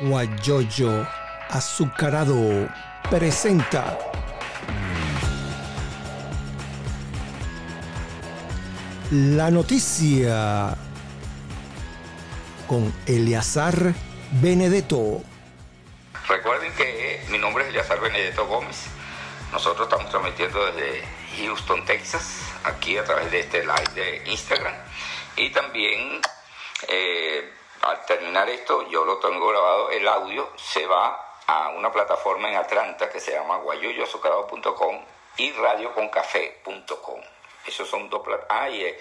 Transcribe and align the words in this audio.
Guayoyo 0.00 1.06
Azucarado 1.48 2.68
presenta 3.08 3.98
la 9.10 9.50
noticia 9.50 10.76
con 12.66 12.92
Eleazar 13.06 13.94
Benedetto. 14.32 15.22
Recuerden 16.28 16.72
que 16.74 17.24
mi 17.30 17.38
nombre 17.38 17.64
es 17.64 17.70
Eleazar 17.70 18.00
Benedetto 18.00 18.46
Gómez. 18.46 18.86
Nosotros 19.52 19.86
estamos 19.86 20.10
transmitiendo 20.10 20.66
desde 20.66 21.04
Houston, 21.38 21.84
Texas, 21.84 22.40
aquí 22.64 22.98
a 22.98 23.04
través 23.04 23.30
de 23.30 23.40
este 23.40 23.60
live 23.60 23.94
de 23.94 24.30
Instagram. 24.30 24.74
Y 25.36 25.50
también 25.50 26.20
eh, 26.88 27.52
al 27.86 28.04
terminar 28.04 28.48
esto, 28.48 28.88
yo 28.88 29.04
lo 29.04 29.18
tengo 29.18 29.46
grabado, 29.48 29.90
el 29.90 30.06
audio 30.08 30.50
se 30.56 30.86
va 30.86 31.36
a 31.46 31.68
una 31.68 31.92
plataforma 31.92 32.48
en 32.48 32.56
Atlanta 32.56 33.08
que 33.08 33.20
se 33.20 33.32
llama 33.32 33.58
guayoyoazucarado.com 33.58 35.04
y 35.36 35.52
radioconcafé.com. 35.52 37.20
Esos 37.64 37.88
son 37.88 38.10
dos 38.10 38.22
plataformas. 38.22 38.62
Ah, 38.62 38.68
y 38.68 38.84
eh, 38.84 39.00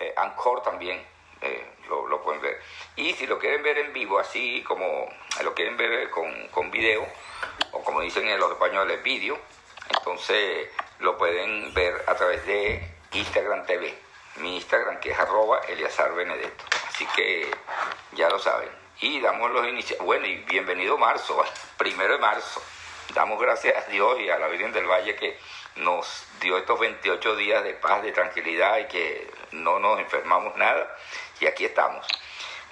eh, 0.00 0.14
Anchor 0.16 0.62
también 0.62 1.04
eh, 1.42 1.66
lo, 1.88 2.22
pueden 2.22 2.40
ver. 2.40 2.60
Y 2.96 3.12
si 3.12 3.26
lo 3.26 3.38
quieren 3.38 3.62
ver 3.62 3.76
en 3.78 3.92
vivo, 3.92 4.18
así 4.18 4.62
como 4.62 5.06
lo 5.42 5.54
quieren 5.54 5.76
ver 5.76 6.08
con, 6.10 6.48
con 6.48 6.70
video, 6.70 7.06
o 7.72 7.82
como 7.82 8.00
dicen 8.00 8.26
en 8.26 8.40
los 8.40 8.52
españoles, 8.52 9.02
vídeo, 9.02 9.38
entonces 9.90 10.70
lo 11.00 11.18
pueden 11.18 11.74
ver 11.74 12.02
a 12.06 12.14
través 12.14 12.46
de 12.46 12.90
Instagram 13.12 13.66
TV. 13.66 13.94
Mi 14.36 14.56
Instagram 14.56 14.98
que 15.00 15.10
es 15.10 15.18
arroba 15.18 15.60
Benedetto. 16.16 16.64
Así 16.94 17.06
que 17.06 17.50
ya 18.12 18.28
lo 18.30 18.38
saben. 18.38 18.70
Y 19.00 19.20
damos 19.20 19.50
los 19.50 19.66
inicios. 19.66 19.98
Bueno, 19.98 20.26
y 20.26 20.36
bienvenido 20.36 20.96
marzo, 20.96 21.44
primero 21.76 22.12
de 22.12 22.20
marzo. 22.20 22.62
Damos 23.14 23.40
gracias 23.40 23.84
a 23.84 23.90
Dios 23.90 24.20
y 24.20 24.30
a 24.30 24.38
la 24.38 24.46
Virgen 24.46 24.72
del 24.72 24.86
Valle 24.86 25.16
que 25.16 25.36
nos 25.74 26.24
dio 26.40 26.56
estos 26.56 26.78
28 26.78 27.34
días 27.34 27.64
de 27.64 27.74
paz, 27.74 28.00
de 28.00 28.12
tranquilidad 28.12 28.78
y 28.78 28.86
que 28.86 29.28
no 29.50 29.80
nos 29.80 29.98
enfermamos 29.98 30.56
nada. 30.56 30.96
Y 31.40 31.46
aquí 31.46 31.64
estamos. 31.64 32.06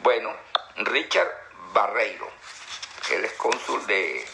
Bueno, 0.04 0.32
Richard 0.76 1.32
Barreiro, 1.72 2.30
él 3.10 3.24
es 3.24 3.32
cónsul 3.32 3.84
de, 3.88 4.24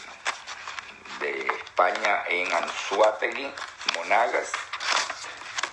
de 1.19 1.47
España 1.47 2.25
en 2.27 2.53
Anzuategui, 2.53 3.51
Monagas, 3.95 4.51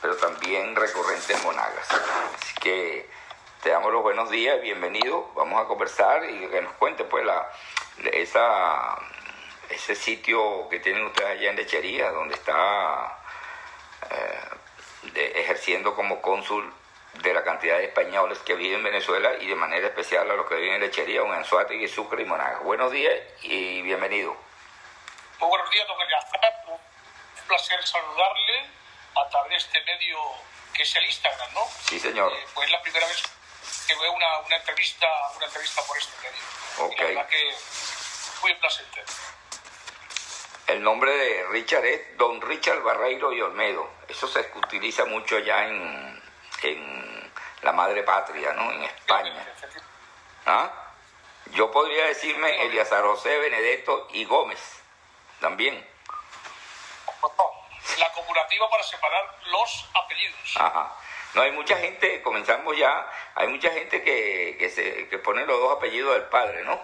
pero 0.00 0.16
también 0.16 0.74
recurrente 0.74 1.34
en 1.34 1.42
Monagas. 1.42 1.86
Así 1.90 2.54
que 2.62 3.15
te 3.62 3.70
damos 3.70 3.92
los 3.92 4.02
buenos 4.02 4.30
días, 4.30 4.60
bienvenido. 4.60 5.30
Vamos 5.34 5.62
a 5.62 5.66
conversar 5.66 6.28
y 6.28 6.46
que 6.48 6.60
nos 6.60 6.72
cuente 6.74 7.04
pues 7.04 7.24
la, 7.24 7.50
esa, 8.12 8.98
ese 9.70 9.94
sitio 9.94 10.68
que 10.68 10.80
tienen 10.80 11.04
ustedes 11.04 11.30
allá 11.30 11.50
en 11.50 11.56
Lechería, 11.56 12.10
donde 12.10 12.34
está 12.34 13.18
eh, 14.10 15.10
de, 15.12 15.40
ejerciendo 15.40 15.94
como 15.94 16.20
cónsul 16.20 16.72
de 17.14 17.32
la 17.32 17.42
cantidad 17.44 17.78
de 17.78 17.86
españoles 17.86 18.38
que 18.40 18.54
viven 18.54 18.78
en 18.78 18.84
Venezuela 18.84 19.32
y 19.40 19.46
de 19.46 19.54
manera 19.54 19.86
especial 19.86 20.30
a 20.30 20.34
los 20.34 20.46
que 20.46 20.56
viven 20.56 20.74
en 20.74 20.80
Lechería, 20.82 21.22
en 21.22 21.32
Anzuategui, 21.32 21.88
Sucre 21.88 22.22
y 22.22 22.26
Monagas. 22.26 22.62
Buenos 22.62 22.92
días 22.92 23.14
y 23.42 23.82
bienvenido. 23.82 24.36
Muy 25.40 25.48
buenos 25.48 25.70
días, 25.70 25.86
don 25.88 26.00
Eliazar. 26.00 26.64
Un 26.68 27.48
placer 27.48 27.82
saludarle 27.86 28.66
a 29.16 29.28
través 29.28 29.50
de 29.50 29.56
este 29.56 29.84
medio 29.84 30.18
que 30.74 30.82
es 30.82 30.96
el 30.96 31.06
Instagram, 31.06 31.54
¿no? 31.54 31.62
Sí, 31.88 31.98
señor. 31.98 32.32
Eh, 32.32 32.46
pues 32.54 32.70
la 32.70 32.82
primera 32.82 33.06
vez 33.06 33.35
que 33.86 33.94
veo 33.94 34.12
una, 34.12 34.38
una, 34.38 34.56
entrevista, 34.56 35.06
una 35.36 35.46
entrevista 35.46 35.82
por 35.82 35.98
este 35.98 36.12
medio. 36.22 36.86
Okay. 36.86 36.94
Y 36.94 37.00
la 37.00 37.06
verdad 37.06 37.28
que 37.28 37.54
muy 38.42 38.54
placentero. 38.54 39.06
El 40.66 40.82
nombre 40.82 41.12
de 41.12 41.46
Richard 41.48 41.84
es 41.84 42.16
Don 42.16 42.40
Richard 42.42 42.82
Barreiro 42.82 43.32
y 43.32 43.40
Olmedo. 43.40 43.88
Eso 44.08 44.26
se 44.26 44.40
utiliza 44.54 45.04
mucho 45.04 45.36
allá 45.36 45.68
en, 45.68 46.22
en 46.62 47.32
la 47.62 47.72
madre 47.72 48.02
patria, 48.02 48.52
¿no? 48.52 48.72
En 48.72 48.82
España. 48.82 49.54
¿Ah? 50.46 50.70
Yo 51.52 51.70
podría 51.70 52.06
decirme 52.06 52.62
Eliazar 52.66 53.02
José 53.04 53.38
Benedetto 53.38 54.08
y 54.12 54.24
Gómez 54.24 54.60
también. 55.40 55.86
La 57.98 58.12
cooperativa 58.12 58.68
para 58.68 58.82
separar 58.82 59.38
los 59.46 59.88
apellidos. 59.94 60.56
Ajá. 60.56 60.92
No, 61.36 61.42
hay 61.42 61.52
mucha 61.52 61.76
gente, 61.76 62.22
comenzamos 62.22 62.74
ya, 62.78 63.06
hay 63.34 63.48
mucha 63.48 63.70
gente 63.70 64.02
que, 64.02 64.56
que, 64.58 64.70
se, 64.70 65.06
que 65.08 65.18
pone 65.18 65.44
los 65.44 65.60
dos 65.60 65.76
apellidos 65.76 66.14
del 66.14 66.24
padre, 66.30 66.64
¿no? 66.64 66.80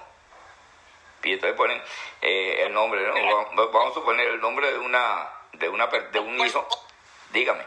Y 1.22 1.32
entonces 1.32 1.56
ponen 1.56 1.82
eh, 2.20 2.64
el 2.66 2.74
nombre, 2.74 3.00
¿no? 3.00 3.14
Vamos 3.70 3.92
a 3.92 3.94
suponer 3.94 4.28
el 4.28 4.42
nombre 4.42 4.70
de 4.70 4.76
una 4.76 5.26
de 5.54 5.70
una 5.70 5.86
de 5.86 6.18
un 6.18 6.38
hijo. 6.38 6.68
Dígame. 7.30 7.64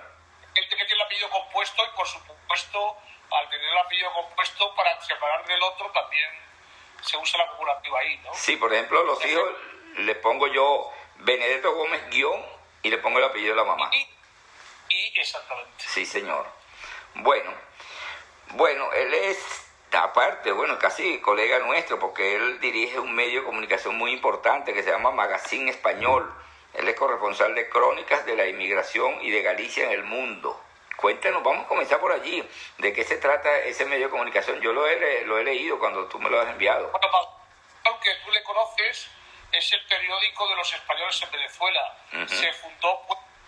Gente 0.53 0.75
que 0.75 0.85
tiene 0.85 0.93
el 0.93 1.01
apellido 1.01 1.29
compuesto 1.31 1.83
y 1.91 1.97
por 1.97 2.07
supuesto 2.07 2.97
al 3.31 3.49
tener 3.49 3.67
el 3.67 3.77
apellido 3.79 4.13
compuesto 4.13 4.75
para 4.75 5.01
separar 5.01 5.43
del 5.43 5.63
otro 5.63 5.89
también 5.89 6.29
se 7.01 7.17
usa 7.17 7.39
la 7.39 7.47
cooperativa 7.47 7.99
ahí, 7.99 8.17
¿no? 8.19 8.31
Sí, 8.35 8.57
por 8.57 8.71
ejemplo, 8.71 9.03
los 9.05 9.23
Entonces, 9.23 9.31
hijos 9.31 10.05
le 10.05 10.13
pongo 10.15 10.45
yo 10.47 10.93
Benedetto 11.15 11.73
Gómez 11.73 12.07
guion 12.11 12.45
y 12.83 12.91
le 12.91 12.99
pongo 12.99 13.17
el 13.17 13.23
apellido 13.23 13.55
de 13.55 13.61
la 13.61 13.63
mamá. 13.63 13.89
Y, 13.91 14.07
y 14.89 15.19
exactamente. 15.19 15.83
Sí, 15.87 16.05
señor. 16.05 16.45
Bueno, 17.15 17.51
bueno, 18.49 18.91
él 18.93 19.13
es 19.13 19.65
aparte, 19.91 20.51
bueno, 20.51 20.77
casi 20.77 21.19
colega 21.19 21.59
nuestro, 21.59 21.99
porque 21.99 22.35
él 22.35 22.59
dirige 22.59 22.99
un 22.99 23.13
medio 23.13 23.39
de 23.39 23.45
comunicación 23.45 23.95
muy 23.95 24.11
importante 24.11 24.73
que 24.73 24.83
se 24.83 24.91
llama 24.91 25.11
Magazine 25.11 25.71
Español. 25.71 26.33
Él 26.73 26.87
es 26.87 26.95
corresponsal 26.95 27.55
de 27.55 27.69
crónicas 27.69 28.25
de 28.25 28.35
la 28.35 28.47
inmigración 28.47 29.21
y 29.21 29.31
de 29.31 29.41
Galicia 29.41 29.85
en 29.85 29.91
el 29.91 30.03
mundo. 30.03 30.61
Cuéntanos, 30.97 31.43
vamos 31.43 31.65
a 31.65 31.67
comenzar 31.67 31.99
por 31.99 32.11
allí. 32.11 32.43
¿De 32.77 32.93
qué 32.93 33.03
se 33.03 33.17
trata 33.17 33.59
ese 33.59 33.85
medio 33.85 34.05
de 34.05 34.11
comunicación? 34.11 34.59
Yo 34.61 34.73
lo 34.73 34.85
he, 34.87 35.23
lo 35.25 35.37
he 35.37 35.43
leído 35.43 35.79
cuando 35.79 36.05
tú 36.07 36.19
me 36.19 36.29
lo 36.29 36.39
has 36.39 36.49
enviado. 36.49 36.89
Bueno, 36.91 37.07
aunque 37.85 38.09
tú 38.23 38.31
le 38.31 38.43
conoces, 38.43 39.09
es 39.51 39.73
el 39.73 39.85
periódico 39.87 40.47
de 40.49 40.55
los 40.55 40.73
españoles 40.73 41.21
en 41.21 41.31
Venezuela. 41.31 41.97
Uh 42.13 42.15
-huh. 42.17 42.27
Se 42.27 42.53
fundó 42.53 43.01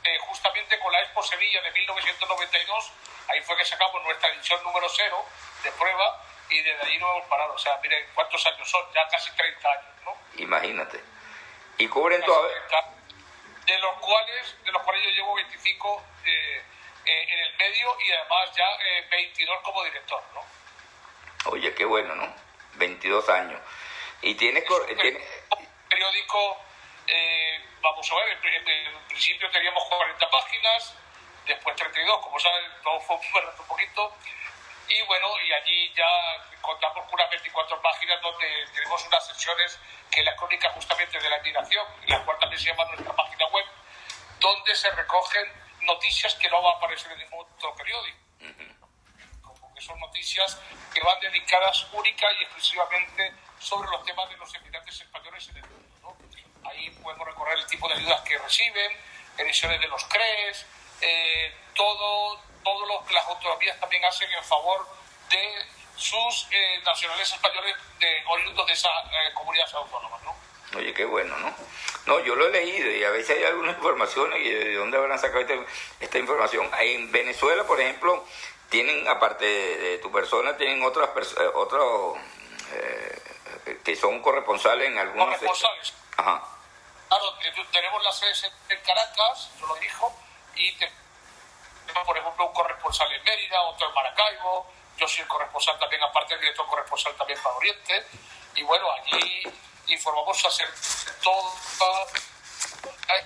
eh, 0.03 0.17
justamente 0.19 0.79
con 0.79 0.91
la 0.91 1.01
Expo 1.01 1.23
Sevilla 1.23 1.61
de 1.61 1.71
1992. 1.71 2.91
Ahí 3.29 3.41
fue 3.41 3.57
que 3.57 3.65
sacamos 3.65 4.03
nuestra 4.03 4.29
edición 4.29 4.61
número 4.63 4.87
cero 4.89 5.23
de 5.63 5.71
prueba 5.71 6.23
y 6.49 6.61
desde 6.61 6.81
allí 6.81 6.97
no 6.97 7.11
hemos 7.11 7.27
parado. 7.27 7.53
O 7.53 7.57
sea, 7.57 7.77
miren 7.81 8.05
cuántos 8.13 8.45
años 8.45 8.69
son, 8.69 8.85
ya 8.93 9.07
casi 9.09 9.31
30 9.31 9.69
años, 9.69 9.93
¿no? 10.05 10.17
Imagínate. 10.41 11.01
Y 11.77 11.87
cubren 11.87 12.23
todo. 12.23 12.47
De 13.65 13.77
los 13.79 13.93
cuales, 13.99 14.63
de 14.63 14.71
los 14.71 14.81
cuales 14.81 15.03
yo 15.03 15.09
llevo 15.09 15.35
25 15.35 16.03
eh, 16.25 16.63
eh, 17.05 17.25
en 17.29 17.39
el 17.39 17.57
medio 17.57 17.97
y 17.99 18.11
además 18.11 18.55
ya 18.55 18.65
22 19.11 19.59
como 19.61 19.83
director, 19.83 20.23
¿no? 20.33 21.51
Oye, 21.51 21.73
qué 21.73 21.85
bueno, 21.85 22.15
¿no? 22.15 22.33
22 22.75 23.29
años. 23.29 23.59
Y 24.21 24.35
tienes... 24.35 24.63
Es 24.63 24.97
tiene... 24.97 25.21
periódico, 25.89 26.57
eh, 27.07 27.61
vamos 27.81 28.11
a 28.11 28.15
ver, 28.15 28.37
en, 28.43 28.67
en, 28.67 29.07
principio 29.07 29.49
teníamos 29.51 29.83
40 29.85 30.29
páginas, 30.29 30.95
después 31.47 31.75
32, 31.75 32.21
como 32.21 32.39
saben, 32.39 32.71
todo 32.83 32.99
fue 33.01 33.15
un 33.15 33.67
poquito, 33.67 34.13
y 34.89 35.01
bueno, 35.03 35.27
y 35.41 35.53
allí 35.53 35.93
ya 35.93 36.07
contamos 36.61 37.05
con 37.05 37.15
unas 37.15 37.29
24 37.29 37.81
páginas 37.81 38.21
donde 38.21 38.47
tenemos 38.73 39.05
unas 39.05 39.27
sesiones 39.27 39.79
que 40.09 40.23
la 40.23 40.35
crónica 40.35 40.71
justamente 40.71 41.19
de 41.19 41.29
la 41.29 41.37
inmigración, 41.37 41.85
la 42.07 42.23
cual 42.23 42.37
también 42.39 42.61
se 42.61 42.69
llama 42.69 42.85
nuestra 42.85 43.13
página 43.13 43.45
web, 43.47 43.65
donde 44.39 44.75
se 44.75 44.89
recogen 44.91 45.51
noticias 45.81 46.35
que 46.35 46.49
no 46.49 46.61
van 46.61 46.73
a 46.73 46.77
aparecer 46.77 47.11
en 47.11 47.19
ningún 47.19 47.45
otro 47.55 47.75
periódico. 47.75 48.17
Como 49.41 49.73
que 49.73 49.81
son 49.81 49.99
noticias 49.99 50.57
que 50.93 51.01
van 51.01 51.19
dedicadas 51.19 51.87
única 51.91 52.31
y 52.33 52.43
exclusivamente 52.43 53.33
sobre 53.59 53.89
los 53.89 54.03
temas 54.05 54.29
de 54.29 54.37
los 54.37 54.53
emigrantes 54.55 55.01
españoles 55.01 55.49
en 55.49 55.57
el 55.57 55.63
mundo. 55.63 55.89
¿no? 56.01 56.69
Ahí 56.69 56.89
podemos 57.01 57.27
recorrer 57.27 57.57
el 57.57 57.67
tipo 57.67 57.87
de 57.89 57.95
ayudas 57.95 58.21
que 58.21 58.37
reciben, 58.37 58.91
emisiones 59.37 59.81
de 59.81 59.87
los 59.87 60.03
CRES, 60.05 60.65
eh, 61.01 61.53
todo, 61.75 62.39
todo 62.63 62.85
lo 62.85 63.05
que 63.05 63.13
las 63.13 63.25
autonomías 63.27 63.79
también 63.79 64.03
hacen 64.05 64.31
en 64.31 64.43
favor 64.43 64.87
de 65.29 65.65
sus 65.95 66.47
eh, 66.51 66.79
nacionales 66.85 67.31
españoles 67.31 67.75
de 67.99 68.23
oriundos 68.27 68.67
de 68.67 68.73
esas 68.73 68.91
eh, 69.05 69.33
comunidades 69.33 69.73
autónomas, 69.73 70.21
¿no? 70.23 70.35
Oye, 70.75 70.93
qué 70.93 71.05
bueno, 71.05 71.35
¿no? 71.37 71.53
No, 72.05 72.19
yo 72.19 72.35
lo 72.35 72.47
he 72.47 72.51
leído 72.51 72.91
y 72.91 73.03
a 73.03 73.09
veces 73.09 73.37
hay 73.37 73.45
algunas 73.45 73.75
informaciones 73.75 74.39
y 74.39 74.49
de 74.49 74.73
dónde 74.75 74.97
habrán 74.97 75.17
sacado 75.19 75.41
esta, 75.41 75.55
esta 75.99 76.17
información. 76.19 76.69
En 76.79 77.11
Venezuela, 77.11 77.63
por 77.65 77.79
ejemplo, 77.81 78.25
tienen, 78.69 79.07
aparte 79.07 79.45
de, 79.45 79.77
de 79.77 79.97
tu 79.99 80.11
persona, 80.11 80.55
tienen 80.57 80.83
otras 80.83 81.09
personas, 81.09 81.51
otros 81.55 82.17
eh, 82.73 83.77
que 83.83 83.95
son 83.95 84.21
corresponsales 84.21 84.87
en 84.87 84.97
algunos... 84.97 85.27
Corresponsales. 85.27 85.93
Ajá. 86.17 86.43
Claro, 87.09 87.37
tenemos 87.71 88.03
la 88.03 88.11
sede 88.11 88.51
en 88.69 88.81
Caracas, 88.81 89.49
yo 89.59 89.67
lo 89.67 89.75
dijo, 89.75 90.13
y 90.57 90.75
tenemos, 90.75 92.05
por 92.05 92.17
ejemplo, 92.17 92.47
un 92.47 92.53
corresponsal 92.53 93.11
en 93.11 93.23
Mérida, 93.23 93.61
otro 93.63 93.87
en 93.87 93.93
Maracaibo, 93.93 94.71
yo 94.97 95.07
soy 95.07 95.21
el 95.21 95.27
corresponsal 95.27 95.77
también, 95.79 96.03
aparte 96.03 96.33
del 96.33 96.41
director 96.41 96.65
corresponsal 96.67 97.13
también 97.15 97.39
para 97.41 97.55
Oriente, 97.55 98.07
Y 98.55 98.63
bueno, 98.63 98.87
allí 98.91 99.43
informamos 99.87 100.43
hacer 100.43 100.67
todo 101.21 101.53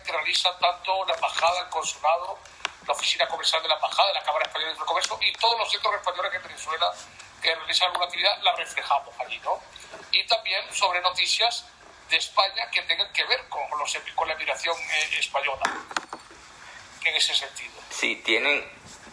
que 0.04 0.12
realiza 0.12 0.58
tanto 0.60 1.06
la 1.06 1.14
embajada, 1.16 1.62
el 1.62 1.70
consulado, 1.70 2.38
la 2.86 2.94
oficina 2.94 3.28
comercial 3.28 3.62
de 3.62 3.70
la 3.70 3.76
embajada, 3.76 4.14
la 4.14 4.24
Cámara 4.24 4.46
Española 4.46 4.74
de 4.74 4.78
Comercio 4.80 5.18
y 5.22 5.34
todos 5.34 5.58
los 5.58 5.72
centros 5.72 5.96
españoles 5.96 6.34
en 6.34 6.44
Venezuela 6.44 6.94
que 7.42 7.56
realizan 7.56 7.88
alguna 7.88 8.06
actividad, 8.06 8.38
la 8.42 8.56
reflejamos 8.56 9.20
allí, 9.20 9.40
¿no? 9.40 9.60
Y 10.12 10.24
también 10.28 10.74
sobre 10.74 11.02
noticias 11.02 11.66
de 12.10 12.18
España 12.18 12.70
que 12.72 12.82
tengan 12.84 13.12
que 13.14 13.24
ver 13.26 13.48
con, 13.50 13.62
los, 13.80 13.98
con 14.16 14.28
la 14.28 14.36
migración 14.36 14.78
eh, 14.78 15.20
española, 15.20 15.64
en 17.04 17.16
ese 17.16 17.34
sentido. 17.34 17.72
Sí, 17.90 18.16
tienen, 18.18 18.64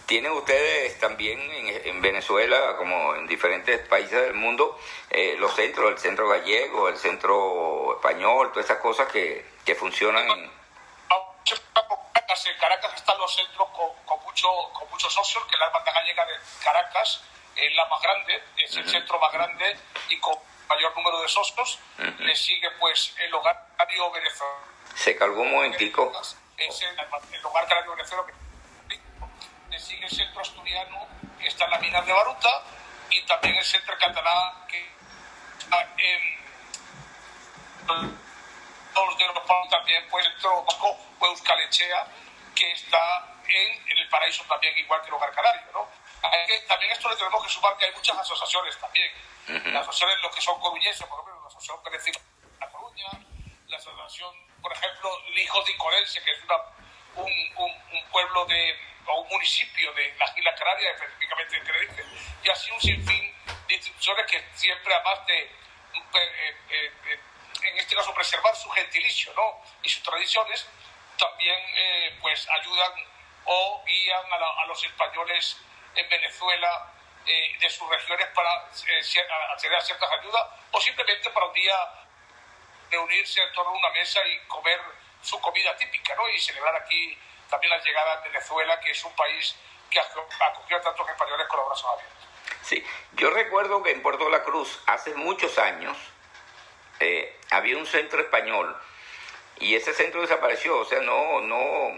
tienen 0.07 0.33
ustedes 0.33 0.99
también 0.99 1.41
en, 1.41 2.01
Venezuela, 2.01 2.77
como 2.77 3.15
en 3.17 3.27
diferentes 3.27 3.87
países 3.89 4.23
del 4.23 4.35
mundo, 4.35 4.79
eh, 5.11 5.37
los 5.39 5.55
centros, 5.55 5.93
el 5.93 5.99
centro 5.99 6.29
gallego, 6.29 6.89
el 6.89 6.97
centro 6.97 7.97
español, 7.97 8.51
todas 8.53 8.67
esas 8.67 8.79
cosas 8.79 9.11
que, 9.13 9.45
que 9.65 9.75
funcionan 9.75 10.29
en... 10.31 10.59
En 12.39 12.57
Caracas 12.61 12.95
están 12.95 13.19
los 13.19 13.35
centros 13.35 13.69
con, 13.71 13.89
con, 14.05 14.23
mucho, 14.23 14.49
con 14.73 14.89
muchos 14.91 15.13
socios, 15.13 15.45
que 15.47 15.57
la 15.57 15.67
Hermandad 15.67 15.93
Gallega 15.93 16.25
de 16.27 16.35
Caracas 16.63 17.21
es 17.57 17.75
la 17.75 17.85
más 17.87 18.01
grande, 18.01 18.43
es 18.57 18.77
el 18.77 18.89
centro 18.89 19.19
más 19.19 19.33
grande 19.33 19.77
y 20.09 20.19
con 20.21 20.37
mayor 20.69 20.95
número 20.97 21.21
de 21.21 21.29
socios. 21.29 21.79
Le 22.19 22.37
sigue 22.37 22.71
pues 22.79 23.15
el 23.19 23.35
hogar 23.35 23.69
venezolano. 24.13 24.61
Se 24.95 25.17
cargó 25.17 25.43
un 25.43 25.51
momentico. 25.51 26.13
Es 26.59 26.83
el, 26.83 26.99
el 26.99 27.47
hogar 27.47 27.67
canario 27.67 27.93
venezolano. 27.93 28.29
Le 29.71 29.79
sigue 29.79 30.05
el 30.05 30.11
centro 30.11 30.41
asturiano 30.41 31.07
que 31.41 31.49
está 31.49 31.65
en 31.67 31.71
la 31.71 31.79
mina 31.79 32.03
de 32.03 32.13
Baruta 32.13 32.63
y 33.11 33.23
también 33.23 33.55
el 33.57 33.65
centro 33.65 33.97
catalán 33.99 34.67
que 34.67 34.91
está 35.59 35.89
en 35.99 36.39
los 38.95 39.17
de 39.17 39.27
los 39.27 39.69
también 39.71 40.07
pues 40.11 40.27
el 40.27 40.33
centro 40.33 40.65
vasco 40.65 40.99
Euskalechea 41.21 42.07
que 42.55 42.73
está 42.73 43.37
en, 43.47 43.91
en, 43.91 43.99
el 43.99 44.09
paraíso 44.09 44.45
también 44.49 44.77
igual 44.77 45.01
que 45.01 45.09
el 45.09 45.15
hogar 45.15 45.33
canario, 45.33 45.63
¿no? 45.73 45.89
también 46.67 46.93
esto 46.93 47.09
le 47.09 47.17
tenemos 47.17 47.43
que 47.43 47.51
sumar 47.51 47.77
que 47.77 47.87
hay 47.87 47.93
muchas 47.93 48.19
asociaciones 48.19 48.77
también. 48.79 49.11
Las 49.73 49.83
asociaciones, 49.83 50.23
los 50.23 50.35
que 50.35 50.41
son 50.43 50.61
coruñeses, 50.61 51.07
por 51.07 51.21
ejemplo, 51.21 51.41
la 51.41 51.49
Asociación 51.49 51.83
Pérez 51.83 52.05
de 52.05 52.13
La 52.61 52.69
Coruña, 52.69 53.07
la 53.69 53.77
Asociación, 53.77 54.35
por 54.63 54.73
ejemplo, 54.73 55.11
Lijos 55.35 55.65
de 55.67 55.73
Icorense, 55.73 56.23
que 56.23 56.31
es 56.31 56.43
una, 56.45 56.57
un, 57.17 57.33
un, 57.57 58.11
pueblo 58.11 58.45
de, 58.47 58.77
o 59.07 59.21
un 59.21 59.29
municipio 59.29 59.93
de 59.93 60.15
las 60.19 60.37
Islas 60.37 60.59
Canarias, 60.59 60.95
específicamente 60.95 61.57
en 61.57 61.65
Tenerife, 61.65 62.05
y 62.43 62.49
así 62.49 62.71
un 62.71 62.81
sinfín 62.81 63.35
de 63.69 63.75
instituciones 63.75 64.27
que 64.27 64.43
siempre, 64.55 64.95
además 64.95 65.27
de, 65.27 65.39
eh, 65.39 66.57
eh, 66.71 66.93
eh, 67.07 67.21
en 67.63 67.79
este 67.79 67.95
caso, 67.95 68.15
preservar 68.15 68.57
su 68.57 68.71
gentilicio 68.71 69.33
¿no? 69.35 69.63
y 69.83 69.89
sus 69.89 70.03
tradiciones, 70.03 70.67
también 71.19 71.59
pues 72.21 72.49
ayudan 72.49 72.93
o 73.45 73.85
guían 73.87 74.33
a, 74.33 74.63
a 74.63 74.67
los 74.67 74.83
españoles 74.85 75.59
en 75.95 76.09
Venezuela 76.09 76.93
eh, 77.29 77.59
de 77.61 77.69
sus 77.69 77.87
regiones 77.91 78.27
para 78.29 78.51
eh, 78.89 79.03
acceder 79.53 79.77
a 79.77 79.81
ciertas 79.83 80.11
ayudas 80.19 80.47
o 80.71 80.81
simplemente 80.81 81.29
para 81.29 81.45
un 81.45 81.53
día 81.53 81.75
reunirse 82.91 83.43
en 83.43 83.53
torno 83.53 83.73
a 83.73 83.79
una 83.79 83.91
mesa 83.91 84.21
y 84.27 84.39
comer 84.47 84.81
su 85.23 85.41
comida 85.41 85.77
típica 85.77 86.15
¿no? 86.15 86.29
y 86.29 86.39
celebrar 86.39 86.77
aquí 86.77 87.19
también 87.49 87.71
la 87.71 87.83
llegada 87.83 88.21
de 88.21 88.29
Venezuela, 88.29 88.79
que 88.81 88.91
es 88.91 89.05
un 89.05 89.15
país 89.17 89.57
que 89.91 90.01
acogió 90.01 90.77
a 90.77 90.81
tantos 90.83 91.09
españoles 91.09 91.47
con 91.49 91.59
los 91.59 91.69
brazos 91.69 91.91
abiertos. 91.93 92.29
Sí, 92.63 92.85
yo 93.13 93.31
recuerdo 93.31 93.83
que 93.83 93.93
en 93.93 94.03
Puerto 94.03 94.29
La 94.29 94.43
Cruz 94.43 94.81
hace 94.87 95.15
muchos 95.15 95.59
años 95.59 95.97
eh, 97.01 97.39
había 97.51 97.77
un 97.77 97.87
centro 97.87 98.21
español 98.21 98.77
y 99.61 99.75
ese 99.75 99.93
centro 99.95 100.21
desapareció, 100.21 100.79
o 100.79 100.85
sea, 100.85 101.01
no, 101.01 101.41
no, 101.41 101.91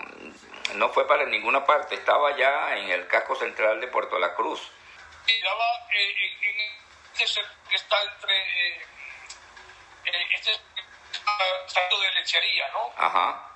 no 0.74 0.88
fue 0.90 1.06
para 1.06 1.26
ninguna 1.26 1.66
parte, 1.66 1.94
estaba 1.94 2.36
ya 2.36 2.76
en 2.78 2.90
el 2.90 3.06
casco 3.06 3.34
central 3.34 3.80
de 3.80 3.88
Puerto 3.88 4.18
La 4.18 4.34
Cruz. 4.34 4.60
Estaba 5.26 5.64
eh, 5.92 6.14
en 6.42 7.22
este 7.22 7.40
que 7.68 7.76
está 7.76 8.02
entre 8.02 8.36
eh, 8.36 8.82
eh 10.04 10.26
este 10.34 10.52
de 12.00 12.10
lechería, 12.12 12.68
¿no? 12.72 12.92
Ajá. 12.96 13.50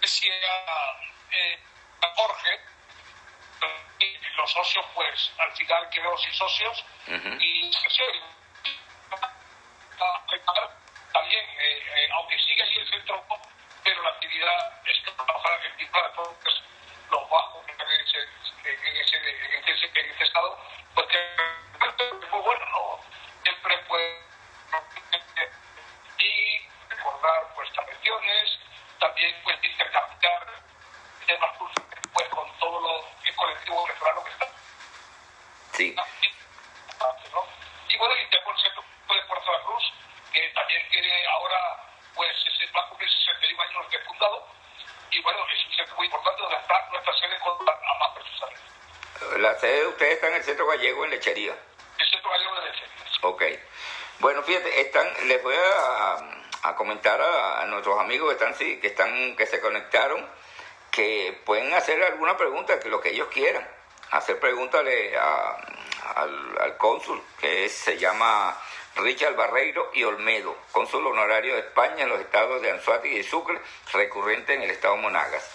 Decía 0.00 0.34
eh, 1.30 1.58
Jorge, 2.16 2.60
los 4.36 4.50
socios, 4.50 4.84
pues 4.94 5.30
al 5.38 5.52
final 5.52 5.88
quedó 5.90 6.16
sin 6.18 6.34
socios 6.34 6.84
uh 7.08 7.12
-huh. 7.12 7.40
y 7.40 7.70
también, 11.12 11.44
eh, 11.58 11.82
eh, 11.96 12.08
aunque 12.12 12.38
sigue 12.38 12.62
allí 12.62 12.78
el 12.78 12.90
centro 12.90 13.24
pero 13.84 14.02
la 14.02 14.08
actividad 14.10 14.80
es 14.86 14.98
que 15.04 15.10
trabajar 15.12 15.60
en 15.78 15.90
todos 16.14 16.62
los 17.10 17.30
bajos 17.30 17.64
en 17.68 17.80
ese, 18.00 18.18
en 18.64 18.96
ese, 18.96 19.16
en 19.16 19.68
ese, 19.68 19.86
en 19.94 20.10
ese 20.10 20.24
estado, 20.24 20.58
pues 20.94 21.06
que 21.08 21.18
es 21.18 22.30
muy 22.30 22.40
bueno, 22.40 22.66
¿no? 22.70 23.00
Siempre 23.42 23.78
pues 23.86 24.24
y 26.18 26.53
recordar 27.24 27.54
pues 27.54 27.72
tradiciones, 27.72 28.58
también 29.00 29.34
pues 29.44 29.56
intercambiar 29.62 30.46
temas 31.26 31.50
pues 32.12 32.28
con 32.28 32.58
todo 32.58 32.80
lo, 32.80 33.04
el 33.24 33.36
colectivo 33.36 33.86
venezolano 33.86 34.24
que 34.24 34.30
está. 34.30 34.46
Sí. 35.72 35.96
¿no? 35.96 37.46
Y 37.88 37.96
bueno, 37.96 38.14
y 38.16 38.30
tengo 38.30 38.50
el 38.50 38.58
centro 38.58 38.84
de 39.08 39.22
Puerto 39.22 39.50
de 39.50 39.58
la 39.58 39.64
Cruz, 39.64 39.92
que 40.32 40.48
también 40.54 40.88
tiene 40.90 41.26
ahora 41.26 41.58
pues 42.14 42.36
se 42.58 42.66
va 42.72 42.80
a 42.80 42.88
cumplir 42.88 43.10
61 43.10 43.62
años 43.62 43.90
de 43.90 43.98
fundado 44.00 44.46
y 45.10 45.22
bueno, 45.22 45.38
es 45.52 45.66
un 45.66 45.72
centro 45.74 45.96
muy 45.96 46.06
importante 46.06 46.42
donde 46.42 46.56
está 46.56 46.88
nuestra 46.90 47.18
sede 47.18 47.38
con 47.40 47.68
a 47.68 47.98
más 47.98 48.10
precisamente. 48.14 49.38
La 49.38 49.54
sede 49.58 49.80
de 49.80 49.86
ustedes 49.86 50.12
está 50.14 50.28
en 50.28 50.34
el 50.34 50.44
Centro 50.44 50.66
Gallego 50.66 51.04
en 51.04 51.10
Lechería. 51.10 51.56
El 51.98 52.10
Centro 52.10 52.30
Gallego 52.30 52.54
de 52.60 52.70
Lechería. 52.70 52.94
Ok. 53.22 53.42
Bueno, 54.20 54.42
fíjate, 54.42 54.80
están, 54.80 55.28
les 55.28 55.42
voy 55.42 55.54
a, 55.56 56.43
a 56.64 56.74
comentar 56.74 57.20
a, 57.20 57.64
nuestros 57.66 58.00
amigos 58.00 58.28
que 58.28 58.44
están, 58.44 58.54
que 58.80 58.86
están, 58.86 59.36
que 59.36 59.46
se 59.46 59.60
conectaron, 59.60 60.26
que 60.90 61.38
pueden 61.44 61.74
hacer 61.74 62.02
alguna 62.02 62.36
pregunta, 62.38 62.80
que 62.80 62.88
lo 62.88 63.00
que 63.00 63.10
ellos 63.10 63.28
quieran. 63.28 63.66
Hacer 64.10 64.40
preguntas 64.40 64.82
al, 66.16 66.58
al 66.58 66.76
cónsul, 66.78 67.22
que 67.38 67.68
se 67.68 67.98
llama 67.98 68.56
Richard 68.96 69.34
Barreiro 69.34 69.90
y 69.92 70.04
Olmedo, 70.04 70.56
cónsul 70.72 71.06
honorario 71.06 71.54
de 71.54 71.60
España 71.60 72.04
en 72.04 72.08
los 72.08 72.20
estados 72.20 72.62
de 72.62 72.70
Anzuategui 72.70 73.18
y 73.18 73.22
Sucre, 73.24 73.60
recurrente 73.92 74.54
en 74.54 74.62
el 74.62 74.70
estado 74.70 74.96
Monagas. 74.96 75.50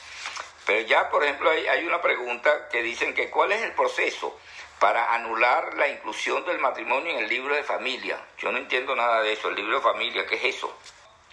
Pero 0.65 0.81
ya, 0.81 1.09
por 1.09 1.23
ejemplo, 1.23 1.49
hay, 1.49 1.65
hay 1.67 1.85
una 1.87 2.01
pregunta 2.01 2.69
que 2.69 2.83
dicen 2.83 3.15
que 3.15 3.31
cuál 3.31 3.51
es 3.51 3.63
el 3.63 3.71
proceso 3.71 4.37
para 4.79 5.13
anular 5.13 5.73
la 5.75 5.87
inclusión 5.87 6.45
del 6.45 6.59
matrimonio 6.59 7.13
en 7.13 7.23
el 7.23 7.29
libro 7.29 7.55
de 7.55 7.63
familia. 7.63 8.19
Yo 8.37 8.51
no 8.51 8.59
entiendo 8.59 8.95
nada 8.95 9.21
de 9.21 9.33
eso, 9.33 9.49
el 9.49 9.55
libro 9.55 9.77
de 9.77 9.83
familia, 9.83 10.25
¿qué 10.27 10.35
es 10.35 10.55
eso? 10.55 10.77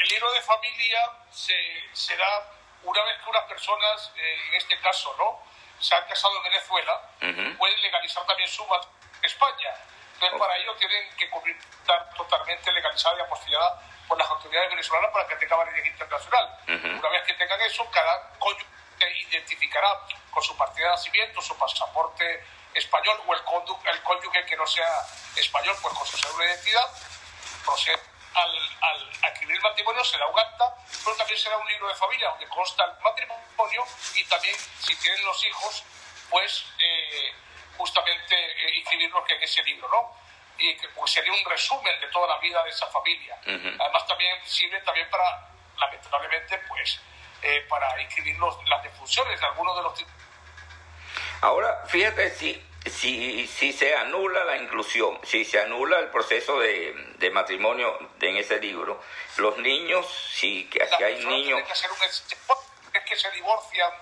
El 0.06 0.12
libro 0.12 0.32
de 0.32 0.42
familia 0.42 1.00
se, 1.32 1.52
se 1.92 2.16
da 2.16 2.48
una 2.84 3.02
vez 3.02 3.18
que 3.24 3.28
unas 3.28 3.42
personas, 3.46 4.12
eh, 4.14 4.38
en 4.50 4.54
este 4.54 4.78
caso, 4.80 5.12
¿no? 5.18 5.42
Se 5.80 5.96
han 5.96 6.04
casado 6.04 6.36
en 6.36 6.44
Venezuela, 6.44 7.10
uh 7.22 7.24
-huh. 7.24 7.58
pueden 7.58 7.82
legalizar 7.82 8.24
también 8.24 8.48
su 8.48 8.64
matrimonio 8.66 9.02
en 9.18 9.24
España. 9.24 9.70
Entonces, 10.14 10.38
para 10.38 10.56
ello 10.58 10.76
tienen 10.76 11.10
que 11.16 11.24
estar 11.24 12.14
totalmente 12.14 12.70
legalizada 12.70 13.18
y 13.18 13.20
apostillada 13.22 13.82
por 14.06 14.16
las 14.16 14.30
autoridades 14.30 14.70
venezolanas 14.70 15.10
para 15.10 15.26
que 15.26 15.36
tenga 15.36 15.56
validez 15.56 15.86
internacional. 15.86 16.56
Uh 16.68 16.70
-huh. 16.70 16.98
Una 17.00 17.08
vez 17.08 17.22
que 17.24 17.34
tengan 17.34 17.60
eso, 17.62 17.90
cada 17.90 18.30
cónyuge 18.38 18.66
identificará 19.28 19.90
con 20.30 20.42
su 20.42 20.56
partida 20.56 20.84
de 20.86 20.90
nacimiento, 20.92 21.42
su 21.42 21.58
pasaporte 21.58 22.46
español 22.74 23.20
o 23.26 23.34
el, 23.34 23.40
el 23.92 24.02
cónyuge 24.04 24.46
que 24.46 24.56
no 24.56 24.66
sea 24.68 25.04
español, 25.34 25.76
pues 25.82 25.92
con 25.94 26.06
su 26.06 26.16
cédula 26.16 26.44
de 26.44 26.52
identidad, 26.52 26.88
procede 27.64 28.15
al, 28.36 28.52
al 28.80 29.10
adquirir 29.22 29.60
matrimonio, 29.60 30.04
será 30.04 30.26
un 30.26 30.38
acta, 30.38 30.74
pero 31.04 31.16
también 31.16 31.38
será 31.38 31.56
un 31.56 31.66
libro 31.66 31.88
de 31.88 31.94
familia 31.94 32.28
donde 32.30 32.48
consta 32.48 32.84
el 32.84 32.92
matrimonio 33.02 33.84
y 34.14 34.24
también, 34.24 34.56
si 34.78 34.94
tienen 34.96 35.24
los 35.24 35.44
hijos, 35.44 35.84
pues 36.30 36.64
eh, 36.78 37.32
justamente 37.76 38.34
eh, 38.34 38.78
inscribirlos 38.78 39.22
en 39.30 39.42
ese 39.42 39.62
libro, 39.62 39.88
¿no? 39.88 40.16
Y 40.58 40.76
que 40.76 40.88
pues, 40.88 41.12
sería 41.12 41.32
un 41.32 41.44
resumen 41.44 42.00
de 42.00 42.06
toda 42.08 42.28
la 42.28 42.38
vida 42.38 42.62
de 42.64 42.70
esa 42.70 42.86
familia. 42.88 43.38
Uh 43.46 43.50
-huh. 43.50 43.76
Además 43.78 44.06
también 44.06 44.38
sirve 44.46 44.80
también 44.80 45.08
para, 45.10 45.48
lamentablemente, 45.78 46.58
pues, 46.68 47.00
eh, 47.42 47.64
para 47.68 48.00
inscribir 48.00 48.38
los, 48.38 48.56
las 48.68 48.82
defunciones 48.82 49.38
de 49.40 49.46
algunos 49.46 49.76
de 49.76 49.82
los... 49.82 50.04
Ahora, 51.42 51.84
fíjate, 51.86 52.30
si, 52.30 52.65
si, 52.90 53.46
si 53.46 53.72
se 53.72 53.94
anula 53.96 54.44
la 54.44 54.56
inclusión, 54.56 55.18
si 55.24 55.44
se 55.44 55.60
anula 55.60 55.98
el 55.98 56.08
proceso 56.08 56.58
de, 56.60 56.94
de 57.18 57.30
matrimonio 57.30 57.98
de, 58.18 58.30
en 58.30 58.36
ese 58.36 58.58
libro, 58.60 59.02
los 59.36 59.58
niños, 59.58 60.06
si, 60.32 60.68
que, 60.68 60.86
si 60.86 61.02
hay 61.02 61.24
niños... 61.24 61.62
Que 61.62 61.72
hacer 61.72 61.90
un, 61.90 62.02
es 62.02 62.24
que 63.04 63.16
se 63.16 63.30
divorcian 63.32 63.92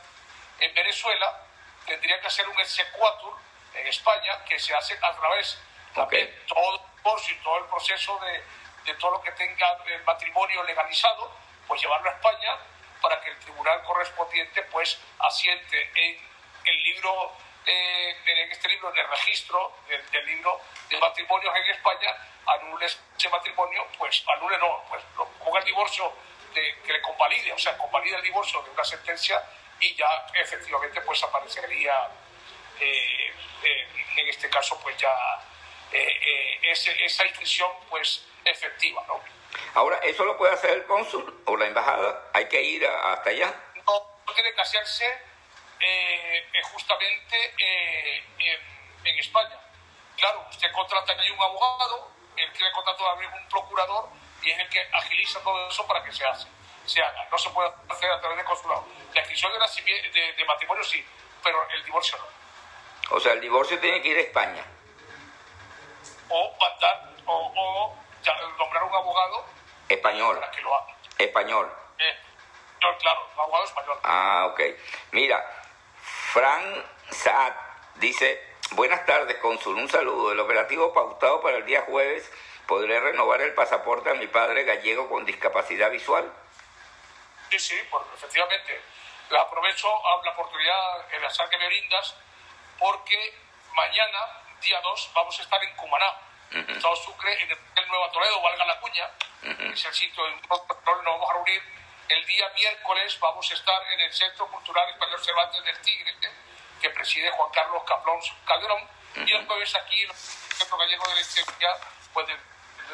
en 0.61 0.75
Venezuela, 0.75 1.41
tendría 1.87 2.21
que 2.21 2.27
hacer 2.27 2.49
un 2.49 2.59
exequatur 2.59 3.35
en 3.75 3.87
España 3.87 4.45
que 4.45 4.59
se 4.59 4.75
hace 4.75 4.97
a 5.01 5.13
través 5.17 5.59
okay. 5.97 6.43
todo, 6.47 7.19
si 7.19 7.35
todo 7.37 7.59
el 7.59 7.65
proceso 7.67 8.19
de, 8.21 8.43
de 8.91 8.99
todo 8.99 9.13
lo 9.13 9.23
que 9.23 9.33
tenga 9.33 9.79
el 9.87 10.03
matrimonio 10.05 10.63
legalizado, 10.65 11.31
pues 11.67 11.81
llevarlo 11.83 12.11
a 12.11 12.13
España 12.13 12.59
para 13.01 13.21
que 13.21 13.31
el 13.31 13.39
tribunal 13.39 13.83
correspondiente 13.83 14.63
pues 14.71 14.99
asiente 15.19 15.91
en 15.95 16.19
el 16.65 16.83
libro, 16.83 17.33
eh, 17.67 18.17
en 18.27 18.53
este 18.53 18.69
libro, 18.69 18.91
en 18.93 18.99
el 18.99 19.09
registro 19.09 19.79
del, 19.89 20.27
libro 20.27 20.61
de 20.89 20.99
matrimonios 20.99 21.55
en 21.57 21.71
España, 21.71 22.15
anule 22.47 22.87
ese 22.87 23.29
matrimonio, 23.29 23.87
pues 23.99 24.23
anule 24.37 24.59
no, 24.59 24.85
pues 24.89 25.03
ponga 25.43 25.59
el 25.61 25.65
divorcio 25.65 26.13
de, 26.55 26.77
que 26.85 26.93
le 26.93 27.01
convalide, 27.01 27.53
o 27.53 27.59
sea, 27.59 27.77
convalide 27.79 28.17
el 28.17 28.23
divorcio 28.23 28.63
de 28.63 28.71
una 28.71 28.85
sentencia 28.85 29.43
y 29.81 29.95
ya 29.95 30.27
efectivamente 30.35 31.01
pues 31.01 31.23
aparecería 31.23 32.09
eh, 32.81 33.33
eh, 33.63 33.89
en 34.17 34.29
este 34.29 34.49
caso 34.51 34.79
pues 34.81 34.97
ya 34.97 35.11
esa 35.93 37.25
inscripción 37.25 37.71
pues 37.89 38.25
efectiva, 38.45 39.05
¿no? 39.07 39.21
Ahora, 39.75 39.99
¿eso 40.03 40.25
lo 40.25 40.37
puede 40.37 40.53
hacer 40.53 40.71
el 40.71 40.85
cónsul 40.85 41.43
o 41.47 41.57
la 41.57 41.67
embajada? 41.67 42.31
¿Hay 42.33 42.49
que 42.49 42.61
ir 42.61 42.87
hasta 42.87 43.31
allá? 43.31 43.55
No, 43.87 44.35
tiene 44.35 44.53
que 44.53 44.61
hacerse 44.61 45.34
eh, 45.81 46.63
justamente 46.63 47.55
eh, 47.59 48.25
en, 49.05 49.19
España. 49.19 49.59
Claro, 50.17 50.47
usted 50.51 50.71
contrata 50.73 51.13
ahí 51.13 51.31
un 51.31 51.43
abogado, 51.43 52.11
él 52.37 52.51
quiere 52.53 52.73
contratar 52.73 53.07
a 53.07 53.15
un 53.15 53.49
procurador 53.49 54.09
y 54.43 54.51
es 54.51 54.59
el 54.59 54.69
que 54.69 54.81
agiliza 54.93 55.43
todo 55.43 55.69
eso 55.69 55.87
para 55.87 56.03
que 56.05 56.13
se, 56.13 56.25
hace, 56.25 56.47
se 56.87 57.03
haga. 57.03 57.27
No 57.31 57.39
se 57.39 57.51
puede 57.51 57.71
hacer 57.89 58.11
a 58.11 58.21
través 58.21 58.39
de 58.39 58.45
consulado. 58.45 58.87
La 59.13 59.21
inscripción 59.21 59.53
de, 59.53 60.35
de, 60.37 60.45
matrimonio 60.45 60.85
sí, 60.85 61.05
pero 61.43 61.69
el 61.71 61.85
divorcio 61.85 62.19
no. 62.19 63.17
O 63.17 63.21
sea, 63.21 63.33
el 63.33 63.41
divorcio 63.41 63.79
tiene 63.79 64.01
que 64.03 64.09
ir 64.09 64.19
a 64.19 64.21
España. 64.21 64.65
O 66.29 66.57
mandar, 66.61 67.11
o, 67.27 67.53
o 67.55 67.97
nombrar 68.59 68.83
un 68.85 68.95
abogado 68.95 69.47
español. 69.89 70.39
Para 70.39 70.51
que 70.51 70.63
lo 70.63 70.75
haga. 70.75 70.97
Español. 71.19 71.73
Eh, 71.99 72.17
claro, 73.01 73.29
un 73.35 73.41
abogado 73.41 73.65
español. 73.65 73.99
Ah, 74.03 74.47
ok. 74.51 74.61
Mira, 75.13 75.64
Fran 76.35 76.85
Saad 77.13 77.55
dice, 77.95 78.43
buenas 78.73 79.07
tardes, 79.07 79.37
cónsul, 79.37 79.77
un 79.77 79.89
saludo. 79.89 80.33
El 80.33 80.41
operativo 80.41 80.93
pautado 80.93 81.41
para 81.41 81.59
el 81.59 81.65
día 81.65 81.83
jueves, 81.83 82.29
¿podré 82.67 82.99
renovar 82.99 83.41
el 83.41 83.55
pasaporte 83.55 84.11
a 84.11 84.15
mi 84.15 84.27
padre 84.27 84.65
gallego 84.65 85.09
con 85.09 85.25
discapacidad 85.25 85.93
visual? 85.93 86.29
Sí, 87.51 87.59
sí, 87.61 87.77
porque 87.89 88.17
efectivamente. 88.17 88.81
Aprovecho 89.31 89.87
la 90.25 90.33
oportunidad 90.33 91.15
en 91.15 91.23
la 91.23 91.31
sal 91.31 91.49
que 91.49 91.57
me 91.57 91.69
brindas, 91.69 92.17
porque 92.81 93.39
mañana, 93.77 94.19
día 94.61 94.81
2, 94.81 95.13
vamos 95.15 95.39
a 95.39 95.43
estar 95.45 95.63
en 95.63 95.77
Cumaná 95.77 96.19
Estado 96.51 96.97
Sucre, 96.97 97.43
en 97.45 97.51
el 97.53 97.89
Nueva 97.89 98.11
Toledo, 98.11 98.43
valga 98.43 98.65
la 98.65 98.81
cuña, 98.81 99.09
es 99.73 99.87
el 99.87 99.95
sitio 99.95 100.27
en 100.27 100.41
nos 100.41 101.05
vamos 101.05 101.31
a 101.31 101.33
reunir. 101.35 101.63
El 102.09 102.27
día 102.27 102.49
miércoles 102.51 103.19
vamos 103.19 103.51
a 103.51 103.55
estar 103.55 103.83
en 103.93 104.01
el 104.01 104.13
Centro 104.13 104.47
Cultural 104.49 104.89
Español 104.91 105.25
Cervantes 105.25 105.65
del 105.65 105.79
Tigre, 105.81 106.15
que 106.81 106.91
preside 106.91 107.31
Juan 107.31 107.51
Carlos 107.51 107.83
Caplón 107.85 108.21
Calderón, 108.45 108.89
y 109.17 109.33
el 109.33 109.47
jueves 109.47 109.75
aquí 109.75 110.03
en 110.03 110.11
el 110.11 110.17
Centro 110.17 110.77
Gallego 110.77 111.09
de 111.09 111.15
la 111.15 111.21
Historia, 111.21 111.71
pues 112.13 112.27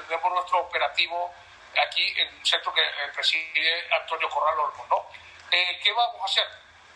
tenemos 0.06 0.32
nuestro 0.32 0.60
operativo 0.60 1.34
aquí 1.82 2.20
en 2.20 2.36
un 2.36 2.46
centro 2.46 2.72
que 2.72 2.82
eh, 2.82 3.10
preside 3.14 3.88
Antonio 3.94 4.28
Corral 4.28 4.60
Olmo. 4.60 4.86
¿no? 4.88 5.06
Eh, 5.50 5.80
¿Qué 5.82 5.92
vamos 5.92 6.20
a 6.20 6.24
hacer? 6.24 6.48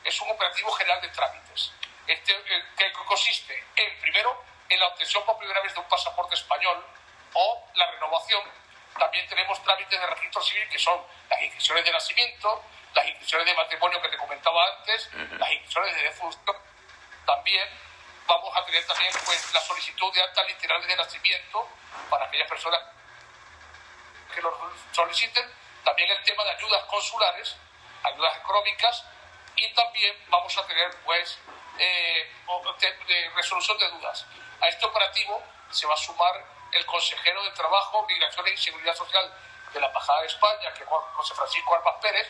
Es 0.05 0.21
un 0.21 0.31
operativo 0.31 0.71
general 0.73 1.01
de 1.01 1.09
trámites, 1.09 1.73
este, 2.07 2.33
eh, 2.33 2.65
que 2.77 2.93
consiste 2.93 3.67
en, 3.77 4.01
primero, 4.01 4.45
en 4.69 4.79
la 4.79 4.89
obtención 4.89 5.25
por 5.25 5.39
primera 5.39 5.61
vez 5.63 5.75
de 5.75 5.81
un 5.81 5.89
pasaporte 5.89 6.35
español 6.35 6.85
o 7.33 7.69
la 7.75 7.91
renovación. 7.91 8.43
También 8.99 9.27
tenemos 9.29 9.63
trámites 9.63 10.01
de 10.01 10.07
registro 10.07 10.43
civil 10.43 10.69
que 10.69 10.79
son 10.79 11.01
las 11.29 11.43
inscripciones 11.43 11.85
de 11.85 11.93
nacimiento, 11.93 12.65
las 12.95 13.07
inscripciones 13.07 13.47
de 13.47 13.55
matrimonio 13.55 14.01
que 14.01 14.09
te 14.09 14.17
comentaba 14.17 14.67
antes, 14.77 15.11
las 15.13 15.51
inscripciones 15.51 15.97
de 15.97 16.03
defunción. 16.03 16.57
También 17.27 17.69
vamos 18.27 18.57
a 18.57 18.65
tener 18.65 18.87
también 18.87 19.13
pues, 19.25 19.53
la 19.53 19.61
solicitud 19.61 20.13
de 20.15 20.23
actas 20.23 20.47
literales 20.47 20.87
de 20.87 20.97
nacimiento 20.97 21.69
para 22.09 22.27
aquellas 22.27 22.49
personas 22.49 22.81
que 24.35 24.41
lo 24.41 24.73
soliciten. 24.93 25.51
También 25.85 26.11
el 26.11 26.23
tema 26.23 26.45
de 26.45 26.51
ayudas 26.51 26.85
consulares, 26.85 27.57
ayudas 28.05 28.37
económicas 28.39 29.05
y 29.57 29.73
también 29.75 30.17
vamos 30.29 30.57
a 30.57 30.67
tener 30.67 30.91
pues 31.05 31.39
eh, 31.79 32.31
de 33.07 33.31
resolución 33.35 33.79
de 33.79 33.89
dudas. 33.91 34.27
A 34.61 34.69
este 34.69 34.87
operativo 34.87 35.43
se 35.71 35.87
va 35.87 35.95
a 35.95 35.97
sumar 35.97 36.54
el 36.75 36.87
consejero 36.87 37.43
de 37.45 37.51
Trabajo, 37.53 38.05
Migraciones 38.07 38.55
y 38.55 38.65
Seguridad 38.65 38.95
Social 38.95 39.33
de 39.73 39.81
la 39.81 39.87
Embajada 39.87 40.21
de 40.21 40.27
España, 40.27 40.73
que 40.75 40.83
es 40.83 40.89
José 40.89 41.35
Francisco 41.35 41.75
Armas 41.75 41.95
Pérez, 42.01 42.29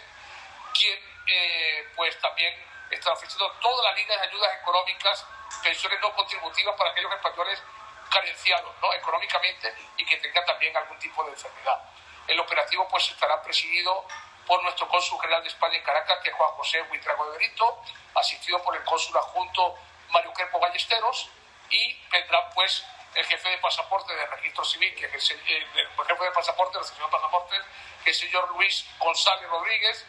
quien 0.72 0.98
eh, 1.26 1.92
pues 1.96 2.18
también 2.20 2.54
está 2.90 3.12
ofreciendo 3.12 3.50
todas 3.60 3.84
las 3.84 3.96
líneas 3.96 4.20
de 4.20 4.28
ayudas 4.28 4.50
económicas, 4.60 5.26
pensiones 5.62 6.00
no 6.00 6.14
contributivas 6.14 6.74
para 6.76 6.90
aquellos 6.90 7.12
españoles 7.12 7.62
carenciados 8.10 8.74
¿no? 8.80 8.92
económicamente 8.92 9.74
y 9.96 10.04
que 10.04 10.16
tengan 10.18 10.44
también 10.44 10.76
algún 10.76 10.98
tipo 10.98 11.24
de 11.24 11.30
enfermedad. 11.30 11.82
El 12.26 12.38
operativo 12.40 12.86
pues 12.88 13.10
estará 13.10 13.42
presidido 13.42 14.06
por 14.46 14.62
nuestro 14.62 14.86
cónsul 14.88 15.20
general 15.20 15.42
de 15.42 15.48
España 15.48 15.76
en 15.76 15.82
Caracas, 15.82 16.18
que 16.22 16.30
es 16.30 16.36
Juan 16.36 16.50
José 16.50 16.82
Huitrago 16.82 17.30
de 17.30 17.38
Benito, 17.38 17.82
asistido 18.14 18.62
por 18.62 18.76
el 18.76 18.84
cónsul 18.84 19.16
adjunto 19.16 19.74
Mario 20.10 20.32
Crepo 20.32 20.60
Ballesteros, 20.60 21.30
y 21.70 21.98
vendrá 22.10 22.50
pues 22.50 22.84
el 23.14 23.24
jefe 23.26 23.48
de 23.48 23.58
pasaporte 23.58 24.14
de 24.14 24.26
registro 24.26 24.64
civil, 24.64 24.94
que 24.94 25.06
es 25.06 25.30
el, 25.30 25.40
jefe 25.40 26.24
de 26.24 26.30
pasaporte, 26.32 26.78
el 26.78 26.84
señor 26.84 27.10
pasaportes, 27.10 27.60
que 28.02 28.10
es 28.10 28.22
el 28.22 28.28
señor 28.28 28.50
Luis 28.56 28.86
González 28.98 29.48
Rodríguez, 29.48 30.06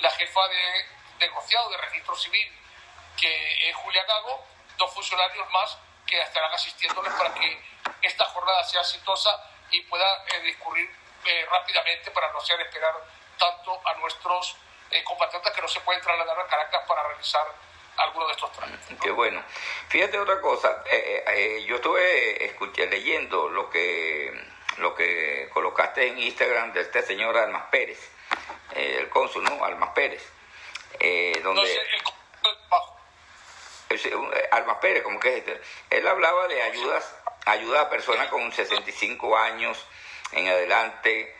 la 0.00 0.10
jefa 0.10 0.48
de 0.48 0.86
negociado 1.20 1.70
de 1.70 1.76
registro 1.78 2.16
civil, 2.16 2.52
que 3.16 3.70
es 3.70 3.76
Julia 3.76 4.04
Gago, 4.04 4.46
dos 4.76 4.92
funcionarios 4.94 5.48
más 5.50 5.78
que 6.06 6.20
estarán 6.20 6.52
asistiéndoles 6.52 7.12
para 7.14 7.34
que 7.34 7.62
esta 8.02 8.24
jornada 8.26 8.64
sea 8.64 8.80
exitosa 8.80 9.30
y 9.70 9.82
pueda 9.82 10.24
eh, 10.26 10.40
discurrir 10.40 10.90
eh, 11.24 11.46
rápidamente 11.50 12.10
para 12.10 12.32
no 12.32 12.38
hacer 12.38 12.60
esperar 12.60 12.94
tanto 13.38 13.80
a 13.86 13.94
nuestros 13.94 14.56
eh, 14.90 15.04
compatriotas 15.04 15.52
que 15.52 15.60
no 15.60 15.68
se 15.68 15.80
pueden 15.80 16.00
trasladar 16.00 16.38
a 16.40 16.46
Caracas 16.46 16.84
para 16.86 17.02
realizar 17.08 17.46
alguno 17.98 18.26
de 18.26 18.32
estos 18.32 18.52
trámites. 18.52 18.96
Qué 19.00 19.10
bueno. 19.10 19.42
Fíjate 19.88 20.18
otra 20.18 20.40
cosa, 20.40 20.82
eh, 20.90 21.24
eh, 21.26 21.64
yo 21.66 21.76
estuve 21.76 22.44
escuché, 22.44 22.86
leyendo 22.86 23.48
lo 23.48 23.68
que, 23.70 24.32
lo 24.78 24.94
que 24.94 25.48
colocaste 25.52 26.06
en 26.06 26.18
Instagram 26.18 26.72
de 26.72 26.82
este 26.82 27.02
señor 27.02 27.36
Almas 27.36 27.64
Pérez, 27.70 28.10
el 28.74 29.08
cónsul, 29.08 29.44
¿no? 29.44 29.64
Almas 29.64 29.90
Pérez. 29.90 30.22
donde... 31.42 31.60
No 31.60 31.66
sé, 31.66 31.80
el 33.90 34.48
Almas 34.52 34.76
Pérez, 34.78 35.02
como 35.02 35.18
que 35.18 35.28
es 35.28 35.38
este. 35.38 35.60
Él 35.90 36.06
hablaba 36.06 36.46
de 36.46 36.62
ayudas, 36.62 37.14
ayuda 37.46 37.82
a 37.82 37.90
personas 37.90 38.28
con 38.28 38.52
65 38.52 39.36
años 39.36 39.84
en 40.32 40.48
adelante 40.48 41.34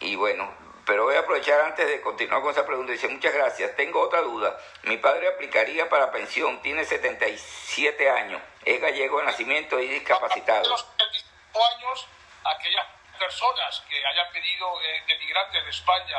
y 0.00 0.16
bueno, 0.16 0.52
pero 0.86 1.04
voy 1.04 1.16
a 1.16 1.20
aprovechar 1.20 1.60
antes 1.60 1.86
de 1.86 2.00
continuar 2.00 2.42
con 2.42 2.50
esa 2.50 2.66
pregunta. 2.66 2.92
Dice, 2.92 3.08
muchas 3.08 3.32
gracias. 3.32 3.74
Tengo 3.76 4.00
otra 4.00 4.20
duda. 4.20 4.58
Mi 4.82 4.96
padre 4.98 5.28
aplicaría 5.28 5.88
para 5.88 6.10
pensión, 6.10 6.60
tiene 6.62 6.84
77 6.84 8.10
años, 8.10 8.40
es 8.64 8.80
gallego 8.80 9.18
de 9.18 9.26
nacimiento 9.26 9.80
y 9.80 9.88
discapacitado. 9.88 10.68
los 10.68 10.80
75 10.98 11.66
años, 11.76 12.06
aquellas 12.44 12.86
personas 13.18 13.82
que 13.88 13.96
hayan 14.04 14.32
pedido 14.32 14.82
eh, 14.82 15.02
de 15.06 15.18
migrantes 15.18 15.64
de 15.64 15.70
España 15.70 16.18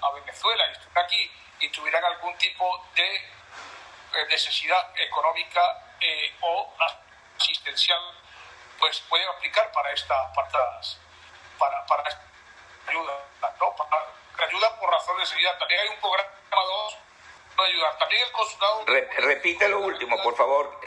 a 0.00 0.10
Venezuela 0.12 0.68
y 0.68 0.72
estuvieran 0.72 1.04
aquí 1.04 1.30
y 1.60 1.68
tuvieran 1.70 2.04
algún 2.04 2.36
tipo 2.38 2.86
de 2.94 3.16
eh, 3.16 4.26
necesidad 4.28 4.92
económica 4.96 5.94
eh, 6.00 6.34
o 6.40 6.74
asistencial, 7.38 8.00
pues 8.78 9.00
pueden 9.08 9.26
aplicar 9.28 9.70
para 9.72 9.92
esta, 9.92 10.32
para, 10.32 11.86
para, 11.86 12.04
ayuda, 12.88 13.24
¿no? 13.60 13.76
Para, 13.76 14.06
ayuda 14.46 14.80
por 14.80 14.90
razón 14.90 15.18
de 15.18 15.26
seguridad. 15.26 15.58
También 15.58 15.80
hay 15.80 15.88
un 15.88 16.00
programa 16.00 16.30
2 16.50 16.96
para 17.56 17.68
ayudar. 17.68 17.98
También 17.98 18.22
el 18.22 18.32
consulado... 18.32 18.84
repite 18.86 19.68
lo 19.68 19.80
último, 19.80 20.22
por 20.22 20.36
favor. 20.36 20.80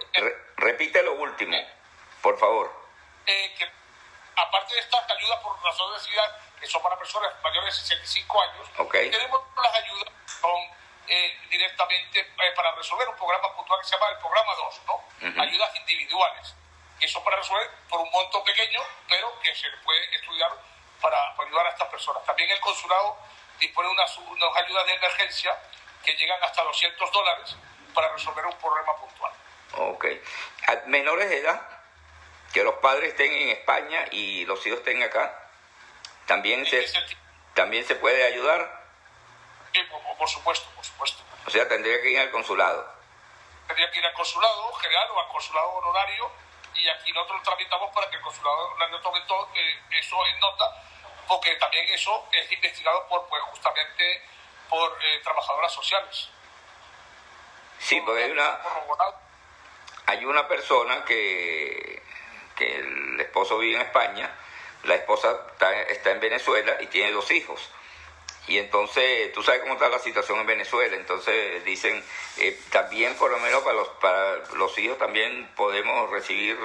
repite 0.57 1.03
lo 1.03 1.13
último, 1.13 1.57
por 2.21 2.37
favor. 2.37 2.71
Eh, 3.25 3.55
que 3.57 3.69
aparte 4.35 4.73
de 4.73 4.79
estas 4.79 5.09
ayudas 5.11 5.39
por 5.41 5.61
razón 5.63 5.93
de 5.93 5.99
seguridad, 5.99 6.37
que 6.59 6.67
son 6.67 6.81
para 6.81 6.97
personas 6.97 7.31
mayores 7.43 7.75
de 7.75 7.81
65 7.81 8.41
años, 8.41 8.67
tenemos 8.91 9.41
las 9.55 9.75
ayudas 9.75 10.09
que 10.09 10.31
son 10.41 10.61
eh, 11.07 11.39
directamente 11.49 12.19
eh, 12.19 12.51
para 12.55 12.71
resolver 12.75 13.07
un 13.09 13.15
programa 13.15 13.55
puntual 13.55 13.81
que 13.81 13.87
se 13.87 13.95
llama 13.95 14.09
el 14.09 14.17
programa 14.17 14.55
2, 14.55 14.81
¿no? 14.87 15.41
Ayudas 15.41 15.75
individuales, 15.75 16.55
que 16.99 17.07
son 17.07 17.23
para 17.23 17.37
resolver 17.37 17.69
por 17.89 17.99
un 18.01 18.11
monto 18.11 18.43
pequeño, 18.43 18.81
pero 19.07 19.39
que 19.41 19.55
se 19.55 19.69
puede 19.83 20.15
estudiar 20.15 20.51
para, 21.01 21.35
ayudar 21.39 21.65
a 21.67 21.69
estas 21.69 21.87
personas. 21.87 22.23
También 22.25 22.49
el 22.49 22.59
consulado 22.59 23.17
dispone 23.59 23.87
de 23.87 23.93
unas, 23.93 24.17
unas 24.17 24.55
ayudas 24.57 24.85
de 24.85 24.93
emergencia 24.93 25.57
que 26.03 26.13
llegan 26.13 26.41
hasta 26.43 26.63
200 26.63 27.11
dólares 27.11 27.55
para 27.93 28.09
resolver 28.09 28.45
un 28.45 28.55
problema 28.57 28.95
puntual. 28.95 29.33
Ok. 29.77 30.05
Menores 30.85 31.29
de 31.29 31.37
edad, 31.39 31.61
que 32.53 32.63
los 32.63 32.75
padres 32.75 33.09
estén 33.09 33.31
en 33.31 33.49
España 33.49 34.05
y 34.11 34.45
los 34.45 34.65
hijos 34.65 34.79
estén 34.79 35.03
acá, 35.03 35.49
también 36.25 36.65
se, 36.65 36.85
también 37.53 37.85
se 37.85 37.95
puede 37.95 38.23
ayudar. 38.23 38.83
Sí, 39.73 39.81
por, 40.17 40.29
supuesto, 40.29 40.69
por 40.75 40.85
supuesto. 40.85 41.23
O 41.45 41.49
sea, 41.49 41.67
tendría 41.67 42.01
que 42.01 42.11
ir 42.11 42.19
al 42.19 42.31
consulado. 42.31 42.87
Tendría 43.67 43.91
que 43.91 43.99
ir 43.99 44.05
al 44.05 44.13
consulado 44.13 44.73
general 44.73 45.09
o 45.11 45.19
al 45.19 45.27
consulado 45.27 45.69
honorario 45.69 46.31
y 46.79 46.89
aquí 46.89 47.11
nosotros 47.13 47.39
lo 47.39 47.43
tramitamos 47.43 47.93
para 47.93 48.09
que 48.09 48.15
el 48.15 48.21
consulado 48.21 48.69
tome 49.01 49.21
todo, 49.27 49.49
eh, 49.55 49.79
eso 49.99 50.25
en 50.25 50.39
nota, 50.39 50.65
porque 51.27 51.55
también 51.55 51.87
eso 51.89 52.27
es 52.31 52.51
investigado 52.51 53.07
por, 53.07 53.27
pues, 53.27 53.41
justamente 53.43 54.23
por 54.69 54.97
eh, 55.03 55.19
trabajadoras 55.23 55.73
sociales. 55.73 56.29
Sí, 57.79 58.01
porque 58.05 58.23
hay 58.23 58.31
una, 58.31 58.59
hay 60.05 60.25
una 60.25 60.47
persona 60.47 61.05
que, 61.05 62.01
que 62.55 62.75
el 62.75 63.19
esposo 63.21 63.57
vive 63.57 63.75
en 63.75 63.81
España, 63.81 64.29
la 64.83 64.95
esposa 64.95 65.47
está, 65.51 66.11
en 66.11 66.19
Venezuela 66.19 66.77
y 66.81 66.87
tiene 66.87 67.11
dos 67.11 67.29
hijos. 67.31 67.69
Y 68.47 68.57
entonces, 68.57 69.31
tú 69.33 69.43
sabes 69.43 69.61
cómo 69.61 69.73
está 69.73 69.89
la 69.89 69.99
situación 69.99 70.39
en 70.39 70.47
Venezuela, 70.47 70.95
entonces 70.95 71.63
dicen, 71.65 72.03
eh, 72.37 72.59
también 72.71 73.15
por 73.15 73.29
lo 73.29 73.37
menos 73.39 73.61
para 73.61 73.75
los, 73.75 73.87
para 73.99 74.35
los 74.55 74.77
hijos 74.79 74.97
también 74.97 75.51
podemos 75.55 76.09
recibir... 76.09 76.57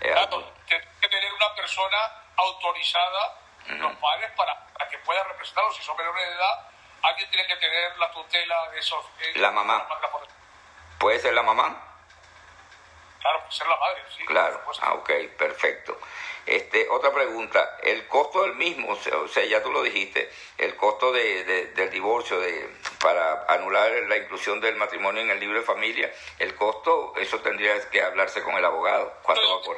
Eh, 0.00 0.12
claro, 0.12 0.52
tiene 0.66 0.84
que 1.00 1.08
tener 1.08 1.32
una 1.34 1.54
persona 1.54 1.98
autorizada, 2.36 3.36
los 3.68 3.96
padres, 3.96 4.30
para, 4.36 4.66
para, 4.72 4.88
que 4.88 4.98
pueda 4.98 5.22
representarlos. 5.24 5.76
Si 5.76 5.82
son 5.82 5.96
menores 5.96 6.26
de 6.26 6.34
edad, 6.34 6.68
alguien 7.02 7.30
tiene 7.30 7.46
que 7.46 7.56
tener 7.56 7.98
la 7.98 8.10
tutela 8.10 8.70
de 8.70 8.78
esos... 8.78 9.04
Eh, 9.20 9.38
la 9.38 9.50
mamá. 9.50 9.86
¿Puede 10.98 11.18
ser 11.18 11.34
la 11.34 11.42
mamá? 11.42 11.89
Claro, 13.20 13.40
puede 13.40 13.52
ser 13.52 13.66
la 13.66 13.76
madre, 13.76 14.02
sí. 14.16 14.24
Claro, 14.24 14.62
ah, 14.80 14.94
ok, 14.94 15.10
perfecto. 15.36 15.98
Este, 16.46 16.88
otra 16.88 17.12
pregunta, 17.12 17.78
el 17.82 18.08
costo 18.08 18.42
del 18.42 18.54
mismo, 18.54 18.92
o 18.92 19.28
sea, 19.28 19.44
ya 19.44 19.62
tú 19.62 19.70
lo 19.70 19.82
dijiste, 19.82 20.32
el 20.58 20.74
costo 20.76 21.12
de, 21.12 21.44
del 21.74 21.90
divorcio 21.90 22.40
de, 22.40 22.74
para 23.00 23.44
anular 23.48 23.90
la 24.08 24.16
inclusión 24.16 24.60
del 24.60 24.76
matrimonio 24.76 25.22
en 25.22 25.30
el 25.30 25.38
libro 25.38 25.58
de 25.60 25.64
familia, 25.64 26.10
el 26.38 26.54
costo, 26.54 27.12
eso 27.16 27.38
tendría 27.40 27.88
que 27.90 28.02
hablarse 28.02 28.42
con 28.42 28.56
el 28.56 28.64
abogado. 28.64 29.12
¿Cuánto 29.22 29.58
va 29.58 29.62
por? 29.62 29.76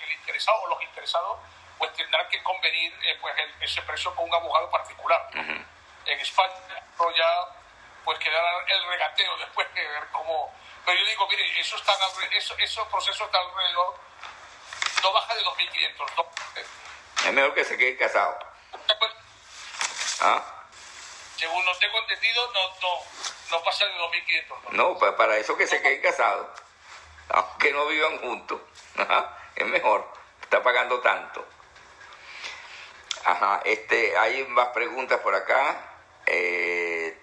El 0.00 0.12
interesado 0.12 0.62
o 0.62 0.68
los 0.68 0.82
interesados 0.82 1.38
pues 1.78 1.92
tendrán 1.94 2.28
que 2.28 2.42
convenir 2.42 2.92
eh, 3.02 3.16
pues 3.20 3.34
ese 3.60 3.82
precio 3.82 4.14
con 4.14 4.24
un 4.24 4.34
abogado 4.34 4.70
particular. 4.70 5.28
En 5.34 6.20
España 6.20 6.54
ya 7.16 7.58
pues 8.04 8.18
quedará 8.18 8.50
el 8.66 8.88
regateo 8.88 9.36
después 9.38 9.66
de 9.74 9.86
ver 9.86 10.04
cómo... 10.12 10.52
Pero 10.88 11.00
yo 11.00 11.06
digo, 11.06 11.28
mire, 11.28 11.60
eso 11.60 11.76
está, 11.76 11.92
eso, 12.32 12.56
esos 12.56 12.88
procesos 12.88 13.26
están 13.26 13.42
alrededor, 13.46 13.94
no 15.02 15.12
baja 15.12 15.34
de 15.34 15.44
2.500. 15.44 16.26
Es 17.26 17.32
mejor 17.34 17.52
que 17.52 17.64
se 17.64 17.76
quede 17.76 17.94
casado. 17.98 18.38
¿Ah? 20.22 20.42
Según 21.36 21.62
lo 21.66 21.76
tengo 21.76 21.98
entendido, 21.98 22.50
no, 22.54 22.70
no, 22.80 23.02
no 23.50 23.64
pasa 23.64 23.84
de 23.84 23.98
2.500. 23.98 24.70
No, 24.70 24.94
no 24.94 25.16
para 25.16 25.36
eso 25.36 25.58
que 25.58 25.66
se 25.66 25.82
queden 25.82 26.00
casados. 26.00 26.58
Aunque 27.28 27.70
no 27.70 27.84
vivan 27.84 28.18
juntos. 28.20 28.58
Es 29.56 29.66
mejor. 29.66 30.10
Está 30.40 30.62
pagando 30.62 31.00
tanto. 31.00 31.46
Ajá, 33.26 33.60
este, 33.66 34.16
hay 34.16 34.42
más 34.44 34.68
preguntas 34.68 35.20
por 35.20 35.34
acá 35.34 35.87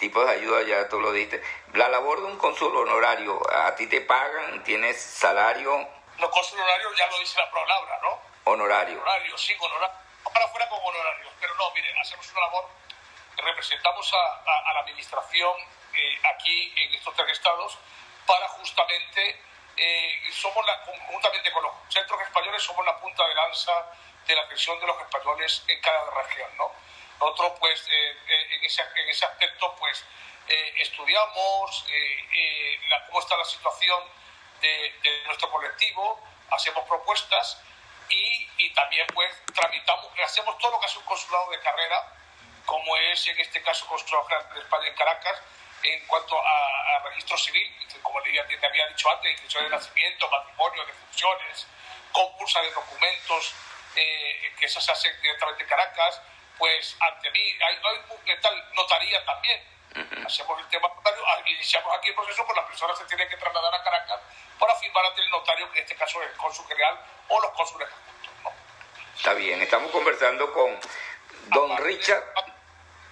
tipos 0.05 0.23
de 0.27 0.33
ayuda, 0.33 0.61
ya 0.61 0.87
tú 0.87 0.99
lo 1.01 1.11
diste. 1.11 1.41
La 1.73 1.89
labor 1.89 2.19
de 2.19 2.25
un 2.25 2.37
cónsul 2.37 2.75
honorario, 2.77 3.41
¿a 3.51 3.73
ti 3.73 3.87
te 3.87 4.01
pagan? 4.01 4.63
¿Tienes 4.63 5.01
salario? 5.01 5.71
Los 6.19 6.29
cónsul 6.29 6.59
honorarios 6.59 6.95
ya 6.95 7.07
lo 7.07 7.17
dice 7.17 7.39
la 7.39 7.49
palabra, 7.49 7.99
¿no? 8.03 8.21
Honorario. 8.43 9.01
Honorario, 9.01 9.35
sí, 9.35 9.55
honorario. 9.59 9.97
Para 10.31 10.45
afuera 10.45 10.69
con 10.69 10.79
honorarios, 10.79 11.33
pero 11.39 11.55
no, 11.55 11.71
miren, 11.71 11.97
hacemos 11.97 12.31
una 12.33 12.41
labor, 12.41 12.69
representamos 13.37 14.13
a, 14.13 14.73
la 14.73 14.79
administración 14.81 15.53
eh, 15.93 16.19
aquí 16.35 16.73
en 16.77 16.93
estos 16.93 17.15
tres 17.15 17.31
estados 17.31 17.79
para 18.27 18.47
justamente, 18.49 19.41
eh, 19.77 20.21
somos 20.31 20.63
la, 20.67 20.83
conjuntamente 20.83 21.51
con 21.51 21.63
los 21.63 21.73
centros 21.89 22.21
españoles, 22.21 22.61
somos 22.61 22.85
la 22.85 22.95
punta 22.99 23.27
de 23.27 23.33
lanza 23.33 23.71
de 24.27 24.35
la 24.35 24.41
atención 24.41 24.79
de 24.79 24.85
los 24.85 25.01
españoles 25.01 25.63
en 25.67 25.81
cada 25.81 26.11
región, 26.11 26.49
¿no? 26.57 26.71
Nosotros, 27.19 27.53
pues, 27.59 27.81
eh, 27.87 28.17
eh, 28.27 28.47
en, 28.55 28.65
ese, 28.65 28.81
en, 28.81 29.09
ese, 29.09 29.25
aspecto, 29.25 29.75
pues, 29.79 30.03
eh, 30.47 30.73
estudiamos 30.79 31.85
cómo 33.07 33.19
está 33.19 33.37
la 33.37 33.45
situación 33.45 34.03
de, 34.61 35.23
nuestro 35.25 35.49
colectivo, 35.49 36.21
hacemos 36.51 36.83
propuestas 36.87 37.61
y, 38.09 38.47
y, 38.57 38.73
también, 38.73 39.07
pues, 39.13 39.31
tramitamos, 39.53 40.07
hacemos 40.23 40.57
todo 40.57 40.71
lo 40.71 40.79
que 40.79 40.85
hace 40.85 40.97
un 40.97 41.05
consulado 41.05 41.49
de 41.51 41.59
carrera, 41.61 42.13
como 42.65 42.97
es, 42.97 43.27
en 43.27 43.39
este 43.39 43.61
caso, 43.61 43.87
Consulado 43.87 44.27
de 44.53 44.59
España 44.59 44.87
en 44.87 44.95
Caracas, 44.95 45.41
en 45.83 46.05
cuanto 46.07 46.35
a, 46.39 46.99
registro 47.05 47.37
civil, 47.37 47.71
como 48.01 48.19
le 48.21 48.39
había 48.39 48.87
dicho 48.87 49.09
antes, 49.09 49.31
inscripción 49.31 49.63
de 49.65 49.69
nacimiento, 49.69 50.29
matrimonio, 50.29 50.85
de 50.85 50.93
funciones, 50.93 51.67
concurso 52.11 52.61
de 52.61 52.71
documentos, 52.71 53.53
que 53.93 54.65
eso 54.65 54.81
se 54.81 54.91
hace 54.91 55.13
directamente 55.21 55.63
en 55.63 55.69
Caracas, 55.69 56.21
pues 56.57 56.95
ante 56.99 57.29
mí 57.31 57.39
hay, 57.39 57.79
hay 57.83 58.41
tal 58.41 58.73
notaría 58.73 59.23
también. 59.25 59.63
Hacemos 60.25 60.59
el 60.59 60.67
tema 60.67 60.89
notario, 60.89 61.23
ah, 61.25 61.41
iniciamos 61.45 61.95
aquí 61.97 62.09
el 62.09 62.15
proceso, 62.15 62.45
pues 62.45 62.57
las 62.57 62.65
personas 62.65 62.97
se 62.97 63.05
tienen 63.05 63.29
que 63.29 63.37
trasladar 63.37 63.73
a 63.73 63.83
Caracas 63.83 64.19
para 64.59 64.75
firmar 64.75 65.05
ante 65.05 65.21
el 65.21 65.29
notario, 65.29 65.71
que 65.71 65.79
en 65.79 65.85
este 65.85 65.95
caso 65.95 66.21
es 66.21 66.31
el 66.31 66.37
cónsul 66.37 66.67
general 66.67 66.99
o 67.29 67.39
los 67.39 67.51
cónsules 67.51 67.87
¿no? 68.43 68.51
Está 69.15 69.33
bien, 69.33 69.61
estamos 69.61 69.91
conversando 69.91 70.51
con 70.51 70.77
don 71.47 71.77
Richard. 71.77 72.23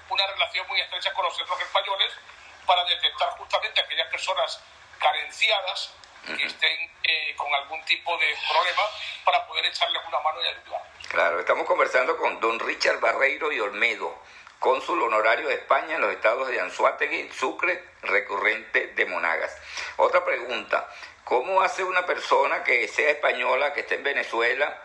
Una 0.09 0.27
relación 0.27 0.67
muy 0.67 0.79
estrecha 0.81 1.13
con 1.13 1.25
los 1.25 1.35
centros 1.37 1.59
españoles 1.61 2.13
para 2.65 2.83
detectar 2.85 3.29
justamente 3.37 3.81
aquellas 3.81 4.09
personas 4.09 4.61
carenciadas 4.99 5.93
que 6.25 6.45
estén 6.45 6.91
eh, 7.03 7.35
con 7.35 7.53
algún 7.53 7.83
tipo 7.85 8.17
de 8.17 8.37
problema 8.49 8.83
para 9.25 9.45
poder 9.45 9.65
echarles 9.65 10.01
una 10.07 10.19
mano 10.19 10.41
y 10.41 10.47
ayudar. 10.47 10.81
Claro, 11.13 11.39
estamos 11.39 11.67
conversando 11.67 12.17
con 12.17 12.39
don 12.39 12.59
Richard 12.59 12.99
Barreiro 12.99 13.51
y 13.51 13.59
Olmedo, 13.59 14.17
cónsul 14.57 14.99
honorario 14.99 15.47
de 15.47 15.53
España 15.53 15.93
en 15.93 16.01
los 16.01 16.11
estados 16.11 16.47
de 16.47 16.59
Anzuategui, 16.59 17.29
Sucre, 17.29 17.83
recurrente 18.01 18.87
de 18.87 19.05
Monagas. 19.05 19.55
Otra 19.97 20.25
pregunta, 20.25 20.89
¿cómo 21.23 21.61
hace 21.61 21.83
una 21.83 22.03
persona 22.07 22.63
que 22.63 22.87
sea 22.87 23.11
española, 23.11 23.73
que 23.73 23.81
esté 23.81 23.93
en 23.93 24.03
Venezuela, 24.03 24.75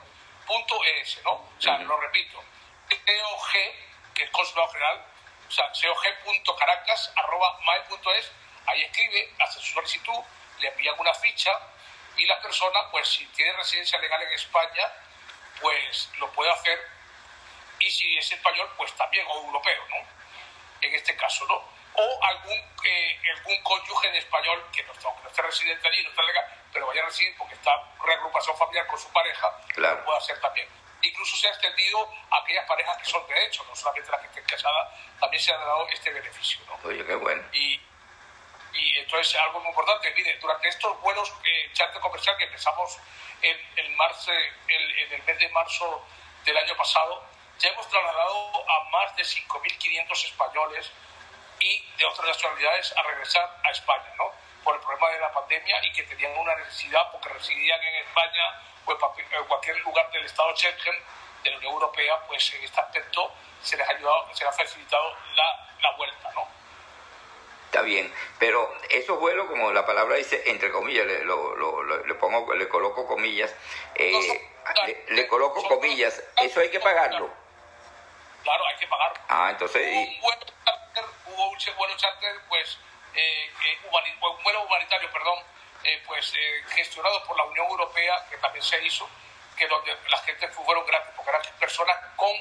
punto 0.45 0.79
.es, 0.85 1.19
¿no? 1.23 1.31
O 1.31 1.55
sea, 1.59 1.79
lo 1.79 1.97
repito, 1.97 2.43
COG, 2.89 3.51
que 4.13 4.23
es 4.23 4.29
Consulado 4.29 4.71
General, 4.71 5.03
o 5.47 5.51
sea, 5.51 5.71
cog.caracas.mike.es, 5.71 8.31
ahí 8.67 8.83
escribe, 8.83 9.33
hace 9.39 9.59
su 9.59 9.73
solicitud, 9.73 10.23
le 10.59 10.67
envían 10.69 10.99
una 10.99 11.15
ficha 11.15 11.59
y 12.17 12.25
la 12.25 12.41
persona, 12.41 12.79
pues 12.91 13.07
si 13.07 13.25
tiene 13.27 13.53
residencia 13.53 13.99
legal 13.99 14.21
en 14.21 14.33
España, 14.33 14.91
pues 15.61 16.09
lo 16.19 16.31
puede 16.31 16.51
hacer 16.51 16.79
y 17.79 17.91
si 17.91 18.17
es 18.17 18.31
español, 18.31 18.69
pues 18.77 18.93
también, 18.93 19.25
o 19.27 19.45
europeo, 19.45 19.83
¿no? 19.89 19.97
En 20.81 20.93
este 20.93 21.15
caso, 21.15 21.45
¿no? 21.47 21.55
O 21.93 22.23
algún, 22.23 22.61
eh, 22.83 23.19
algún 23.35 23.61
cónyuge 23.63 24.11
de 24.11 24.19
español 24.19 24.63
que 24.73 24.83
no, 24.83 24.93
está, 24.93 25.09
no 25.21 25.29
esté 25.29 25.41
residente 25.41 25.87
allí, 25.87 26.03
no 26.03 26.09
está 26.09 26.23
legal, 26.23 26.45
pero 26.73 26.87
vaya 26.87 27.01
a 27.03 27.05
residir 27.05 27.35
porque 27.37 27.53
está 27.53 27.71
reagrupación 28.03 28.57
familiar 28.57 28.87
con 28.87 28.99
su 28.99 29.11
pareja, 29.11 29.51
lo 29.75 30.05
puede 30.05 30.17
hacer 30.17 30.39
también. 30.41 30.67
Incluso 31.01 31.37
se 31.37 31.47
ha 31.47 31.51
extendido 31.51 32.09
a 32.31 32.39
aquellas 32.39 32.65
parejas 32.65 32.97
que 32.97 33.05
son 33.05 33.25
de 33.27 33.45
hecho, 33.45 33.63
no 33.65 33.75
solamente 33.75 34.11
las 34.11 34.21
que 34.21 34.27
estén 34.27 34.43
casadas, 34.45 34.89
también 35.19 35.41
se 35.41 35.53
ha 35.53 35.57
dado 35.57 35.87
este 35.89 36.11
beneficio, 36.11 36.61
¿no? 36.65 36.79
Oye, 36.89 37.05
qué 37.05 37.15
bueno. 37.15 37.43
Y, 37.53 37.79
y 38.75 38.97
entonces 38.97 39.35
algo 39.35 39.59
muy 39.59 39.69
importante, 39.69 40.13
mire, 40.15 40.37
durante 40.39 40.67
estos 40.67 40.99
vuelos 41.01 41.33
eh, 41.43 41.69
charter 41.73 42.01
comercial 42.01 42.37
que 42.37 42.45
empezamos 42.45 42.97
en, 43.41 43.57
en, 43.77 43.95
marzo, 43.95 44.31
en 44.31 45.13
el 45.13 45.23
mes 45.23 45.39
de 45.39 45.49
marzo 45.49 46.05
del 46.43 46.57
año 46.57 46.75
pasado, 46.75 47.23
ya 47.59 47.69
hemos 47.69 47.87
trasladado 47.87 48.69
a 48.69 48.89
más 48.89 49.15
de 49.15 49.23
5.500 49.23 50.25
españoles 50.25 50.91
y 51.59 51.87
de 51.97 52.05
otras 52.05 52.27
nacionalidades 52.27 52.93
a 52.97 53.03
regresar 53.03 53.57
a 53.63 53.71
España, 53.71 54.13
¿no? 54.17 54.31
Por 54.63 54.75
el 54.75 54.81
problema 54.81 55.09
de 55.11 55.19
la 55.19 55.31
pandemia 55.31 55.85
y 55.85 55.93
que 55.93 56.03
tenían 56.03 56.37
una 56.37 56.55
necesidad 56.55 57.11
porque 57.11 57.29
residían 57.29 57.81
en 57.81 58.07
España 58.07 58.61
o 58.85 58.91
en 58.91 59.45
cualquier 59.47 59.79
lugar 59.79 60.11
del 60.11 60.25
Estado 60.25 60.55
Schengen 60.55 60.95
de 61.43 61.51
la 61.51 61.57
Unión 61.57 61.73
Europea, 61.73 62.19
pues 62.27 62.53
en 62.53 62.63
este 62.63 62.79
aspecto 62.79 63.31
se 63.61 63.77
les 63.77 63.87
ha 63.87 63.91
ayudado, 63.91 64.27
se 64.33 64.43
les 64.43 64.53
ha 64.53 64.57
facilitado 64.57 65.15
la, 65.35 65.69
la 65.81 65.91
vuelta, 65.91 66.31
¿no? 66.33 66.47
Está 67.75 67.83
bien, 67.83 68.09
pero 68.39 68.73
esos 68.89 69.19
vuelos, 69.19 69.49
como 69.49 69.69
la 69.73 69.85
palabra 69.85 70.15
dice, 70.15 70.41
entre 70.45 70.71
comillas, 70.71 71.05
le, 71.05 71.25
lo, 71.25 71.57
lo, 71.57 71.83
le 72.05 72.15
pongo, 72.15 72.53
le 72.53 72.69
coloco 72.69 73.05
comillas, 73.05 73.53
eh, 73.95 74.49
le, 74.85 75.05
le, 75.09 75.27
coloco 75.27 75.61
comillas, 75.67 76.23
eso 76.37 76.61
hay 76.61 76.69
que 76.69 76.79
pagarlo. 76.79 77.29
Claro, 78.43 78.63
hay 78.65 78.77
que 78.77 78.87
pagarlo. 78.87 79.19
Ah, 79.27 79.49
entonces... 79.51 79.91
Hubo 79.91 79.99
un 79.99 80.21
vuelo 80.21 80.45
charter, 80.63 81.03
hubo 81.25 81.49
un 81.49 81.75
vuelo 81.75 81.97
charter 81.97 82.35
pues, 82.47 82.77
eh, 83.13 83.51
un 83.83 84.41
vuelo 84.41 84.63
humanitario, 84.63 85.11
perdón, 85.11 85.39
eh, 85.83 86.01
pues 86.07 86.33
eh, 86.33 86.63
gestionado 86.69 87.25
por 87.25 87.35
la 87.35 87.43
Unión 87.43 87.67
Europea, 87.67 88.25
que 88.29 88.37
también 88.37 88.63
se 88.63 88.81
hizo, 88.85 89.05
que 89.57 89.67
donde 89.67 89.97
la 90.07 90.17
gente 90.19 90.47
fueron 90.47 90.85
gratis, 90.85 91.11
porque 91.13 91.29
eran 91.29 91.41
personas 91.59 91.97
con 92.15 92.31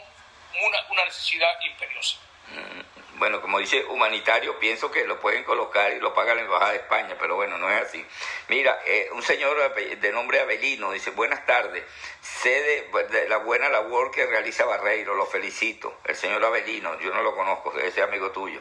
una, 0.62 0.78
una 0.90 1.04
necesidad 1.06 1.60
imperiosa. 1.60 2.18
Mm, 2.46 3.03
bueno, 3.16 3.40
como 3.40 3.58
dice 3.58 3.84
humanitario, 3.84 4.58
pienso 4.58 4.90
que 4.90 5.04
lo 5.04 5.20
pueden 5.20 5.44
colocar 5.44 5.92
y 5.92 6.00
lo 6.00 6.14
paga 6.14 6.34
la 6.34 6.42
Embajada 6.42 6.72
de 6.72 6.78
España, 6.78 7.16
pero 7.18 7.36
bueno, 7.36 7.58
no 7.58 7.70
es 7.70 7.82
así. 7.82 8.04
Mira, 8.48 8.80
eh, 8.84 9.08
un 9.12 9.22
señor 9.22 9.74
de 9.74 10.12
nombre 10.12 10.40
Abelino 10.40 10.90
dice, 10.92 11.10
buenas 11.10 11.44
tardes, 11.46 11.84
sé 12.20 12.50
de, 12.50 13.04
de, 13.08 13.28
la 13.28 13.38
buena 13.38 13.68
labor 13.68 14.10
que 14.10 14.26
realiza 14.26 14.64
Barreiro, 14.64 15.14
lo 15.14 15.26
felicito. 15.26 16.00
El 16.04 16.16
señor 16.16 16.44
Abelino, 16.44 16.98
yo 17.00 17.12
no 17.12 17.22
lo 17.22 17.34
conozco, 17.34 17.72
ser 17.78 18.04
amigo 18.04 18.30
tuyo. 18.30 18.60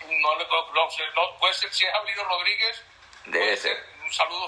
No 0.00 0.38
le 0.38 0.44
no, 0.44 0.88
no, 1.14 1.38
puede 1.38 1.54
ser, 1.54 1.72
si 1.72 1.84
es 1.84 1.94
Abelino 1.94 2.24
Rodríguez, 2.24 2.82
debe 3.26 3.44
puede 3.44 3.56
ser. 3.56 3.76
ser. 3.76 3.86
Un 4.04 4.12
saludo, 4.12 4.46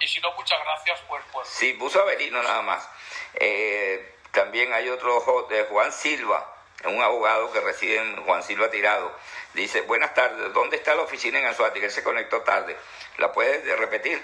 y 0.00 0.08
si 0.08 0.20
no, 0.20 0.32
muchas 0.32 0.62
gracias, 0.62 1.00
pues... 1.08 1.22
pues. 1.32 1.48
Sí, 1.48 1.72
puso 1.74 2.00
Abelino 2.00 2.42
nada 2.42 2.62
más. 2.62 2.88
Eh, 3.34 4.14
también 4.32 4.72
hay 4.72 4.88
otro 4.88 5.46
de 5.48 5.64
Juan 5.64 5.92
Silva, 5.92 6.55
un 6.88 7.02
abogado 7.02 7.52
que 7.52 7.60
reside 7.60 7.96
en 7.96 8.24
Juan 8.24 8.42
Silva 8.42 8.70
Tirado. 8.70 9.14
Dice, 9.54 9.80
buenas 9.82 10.14
tardes, 10.14 10.52
¿dónde 10.52 10.76
está 10.76 10.94
la 10.94 11.02
oficina 11.02 11.38
en 11.38 11.46
Anzuati? 11.46 11.80
Que 11.80 11.86
él 11.86 11.92
se 11.92 12.02
conectó 12.02 12.42
tarde. 12.42 12.76
¿La 13.18 13.32
puedes 13.32 13.64
repetir? 13.78 14.22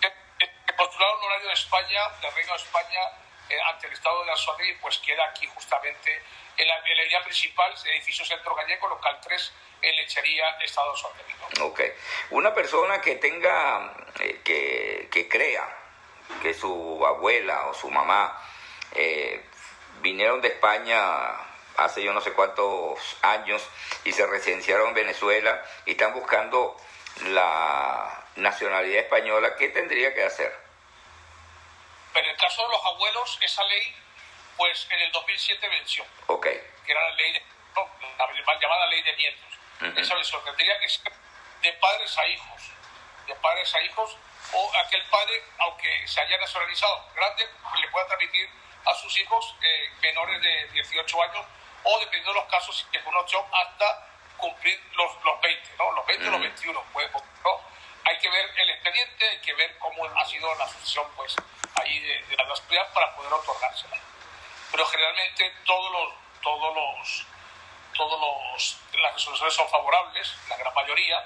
El 0.00 0.74
postulado 0.76 1.14
honorario 1.18 1.48
de 1.48 1.54
España, 1.54 2.00
del 2.20 2.34
Reino 2.34 2.52
de 2.52 2.62
España, 2.62 3.00
eh, 3.48 3.56
ante 3.72 3.86
el 3.86 3.92
Estado 3.92 4.24
de 4.24 4.30
Anzuati, 4.30 4.72
pues 4.80 4.98
queda 4.98 5.24
aquí 5.30 5.46
justamente 5.46 6.22
en 6.56 6.68
la, 6.68 6.80
línea 6.80 7.22
principal, 7.22 7.74
edificio 7.86 8.24
Centro 8.24 8.54
Gallego, 8.54 8.88
local 8.88 9.18
3, 9.22 9.52
en 9.82 9.96
Lechería, 9.96 10.50
Estado 10.60 10.88
de 10.88 10.92
Anzuati. 10.92 11.58
¿no? 11.58 11.66
Ok. 11.66 11.80
Una 12.30 12.52
persona 12.54 13.00
que 13.00 13.16
tenga, 13.16 13.94
eh, 14.20 14.40
que, 14.44 15.08
que 15.10 15.28
crea 15.28 15.66
que 16.42 16.54
su 16.54 17.04
abuela 17.06 17.66
o 17.66 17.74
su 17.74 17.90
mamá 17.90 18.36
eh, 18.92 19.44
vinieron 20.00 20.40
de 20.40 20.48
España 20.48 21.00
hace 21.76 22.02
yo 22.02 22.12
no 22.12 22.20
sé 22.20 22.32
cuántos 22.32 22.98
años 23.22 23.62
y 24.04 24.12
se 24.12 24.26
residenciaron 24.26 24.88
en 24.88 24.94
Venezuela 24.94 25.62
y 25.84 25.92
están 25.92 26.14
buscando 26.14 26.76
la 27.24 28.24
nacionalidad 28.36 29.04
española, 29.04 29.56
¿qué 29.56 29.68
tendría 29.68 30.14
que 30.14 30.24
hacer? 30.24 30.54
Pero 32.12 32.26
en 32.26 32.32
el 32.32 32.40
caso 32.40 32.62
de 32.62 32.68
los 32.68 32.84
abuelos, 32.84 33.38
esa 33.42 33.64
ley, 33.64 33.94
pues 34.56 34.86
en 34.90 35.00
el 35.00 35.12
2007 35.12 35.68
venció, 35.68 36.04
Ok, 36.26 36.46
que 36.46 36.92
era 36.92 37.02
la 37.02 37.16
ley 37.16 37.32
de, 37.32 37.42
no, 37.74 37.90
la 38.18 38.26
mal 38.26 38.60
llamada 38.60 38.86
ley 38.86 39.02
de 39.02 39.16
nietos. 39.16 39.42
Esa 39.96 40.14
venció, 40.14 40.38
tendría 40.40 40.78
que 40.80 40.88
ser 40.88 41.12
de 41.62 41.72
padres 41.74 42.16
a 42.18 42.26
hijos, 42.26 42.62
de 43.26 43.34
padres 43.34 43.74
a 43.74 43.82
hijos, 43.82 44.16
o 44.52 44.72
aquel 44.78 45.02
padre, 45.10 45.42
aunque 45.58 46.06
se 46.06 46.20
haya 46.20 46.38
nacionalizado 46.38 47.04
grande, 47.14 47.46
le 47.80 47.88
pueda 47.88 48.06
transmitir 48.06 48.48
a 48.86 48.94
sus 48.94 49.16
hijos 49.18 49.54
eh, 49.62 49.90
menores 50.00 50.40
de 50.42 50.68
18 50.72 51.22
años, 51.22 51.44
o 51.84 51.98
dependiendo 52.00 52.32
de 52.34 52.40
los 52.40 52.50
casos, 52.50 52.86
que 52.92 53.00
con 53.02 53.12
una 53.14 53.20
opción 53.22 53.44
hasta 53.52 54.08
cumplir 54.36 54.80
los, 54.94 55.24
los 55.24 55.40
20, 55.40 55.70
¿no? 55.78 55.92
Los 55.92 56.06
20 56.06 56.28
o 56.28 56.30
los 56.30 56.40
Mm. 56.40 56.42
21, 56.42 56.84
pues, 56.92 57.10
¿no? 57.44 57.60
Hay 58.04 58.18
que 58.18 58.28
ver 58.30 58.50
el 58.56 58.70
expediente, 58.70 59.28
hay 59.28 59.40
que 59.40 59.54
ver 59.54 59.78
cómo 59.78 60.04
ha 60.04 60.24
sido 60.26 60.54
la 60.56 60.68
sucesión, 60.68 61.06
pues, 61.16 61.34
ahí 61.74 61.98
de, 62.00 62.22
de 62.24 62.36
la 62.36 62.44
nacionalidad 62.44 62.92
para 62.92 63.14
poder 63.16 63.32
otorgársela. 63.32 63.96
Pero 64.70 64.86
generalmente 64.86 65.50
todos 65.64 65.90
los, 65.92 66.14
todos 66.42 66.74
los, 66.74 67.26
todos 67.96 68.20
los, 68.20 68.80
las 69.00 69.14
resoluciones 69.14 69.54
son 69.54 69.68
favorables, 69.68 70.34
la 70.48 70.56
gran 70.56 70.74
mayoría, 70.74 71.24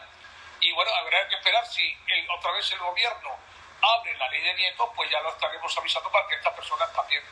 y 0.60 0.72
bueno, 0.72 0.90
habrá 0.94 1.26
que 1.28 1.34
esperar 1.36 1.66
si 1.66 1.98
el- 2.08 2.30
otra 2.30 2.52
vez 2.52 2.70
el 2.72 2.78
gobierno 2.78 3.36
abre 3.82 4.14
la 4.18 4.28
ley 4.28 4.40
de 4.42 4.54
nietos, 4.54 4.88
pues 4.94 5.10
ya 5.10 5.20
lo 5.20 5.30
estaremos 5.30 5.76
avisando 5.78 6.10
para 6.12 6.28
que 6.28 6.34
estas 6.36 6.52
personas 6.54 6.92
también 6.92 7.22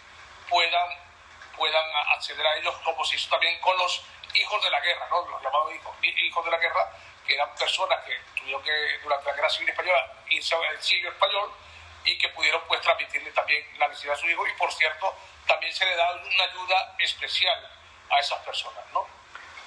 puedan, 0.49 0.89
puedan 1.57 1.85
acceder 2.17 2.47
a 2.47 2.57
ellos, 2.57 2.75
como 2.85 3.05
se 3.05 3.17
hizo 3.17 3.29
también 3.31 3.59
con 3.61 3.77
los 3.79 4.03
hijos 4.35 4.63
de 4.63 4.71
la 4.71 4.81
guerra, 4.81 5.07
¿no? 5.11 5.27
los 5.29 5.43
llamados 5.43 5.75
hijos, 5.75 5.95
hijos 6.03 6.45
de 6.45 6.51
la 6.51 6.59
guerra, 6.59 6.93
que 7.27 7.35
eran 7.35 7.55
personas 7.55 7.99
que 8.05 8.17
tuvieron 8.39 8.63
que 8.63 8.99
durante 9.03 9.27
la 9.27 9.37
guerra 9.37 9.51
civil 9.51 9.69
española 9.69 10.13
irse 10.31 10.55
al 10.55 10.75
exilio 10.75 11.11
español 11.11 11.53
y 12.05 12.17
que 12.19 12.29
pudieron 12.31 12.63
pues 12.69 12.81
transmitirle 12.81 13.31
también 13.33 13.67
la 13.79 13.89
necesidad 13.89 14.15
a 14.15 14.19
su 14.19 14.29
hijo 14.29 14.47
y 14.47 14.53
por 14.53 14.73
cierto 14.73 15.15
también 15.47 15.73
se 15.73 15.85
le 15.85 15.97
da 15.97 16.11
una 16.15 16.45
ayuda 16.45 16.97
especial 16.99 17.71
a 18.11 18.19
esas 18.19 18.39
personas, 18.45 18.85
¿no? 18.93 19.07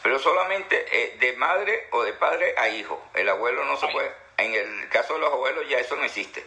pero 0.02 0.18
solamente 0.18 0.86
eh, 0.92 1.18
de 1.18 1.34
madre 1.34 1.88
o 1.92 2.02
de 2.02 2.14
padre 2.14 2.56
a 2.58 2.68
hijo. 2.70 3.00
El 3.14 3.30
abuelo 3.30 3.64
no 3.66 3.78
se 3.78 3.86
Ahí. 3.86 3.94
puede. 3.94 4.16
En 4.38 4.56
el 4.56 4.90
caso 4.90 5.14
de 5.14 5.20
los 5.20 5.32
abuelos 5.32 5.68
ya 5.70 5.78
eso 5.78 5.96
no 5.96 6.04
existe, 6.04 6.44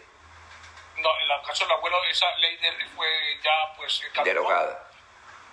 No, 1.05 1.19
en 1.21 1.29
el 1.39 1.41
caso 1.45 1.63
del 1.65 1.73
abuelo 1.73 2.03
esa 2.05 2.35
ley 2.37 2.57
de, 2.57 2.71
fue 2.95 3.07
ya 3.43 3.51
pues 3.77 3.99
caducó. 4.11 4.23
derogada. 4.23 4.89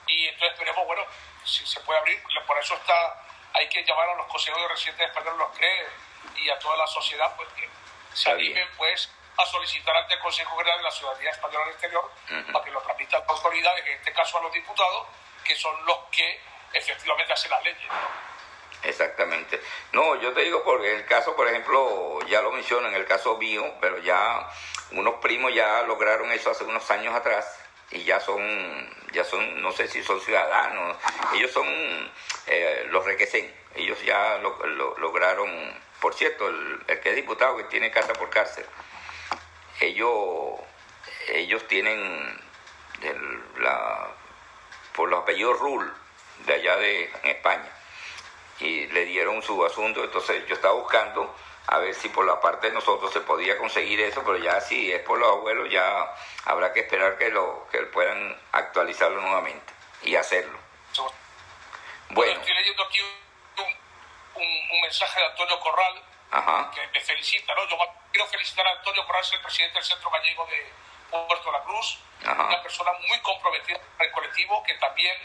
y 0.06 0.26
entonces 0.28 0.52
esperemos, 0.52 0.86
bueno, 0.86 1.02
si 1.44 1.66
se 1.66 1.78
puede 1.80 1.98
abrir, 2.00 2.22
por 2.46 2.58
eso 2.58 2.74
está, 2.74 3.22
hay 3.52 3.68
que 3.68 3.84
llamar 3.84 4.08
a 4.08 4.14
los 4.14 4.26
consejos 4.28 4.62
de 4.62 4.68
residentes 4.68 5.08
españoles, 5.08 5.38
los 5.38 5.50
CRE 5.58 5.86
y 6.36 6.48
a 6.48 6.58
toda 6.58 6.76
la 6.78 6.86
sociedad, 6.86 7.36
pues 7.36 7.48
que 7.50 7.68
se 8.14 8.30
animen 8.30 8.66
pues 8.78 9.10
a 9.36 9.44
solicitar 9.46 9.94
ante 9.96 10.14
el 10.14 10.20
Consejo 10.20 10.56
General 10.56 10.78
de 10.78 10.84
la 10.84 10.90
Ciudadanía 10.90 11.30
Española 11.30 11.64
del 11.66 11.72
Exterior 11.74 12.10
Ujú. 12.30 12.52
para 12.52 12.64
que 12.64 12.70
lo 12.70 12.80
transmitan 12.82 13.20
las 13.20 13.28
autoridades, 13.30 13.86
en 13.86 13.92
este 13.92 14.12
caso 14.14 14.38
a 14.38 14.42
los 14.42 14.52
diputados, 14.52 15.06
que 15.44 15.54
son 15.56 15.84
los 15.84 15.98
que 16.10 16.40
efectivamente 16.72 17.32
hacen 17.32 17.50
las 17.50 17.62
leyes. 17.62 17.86
¿no? 17.88 18.88
Exactamente. 18.88 19.60
No, 19.92 20.16
yo 20.16 20.32
te 20.32 20.40
digo 20.42 20.62
porque 20.64 20.92
el 20.92 21.06
caso, 21.06 21.36
por 21.36 21.46
ejemplo, 21.48 22.18
ya 22.26 22.40
lo 22.42 22.50
menciono 22.52 22.88
en 22.88 22.94
el 22.94 23.06
caso 23.06 23.36
mío, 23.36 23.64
pero 23.80 23.98
ya 23.98 24.48
unos 24.92 25.14
primos 25.16 25.54
ya 25.54 25.82
lograron 25.82 26.30
eso 26.32 26.50
hace 26.50 26.64
unos 26.64 26.90
años 26.90 27.14
atrás 27.14 27.46
y 27.90 28.04
ya 28.04 28.20
son, 28.20 28.40
ya 29.12 29.24
son, 29.24 29.60
no 29.62 29.72
sé 29.72 29.86
si 29.88 30.02
son 30.02 30.20
ciudadanos, 30.20 30.96
ellos 31.34 31.50
son 31.50 31.66
eh, 32.46 32.86
los 32.90 33.04
requesén, 33.04 33.52
ellos 33.74 34.02
ya 34.02 34.38
lo, 34.38 34.64
lo- 34.66 34.96
lograron, 34.98 35.50
por 36.00 36.14
cierto, 36.14 36.48
el, 36.48 36.80
que 37.02 37.10
es 37.10 37.16
diputado 37.16 37.56
que 37.58 37.64
tiene 37.64 37.90
casa 37.90 38.12
por 38.14 38.30
cárcel, 38.30 38.64
ellos, 39.80 40.58
ellos 41.28 41.66
tienen 41.68 42.40
por 44.94 45.08
los 45.08 45.22
apellidos 45.22 45.58
Rule 45.58 45.90
de 46.46 46.54
allá 46.54 46.76
de 46.76 47.04
en 47.22 47.30
España 47.30 47.68
y 48.60 48.86
le 48.88 49.04
dieron 49.06 49.42
su 49.42 49.64
asunto, 49.64 50.04
entonces 50.04 50.46
yo 50.46 50.54
estaba 50.54 50.74
buscando 50.74 51.34
a 51.68 51.78
ver 51.78 51.94
si 51.94 52.08
por 52.08 52.26
la 52.26 52.40
parte 52.40 52.68
de 52.68 52.74
nosotros 52.74 53.12
se 53.12 53.20
podía 53.20 53.56
conseguir 53.58 54.00
eso, 54.00 54.22
pero 54.24 54.36
ya 54.38 54.60
si 54.60 54.92
es 54.92 55.00
por 55.02 55.18
los 55.18 55.28
abuelos 55.28 55.70
ya 55.70 56.14
habrá 56.44 56.72
que 56.72 56.80
esperar 56.80 57.16
que 57.18 57.28
lo 57.30 57.66
que 57.70 57.78
puedan 57.84 58.38
actualizarlo 58.52 59.20
nuevamente 59.20 59.72
y 60.02 60.16
hacerlo. 60.16 60.58
Bueno, 62.10 62.40
Estoy 62.40 62.54
leyendo 62.54 62.82
aquí 62.84 63.00
un, 63.00 63.64
un- 64.42 64.70
un 64.72 64.80
mensaje 64.82 65.18
de 65.20 65.26
Antonio 65.26 65.58
Corral, 65.60 66.02
ajá, 66.30 66.70
que 66.74 66.86
me 66.88 67.00
felicita, 67.00 67.54
¿no? 67.54 67.66
Yo 67.68 67.76
quiero 68.10 68.26
felicitar 68.28 68.66
a 68.66 68.70
Antonio 68.72 69.06
Corral, 69.06 69.22
es 69.22 69.32
el 69.32 69.40
presidente 69.40 69.74
del 69.76 69.84
Centro 69.84 70.10
Gallego 70.10 70.46
de 70.46 70.70
Puerto 71.10 71.44
de 71.50 71.52
la 71.58 71.64
Cruz, 71.64 71.98
Ajá. 72.26 72.46
una 72.48 72.62
persona 72.62 72.92
muy 73.08 73.18
comprometida 73.20 73.78
con 73.78 74.06
el 74.06 74.12
colectivo, 74.12 74.62
que 74.62 74.74
también 74.74 75.16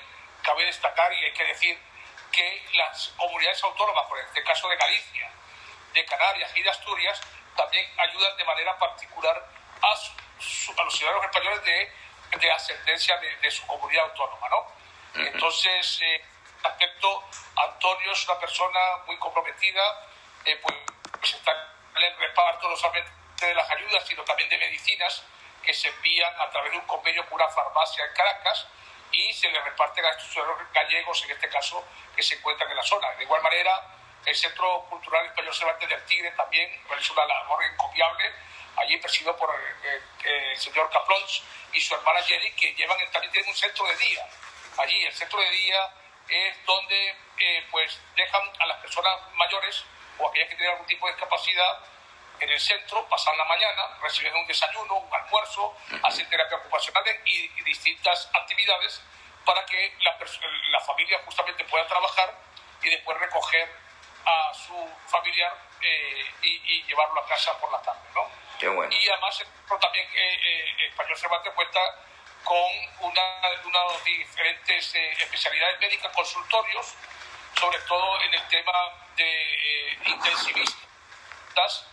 cabe 0.43 0.65
destacar 0.65 1.11
y 1.13 1.25
hay 1.25 1.33
que 1.33 1.43
decir 1.43 1.77
que 2.31 2.65
las 2.75 3.09
comunidades 3.17 3.61
autónomas, 3.63 4.05
por 4.07 4.19
este 4.19 4.43
caso 4.43 4.69
de 4.69 4.77
Galicia, 4.77 5.29
de 5.97 6.05
Canarias 6.05 6.51
y 6.55 6.61
de 6.63 6.69
Asturias, 6.69 7.19
también 7.55 7.85
ayudan 7.99 8.37
de 8.37 8.45
manera 8.45 8.77
particular 8.77 9.45
a, 9.81 9.95
su- 9.95 10.13
su- 10.39 10.79
a 10.79 10.83
los 10.83 10.95
ciudadanos 10.95 11.25
españoles 11.25 11.63
de, 11.63 11.91
de 12.39 12.51
ascendencia 12.51 13.17
de, 13.17 13.35
de 13.37 13.51
su 13.51 13.65
comunidad 13.65 14.03
autónoma, 14.05 14.47
¿no? 14.49 14.67
Entonces, 15.15 15.99
eh, 16.01 16.23
aspecto, 16.63 17.23
Antonio 17.55 18.11
es 18.11 18.25
una 18.29 18.39
persona 18.39 18.79
muy 19.07 19.17
comprometida, 19.17 19.81
eh, 20.45 20.57
pues, 20.61 20.75
pues 21.19 21.33
está 21.33 21.51
en 21.95 22.03
el 22.03 22.17
reparto 22.17 22.69
no 22.69 22.75
solamente 22.75 23.11
de 23.45 23.55
las 23.55 23.69
ayudas, 23.71 24.05
sino 24.05 24.23
también 24.23 24.49
de 24.49 24.57
medicinas 24.57 25.23
que 25.63 25.73
se 25.73 25.87
envían 25.87 26.33
a 26.39 26.49
través 26.51 26.71
de 26.71 26.77
un 26.77 26.85
convenio 26.85 27.25
con 27.25 27.33
una 27.41 27.49
farmacia 27.49 28.05
en 28.05 28.13
Caracas 28.13 28.67
y 29.11 29.33
se 29.33 29.49
le 29.49 29.59
reparten 29.61 30.05
a 30.05 30.09
estos 30.11 30.27
ciudadanos 30.31 30.71
gallegos, 30.71 31.23
en 31.23 31.31
este 31.31 31.49
caso, 31.49 31.83
que 32.15 32.21
se 32.21 32.35
encuentran 32.35 32.69
en 32.69 32.77
la 32.77 32.83
zona. 32.83 33.09
De 33.15 33.23
igual 33.23 33.41
manera, 33.41 33.71
el 34.27 34.35
Centro 34.35 34.85
Cultural 34.89 35.25
Español 35.25 35.55
Cervantes 35.55 35.87
del 35.87 36.03
Tigre 36.03 36.31
también 36.31 36.69
realiza 36.89 37.13
una 37.13 37.25
labor 37.25 37.63
encomiable, 37.63 38.33
allí 38.75 38.97
presidido 38.97 39.35
por 39.37 39.49
eh, 39.49 40.01
eh, 40.25 40.51
el 40.51 40.57
señor 40.57 40.89
Caplons 40.91 41.43
y 41.71 41.79
su 41.79 41.95
hermana 41.95 42.21
Jenny, 42.23 42.51
que 42.51 42.73
llevan 42.73 42.97
también 43.09 43.31
tienen 43.31 43.49
un 43.49 43.55
centro 43.55 43.87
de 43.87 43.95
día. 43.95 44.27
Allí, 44.79 45.01
el 45.05 45.13
centro 45.13 45.39
de 45.39 45.49
día 45.49 45.79
es 46.27 46.65
donde 46.65 47.15
eh, 47.39 47.65
pues 47.71 48.01
dejan 48.17 48.41
a 48.59 48.65
las 48.65 48.77
personas 48.79 49.15
mayores 49.35 49.85
o 50.17 50.27
aquellas 50.27 50.49
que 50.49 50.55
tienen 50.55 50.73
algún 50.73 50.87
tipo 50.87 51.07
de 51.07 51.13
discapacidad 51.13 51.79
en 52.41 52.49
el 52.49 52.59
centro, 52.59 53.07
pasan 53.07 53.37
la 53.37 53.45
mañana, 53.45 53.97
reciben 54.01 54.35
un 54.35 54.45
desayuno, 54.45 54.95
un 54.95 55.13
almuerzo, 55.13 55.73
hacen 56.03 56.29
terapia 56.29 56.57
ocupacionales 56.57 57.21
y, 57.25 57.47
distintas 57.63 58.29
actividades 58.33 59.01
para 59.45 59.65
que 59.65 59.93
la, 60.01 60.17
la, 60.71 60.79
familia 60.81 61.19
justamente 61.25 61.63
pueda 61.65 61.85
trabajar 61.87 62.33
y 62.81 62.89
después 62.89 63.17
recoger 63.17 63.86
a 64.27 64.53
su 64.53 64.75
familiar 65.07 65.55
eh, 65.81 66.25
y, 66.43 66.83
llevarlo 66.83 67.21
a 67.21 67.27
casa 67.27 67.57
por 67.59 67.71
la 67.71 67.81
tarde. 67.81 68.01
¿no? 68.13 68.29
Y 68.89 69.09
además 69.09 69.43
también 69.79 70.07
eh, 70.13 70.39
eh, 70.43 70.87
Español 70.89 71.17
Cervantes 71.17 71.53
cuenta 71.53 71.79
con 72.43 72.71
una, 73.01 73.41
unas 73.65 74.03
diferentes 74.03 74.95
especialidades 74.95 75.79
médicas, 75.79 76.11
consultorios, 76.13 76.93
sobre 77.59 77.79
todo 77.79 78.21
en 78.21 78.33
el 78.33 78.47
tema 78.47 78.73
de 79.15 79.97
intensivistas 80.05 81.85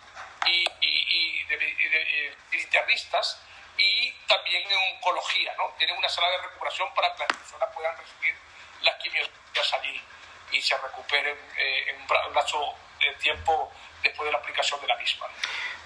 y, 0.46 0.64
y, 0.80 1.44
de, 1.44 1.56
de, 1.56 2.36
internistas 2.52 3.40
y 3.76 4.12
también 4.26 4.70
en 4.70 4.94
oncología, 4.94 5.54
¿no? 5.56 5.74
Tienen 5.78 5.96
una 5.96 6.08
sala 6.08 6.30
de 6.30 6.38
recuperación 6.38 6.92
para 6.94 7.12
que 7.14 7.20
las 7.20 7.36
personas 7.36 7.68
puedan 7.74 7.96
recibir 7.96 8.36
las 8.82 8.94
quimioterapias 8.96 9.72
allí 9.74 10.00
y 10.54 10.62
se 10.62 10.76
recuperen 10.78 11.36
eh, 11.58 11.84
en 11.88 12.00
un 12.00 12.06
plazo 12.32 12.74
de 13.00 13.12
tiempo 13.14 13.72
después 14.02 14.26
de 14.26 14.32
la 14.32 14.38
aplicación 14.38 14.80
de 14.80 14.86
la 14.86 14.96
misma. 14.96 15.26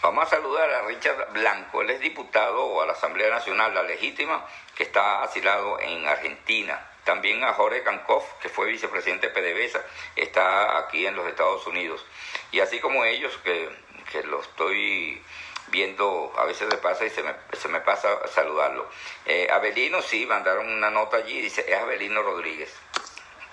Vamos 0.03 0.27
a 0.27 0.31
saludar 0.31 0.71
a 0.71 0.83
Richard 0.83 1.33
Blanco, 1.33 1.83
él 1.83 1.91
es 1.91 2.01
diputado 2.01 2.81
a 2.81 2.87
la 2.87 2.93
Asamblea 2.93 3.31
Nacional, 3.31 3.75
la 3.75 3.83
legítima, 3.83 4.47
que 4.77 4.85
está 4.85 5.23
asilado 5.23 5.81
en 5.81 6.07
Argentina. 6.07 6.81
También 7.05 7.43
a 7.43 7.55
Jorge 7.55 7.83
Cancoff, 7.83 8.25
que 8.41 8.49
fue 8.49 8.67
vicepresidente 8.67 9.29
de 9.29 9.33
PDVSA, 9.33 9.81
está 10.15 10.79
aquí 10.79 11.07
en 11.07 11.17
los 11.17 11.27
Estados 11.27 11.67
Unidos. 11.67 12.05
Y 12.53 12.61
así 12.61 12.79
como 12.81 13.05
ellos, 13.05 13.37
que 13.43 13.71
que 14.11 14.23
lo 14.25 14.41
estoy 14.41 15.23
viendo, 15.71 16.33
a 16.37 16.45
veces 16.45 16.69
me 16.69 16.79
pasa 16.79 17.05
y 17.05 17.11
se 17.11 17.23
me, 17.23 17.35
se 17.53 17.69
me 17.69 17.81
pasa 17.81 18.27
saludarlo. 18.29 18.89
Eh, 19.27 19.49
Abelino, 19.51 20.01
sí, 20.01 20.25
mandaron 20.27 20.71
una 20.71 20.91
nota 20.91 21.19
allí, 21.19 21.41
dice, 21.41 21.65
es 21.69 21.77
Abelino 21.79 22.23
Rodríguez. 22.23 22.75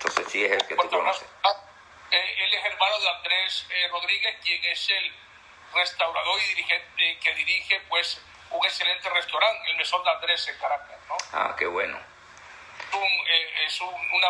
Entonces 0.06 0.32
sí 0.32 0.44
es 0.44 0.52
el 0.52 0.64
que 0.68 0.76
tú 0.76 0.88
conoces. 0.88 1.28
Eh, 2.12 2.44
él 2.44 2.54
es 2.54 2.64
hermano 2.64 2.98
de 3.00 3.08
Andrés 3.08 3.66
eh, 3.70 3.88
Rodríguez, 3.90 4.36
quien 4.40 4.64
es 4.66 4.88
el 4.90 5.12
restaurador 5.74 6.40
y 6.42 6.48
dirigente 6.54 7.18
que 7.18 7.34
dirige 7.34 7.80
pues 7.88 8.22
un 8.52 8.64
excelente 8.64 9.10
restaurante, 9.10 9.68
el 9.68 9.76
Mesón 9.76 10.04
de 10.04 10.10
Andrés 10.10 10.46
en 10.46 10.58
Caracas, 10.58 10.96
¿no? 11.08 11.16
Ah, 11.32 11.56
qué 11.58 11.66
bueno. 11.66 11.98
es 13.66 13.80
una, 13.80 14.28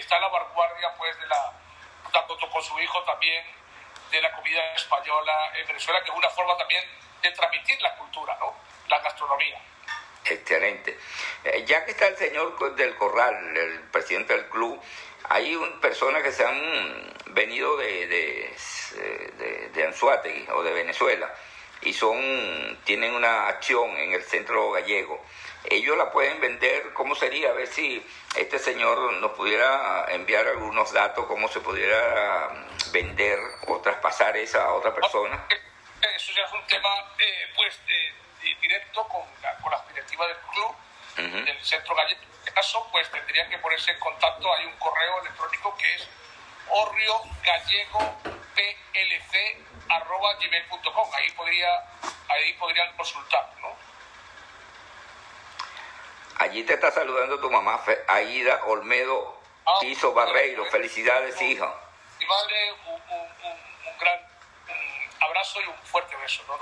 está 0.00 0.16
a 0.16 0.20
la 0.20 0.28
vanguardia 0.28 0.92
pues 0.98 1.16
de 1.20 1.26
la, 1.28 1.52
tanto 2.12 2.36
con 2.50 2.62
su 2.62 2.80
hijo 2.80 3.00
también, 3.04 3.44
de 4.10 4.20
la 4.20 4.32
comida 4.32 4.74
española 4.74 5.52
en 5.54 5.66
Venezuela, 5.68 6.02
que 6.02 6.10
es 6.10 6.16
una 6.16 6.30
forma 6.30 6.56
también 6.56 6.84
de 7.22 7.30
transmitir 7.30 7.80
la 7.80 7.94
cultura, 7.94 8.36
¿no? 8.40 8.52
la 8.88 8.98
gastronomía. 8.98 9.60
Excelente. 10.24 10.98
Eh, 11.44 11.64
ya 11.66 11.84
que 11.84 11.92
está 11.92 12.08
el 12.08 12.16
señor 12.16 12.74
del 12.76 12.94
Corral, 12.96 13.56
el 13.56 13.80
presidente 13.90 14.34
del 14.34 14.46
club, 14.46 14.80
hay 15.24 15.54
un, 15.54 15.80
personas 15.80 16.22
que 16.22 16.32
se 16.32 16.44
han 16.44 17.12
venido 17.26 17.76
de, 17.76 18.06
de, 18.06 18.56
de, 19.38 19.68
de 19.68 19.84
Anzuategui 19.86 20.46
o 20.52 20.62
de 20.62 20.72
Venezuela 20.72 21.34
y 21.82 21.92
son 21.92 22.78
tienen 22.84 23.14
una 23.14 23.48
acción 23.48 23.96
en 23.96 24.12
el 24.12 24.22
centro 24.22 24.70
gallego 24.70 25.20
ellos 25.64 25.96
la 25.96 26.10
pueden 26.10 26.40
vender, 26.40 26.92
¿cómo 26.92 27.14
sería? 27.14 27.50
A 27.50 27.52
ver 27.52 27.66
si 27.66 28.04
este 28.36 28.58
señor 28.58 29.14
nos 29.14 29.32
pudiera 29.32 30.06
enviar 30.10 30.46
algunos 30.46 30.92
datos, 30.92 31.24
cómo 31.26 31.48
se 31.48 31.60
pudiera 31.60 32.50
vender 32.92 33.38
o 33.66 33.80
traspasar 33.80 34.36
esa 34.36 34.64
a 34.64 34.74
otra 34.74 34.94
persona. 34.94 35.46
Eso 36.16 36.32
ya 36.36 36.42
es 36.42 36.52
un 36.52 36.66
tema 36.66 36.90
eh, 37.18 37.48
pues 37.56 37.80
directo 38.60 39.06
con, 39.08 39.22
con 39.62 39.70
las 39.70 39.88
directivas 39.88 40.28
del 40.28 40.38
club, 40.52 41.44
del 41.44 41.64
centro 41.64 41.94
gallego. 41.94 42.20
En 42.22 42.38
este 42.38 42.52
caso, 42.52 42.88
pues 42.90 43.10
tendrían 43.10 43.48
que 43.48 43.58
ponerse 43.58 43.92
en 43.92 44.00
contacto, 44.00 44.52
hay 44.52 44.66
un 44.66 44.76
correo 44.76 45.20
electrónico 45.22 45.76
que 45.76 45.94
es 45.94 46.08
gmail.com 50.38 51.10
ahí 51.14 51.30
podría 51.32 51.68
ahí 52.28 52.52
podrían 52.54 52.94
consultar, 52.96 53.50
¿no? 53.60 53.76
Allí 56.38 56.64
te 56.64 56.74
está 56.74 56.90
saludando 56.90 57.38
tu 57.38 57.50
mamá, 57.50 57.80
Aida 58.08 58.64
Olmedo 58.64 59.40
ah, 59.66 59.80
Barreiro. 60.14 60.64
Felicidades, 60.66 61.40
hija. 61.40 61.72
Mi 62.18 62.26
madre, 62.26 62.72
un, 62.86 63.98
gran 63.98 64.20
abrazo 65.20 65.60
y 65.60 65.66
un 65.66 65.76
fuerte 65.84 66.16
beso, 66.16 66.42
¿no? 66.48 66.58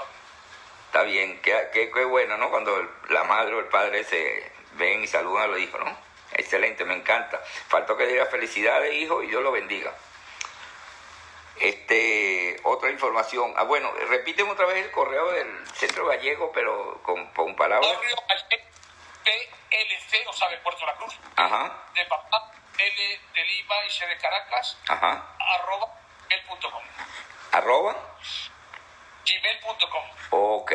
Está 0.92 1.04
bien, 1.04 1.40
qué, 1.40 1.70
qué, 1.72 2.04
bueno, 2.04 2.36
¿no? 2.36 2.50
Cuando 2.50 2.76
la 3.08 3.24
madre 3.24 3.54
o 3.54 3.60
el 3.60 3.64
padre 3.68 4.04
se 4.04 4.52
ven 4.74 5.02
y 5.02 5.06
saludan 5.06 5.44
a 5.44 5.46
los 5.46 5.58
hijos, 5.58 5.82
¿no? 5.82 5.96
Excelente, 6.34 6.84
me 6.84 6.92
encanta. 6.92 7.40
Faltó 7.68 7.96
que 7.96 8.06
diga 8.06 8.26
felicidades, 8.26 8.92
hijo, 8.92 9.22
y 9.22 9.28
Dios 9.28 9.42
lo 9.42 9.52
bendiga. 9.52 9.90
Este, 11.58 12.60
otra 12.64 12.90
información. 12.90 13.54
Ah, 13.56 13.62
bueno, 13.62 13.90
repíteme 14.10 14.50
otra 14.50 14.66
vez 14.66 14.84
el 14.84 14.90
correo 14.90 15.30
del 15.32 15.66
Centro 15.68 16.04
Gallego, 16.04 16.52
pero 16.52 17.00
con, 17.02 17.24
con 17.32 17.56
palabras. 17.56 17.90
PLC, 19.24 20.28
o 20.28 20.32
sea, 20.34 20.50
de 20.50 20.58
Puerto 20.58 20.84
La 20.84 20.94
Cruz, 20.96 21.18
Ajá. 21.36 21.84
de 21.94 22.04
papá, 22.04 22.52
L 22.76 23.20
de 23.32 23.44
Lima 23.46 23.76
y 23.88 23.90
C 23.90 24.06
de 24.06 24.18
Caracas, 24.18 24.76
Ajá. 24.88 25.26
arroba 25.38 25.88
gmail.com. 26.28 26.82
Arroba 27.52 27.96
gmail.com. 29.24 30.04
Ok. 30.30 30.72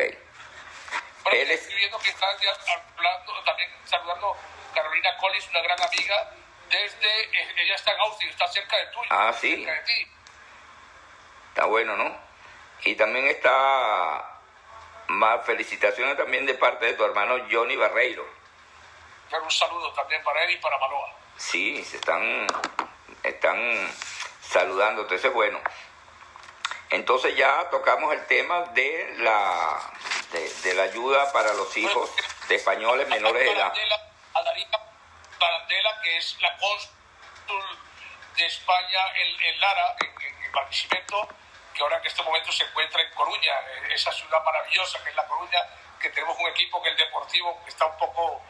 Bueno, 1.22 1.38
Él 1.38 1.50
escribiendo 1.50 1.98
que 1.98 2.10
está 2.10 2.26
hablando, 2.28 3.44
también 3.44 3.70
saludando 3.84 4.36
Carolina 4.74 5.16
Collins, 5.18 5.48
una 5.48 5.60
gran 5.60 5.80
amiga, 5.80 6.30
desde, 6.68 7.22
eh, 7.22 7.54
ella 7.56 7.74
está 7.74 7.92
en 7.92 8.00
Austin, 8.00 8.28
está 8.28 8.48
cerca 8.48 8.76
de 8.76 8.86
tuyo. 8.86 9.08
Ah, 9.10 9.32
sí. 9.32 9.56
Cerca 9.56 9.72
de 9.72 9.80
ti. 9.80 10.10
Está 11.48 11.64
bueno, 11.66 11.96
¿no? 11.96 12.16
Y 12.84 12.94
también 12.94 13.26
está 13.26 14.40
más 15.08 15.44
felicitaciones 15.44 16.16
también 16.16 16.46
de 16.46 16.54
parte 16.54 16.86
de 16.86 16.92
tu 16.92 17.04
hermano 17.04 17.46
Johnny 17.50 17.76
Barreiro 17.76 18.38
un 19.36 19.50
saludo 19.50 19.92
también 19.92 20.22
para 20.22 20.42
él 20.44 20.52
y 20.52 20.56
para 20.56 20.78
Maloa. 20.78 21.12
Sí, 21.36 21.84
se 21.84 21.96
están, 21.96 22.46
están 23.22 23.58
saludándote, 24.40 25.16
eso 25.16 25.28
es 25.28 25.34
bueno. 25.34 25.60
Entonces 26.90 27.36
ya 27.36 27.68
tocamos 27.70 28.12
el 28.14 28.26
tema 28.26 28.60
de 28.72 29.14
la, 29.18 29.78
de, 30.62 30.74
la 30.74 30.84
ayuda 30.84 31.32
para 31.32 31.52
los 31.54 31.76
hijos 31.76 32.10
de 32.48 32.54
españoles 32.54 33.08
menores 33.08 33.44
de 33.44 33.52
edad. 33.52 33.72
A 34.34 34.42
Darina 34.42 34.78
que 36.02 36.16
es 36.16 36.36
la 36.40 36.56
cónsul 36.56 37.78
de 38.36 38.46
España 38.46 38.98
en, 39.16 39.60
Lara, 39.60 39.96
en, 40.00 40.44
en 40.44 40.52
Barquisimeto, 40.52 41.28
que 41.74 41.82
ahora 41.82 41.98
en 41.98 42.06
este 42.06 42.22
momento 42.22 42.52
se 42.52 42.64
encuentra 42.64 43.02
en 43.02 43.10
Coruña, 43.14 43.52
esa 43.90 44.12
ciudad 44.12 44.42
maravillosa 44.44 45.02
que 45.02 45.10
es 45.10 45.16
La 45.16 45.26
Coruña, 45.26 45.58
que 46.00 46.10
tenemos 46.10 46.36
un 46.38 46.48
equipo 46.48 46.82
que 46.82 46.90
el 46.90 46.96
Deportivo 46.96 47.62
que 47.64 47.70
está 47.70 47.86
un 47.86 47.98
poco 47.98 48.42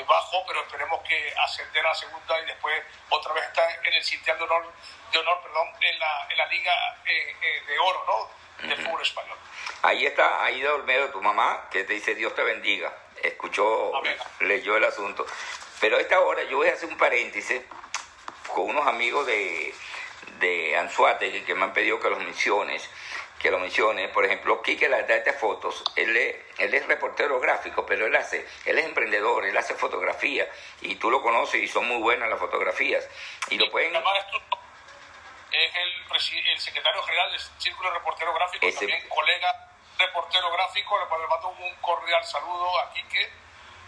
bajo, 0.00 0.44
pero 0.46 0.62
esperemos 0.62 1.00
que 1.06 1.34
ascender 1.44 1.84
a 1.84 1.88
la 1.90 1.94
segunda 1.94 2.40
y 2.40 2.46
después 2.46 2.82
otra 3.10 3.32
vez 3.34 3.44
estar 3.44 3.86
en 3.86 3.92
el 3.92 4.02
sitial 4.02 4.38
de 4.38 4.44
honor, 4.44 4.72
de 5.12 5.18
honor 5.18 5.42
perdón, 5.42 5.68
en, 5.80 5.98
la, 5.98 6.26
en 6.30 6.38
la 6.38 6.46
Liga 6.46 6.72
eh, 7.04 7.36
eh, 7.42 7.62
de 7.66 7.78
Oro 7.78 8.04
¿no? 8.06 8.68
del 8.68 8.84
fútbol 8.84 9.02
español. 9.02 9.38
Ahí 9.82 10.06
está 10.06 10.44
Aida 10.44 10.74
Olmedo, 10.74 11.10
tu 11.10 11.20
mamá, 11.20 11.68
que 11.70 11.84
te 11.84 11.92
dice 11.94 12.14
Dios 12.14 12.34
te 12.34 12.42
bendiga. 12.42 12.92
Escuchó, 13.22 13.92
leyó 14.40 14.76
el 14.76 14.84
asunto. 14.84 15.26
Pero 15.80 15.96
a 15.96 16.00
esta 16.00 16.20
hora 16.20 16.42
yo 16.44 16.58
voy 16.58 16.68
a 16.68 16.72
hacer 16.72 16.88
un 16.88 16.96
paréntesis 16.96 17.62
con 18.48 18.70
unos 18.70 18.86
amigos 18.86 19.26
de, 19.26 19.74
de 20.38 20.76
Anzuate 20.76 21.44
que 21.44 21.54
me 21.54 21.64
han 21.64 21.72
pedido 21.72 22.00
que 22.00 22.10
los 22.10 22.18
menciones 22.18 22.88
que 23.42 23.50
lo 23.50 23.58
mencione, 23.58 24.08
por 24.08 24.24
ejemplo, 24.24 24.62
Quique 24.62 24.88
la 24.88 25.02
de 25.02 25.32
fotos, 25.32 25.82
él 25.96 26.16
es, 26.16 26.36
él 26.58 26.72
es 26.72 26.86
reportero 26.86 27.40
gráfico, 27.40 27.84
pero 27.84 28.06
él 28.06 28.14
hace, 28.14 28.46
él 28.64 28.78
es 28.78 28.84
emprendedor, 28.84 29.44
él 29.44 29.56
hace 29.58 29.74
fotografía, 29.74 30.48
y 30.80 30.94
tú 30.94 31.10
lo 31.10 31.20
conoces 31.20 31.60
y 31.60 31.66
son 31.66 31.88
muy 31.88 31.98
buenas 31.98 32.30
las 32.30 32.38
fotografías. 32.38 33.04
Y 33.50 33.58
lo 33.58 33.68
pueden... 33.72 33.96
Es 35.50 35.74
el, 35.74 36.48
el 36.48 36.60
secretario 36.60 37.02
general 37.02 37.32
del 37.32 37.40
Círculo 37.58 37.90
de 37.90 37.98
Reportero 37.98 38.32
Gráfico, 38.32 38.70
también 38.78 39.08
colega 39.08 39.68
reportero 39.98 40.50
gráfico, 40.52 40.98
le 40.98 41.26
mando 41.26 41.48
un 41.48 41.74
cordial 41.76 42.24
saludo 42.24 42.78
a 42.78 42.92
Quique, 42.92 43.28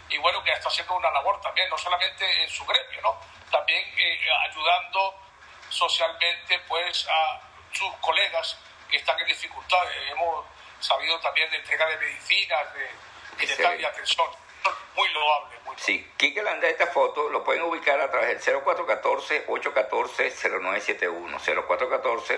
y 0.09 0.17
bueno, 0.17 0.43
que 0.43 0.51
está 0.51 0.67
haciendo 0.67 0.95
una 0.95 1.09
labor 1.11 1.39
también, 1.41 1.69
no 1.69 1.77
solamente 1.77 2.43
en 2.43 2.49
su 2.49 2.65
gremio, 2.65 3.01
¿no? 3.01 3.19
También 3.49 3.83
eh, 3.97 4.19
ayudando 4.49 5.15
socialmente 5.69 6.59
pues 6.67 7.07
a 7.07 7.41
sus 7.71 7.91
colegas 8.01 8.57
que 8.89 8.97
están 8.97 9.19
en 9.19 9.27
dificultades. 9.27 9.95
Hemos 10.11 10.45
sabido 10.79 11.19
también 11.19 11.49
de 11.51 11.57
entrega 11.57 11.85
de 11.87 11.97
medicinas, 11.97 12.73
de, 12.73 12.89
de, 13.45 13.77
de 13.77 13.85
atención. 13.85 14.27
muy 14.95 15.07
loable. 15.09 15.55
Muy 15.65 15.75
Sí, 15.77 16.09
Quique 16.17 16.41
Landa, 16.43 16.67
esta 16.67 16.87
foto 16.87 17.29
lo 17.29 17.43
pueden 17.43 17.63
ubicar 17.63 17.99
a 17.99 18.09
través 18.09 18.43
del 18.45 18.55
0414-814-0971. 18.63 21.39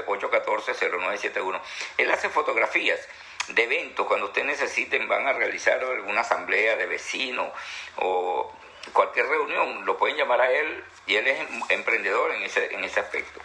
0414-814-0971. 0.06 1.62
Él 1.98 2.12
hace 2.12 2.30
fotografías 2.30 3.00
de 3.50 3.64
eventos, 3.64 4.06
cuando 4.08 4.28
ustedes 4.28 4.48
necesiten, 4.48 5.08
van 5.08 5.28
a 5.28 5.34
realizar 5.34 5.80
alguna 5.82 6.22
asamblea 6.22 6.76
de 6.76 6.86
vecinos 6.86 7.52
o 7.98 8.52
cualquier 8.94 9.28
reunión, 9.28 9.86
lo 9.86 9.98
pueden 9.98 10.18
llamar 10.18 10.42
a 10.42 10.52
él 10.52 10.84
y 11.06 11.16
él 11.16 11.28
es 11.28 11.40
emprendedor 11.70 12.32
en 12.34 12.44
ese, 12.44 12.74
en 12.74 12.84
ese 12.84 13.00
aspecto. 13.00 13.40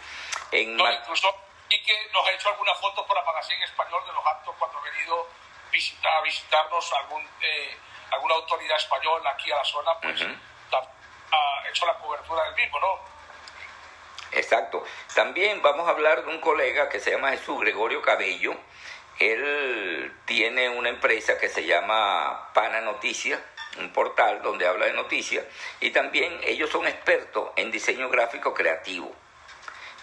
En 0.51 0.75
no, 0.75 0.91
incluso 0.91 1.27
y 1.73 1.83
que 1.83 2.07
nos 2.13 2.27
ha 2.27 2.31
hecho 2.31 2.49
algunas 2.49 2.79
fotos 2.79 3.05
para 3.07 3.23
Magazine 3.23 3.65
Español 3.65 4.03
de 4.05 4.13
los 4.13 4.25
actos 4.25 4.55
cuando 4.59 4.77
ha 4.77 4.81
venido 4.81 5.27
visitar, 5.71 6.13
a 6.13 6.21
visitarnos 6.21 6.93
algún, 6.93 7.27
eh, 7.41 7.77
alguna 8.11 8.35
autoridad 8.35 8.77
española 8.77 9.31
aquí 9.31 9.51
a 9.51 9.55
la 9.55 9.65
zona, 9.65 9.99
pues 9.99 10.21
ha 11.31 11.67
hecho 11.67 11.85
la 11.87 11.97
cobertura 11.97 12.43
del 12.43 12.55
mismo, 12.55 12.79
¿no? 12.79 12.99
Exacto. 14.33 14.83
También 15.15 15.61
vamos 15.63 15.87
a 15.87 15.91
hablar 15.91 16.23
de 16.23 16.29
un 16.29 16.39
colega 16.39 16.89
que 16.89 16.99
se 16.99 17.11
llama 17.11 17.31
Jesús 17.31 17.59
Gregorio 17.59 18.03
Cabello. 18.03 18.55
Él 19.19 20.15
tiene 20.25 20.69
una 20.69 20.89
empresa 20.89 21.39
que 21.39 21.49
se 21.49 21.65
llama 21.65 22.51
Pana 22.53 22.81
Noticias, 22.81 23.39
un 23.79 23.91
portal 23.91 24.43
donde 24.43 24.67
habla 24.67 24.85
de 24.85 24.93
noticias, 24.93 25.45
y 25.79 25.89
también 25.89 26.39
ellos 26.43 26.69
son 26.69 26.87
expertos 26.87 27.49
en 27.55 27.71
diseño 27.71 28.09
gráfico 28.09 28.53
creativo. 28.53 29.15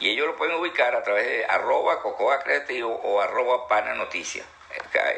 Y 0.01 0.09
ellos 0.09 0.27
lo 0.27 0.37
pueden 0.37 0.57
ubicar 0.57 0.97
a 0.97 1.03
través 1.03 1.27
de 1.27 1.45
arroba 1.45 2.01
cocoa 2.01 2.41
creativo 2.41 2.91
o 2.91 3.21
arroba 3.21 3.69
pana 3.69 3.95
noticias. 3.95 4.47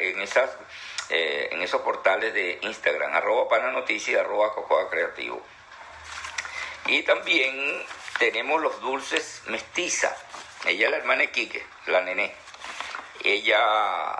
En, 0.00 0.20
esas, 0.20 0.50
eh, 1.10 1.50
en 1.52 1.62
esos 1.62 1.82
portales 1.82 2.34
de 2.34 2.58
Instagram, 2.62 3.14
arroba 3.14 3.48
pana 3.48 3.72
arroba 4.20 4.54
cocoa 4.54 4.90
creativo. 4.90 5.40
Y 6.86 7.02
también 7.02 7.86
tenemos 8.18 8.60
los 8.60 8.80
dulces 8.80 9.42
mestiza. 9.46 10.16
Ella 10.66 10.86
es 10.86 10.90
la 10.90 10.96
hermana 10.96 11.22
de 11.22 11.30
Quique, 11.30 11.64
la 11.86 12.00
nené. 12.00 12.34
Ella 13.22 14.14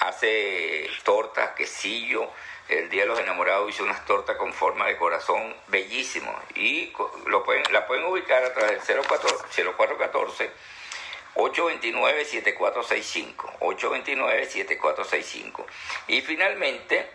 hace 0.00 0.88
tortas, 1.04 1.50
quesillo, 1.50 2.30
el 2.70 2.88
Día 2.88 3.02
de 3.02 3.08
los 3.08 3.18
Enamorados 3.18 3.68
hizo 3.70 3.82
unas 3.82 4.06
tortas 4.06 4.36
con 4.36 4.52
forma 4.52 4.86
de 4.86 4.96
corazón 4.96 5.56
bellísimo 5.68 6.32
y 6.54 6.92
lo 7.26 7.42
pueden, 7.42 7.64
la 7.72 7.84
pueden 7.86 8.04
ubicar 8.04 8.44
a 8.44 8.54
través 8.54 8.86
del 8.86 9.00
0414 9.00 10.50
829-7465. 11.34 13.58
829-7465. 13.60 15.64
Y 16.08 16.20
finalmente 16.22 17.08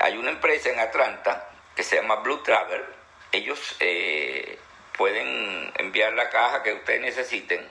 hay 0.00 0.16
una 0.16 0.30
empresa 0.30 0.70
en 0.70 0.80
Atlanta 0.80 1.48
que 1.74 1.82
se 1.82 1.96
llama 1.96 2.16
Blue 2.16 2.42
Travel. 2.42 2.84
Ellos 3.32 3.76
eh, 3.80 4.58
pueden 4.96 5.72
enviar 5.76 6.12
la 6.12 6.28
caja 6.30 6.62
que 6.62 6.74
ustedes 6.74 7.00
necesiten 7.00 7.66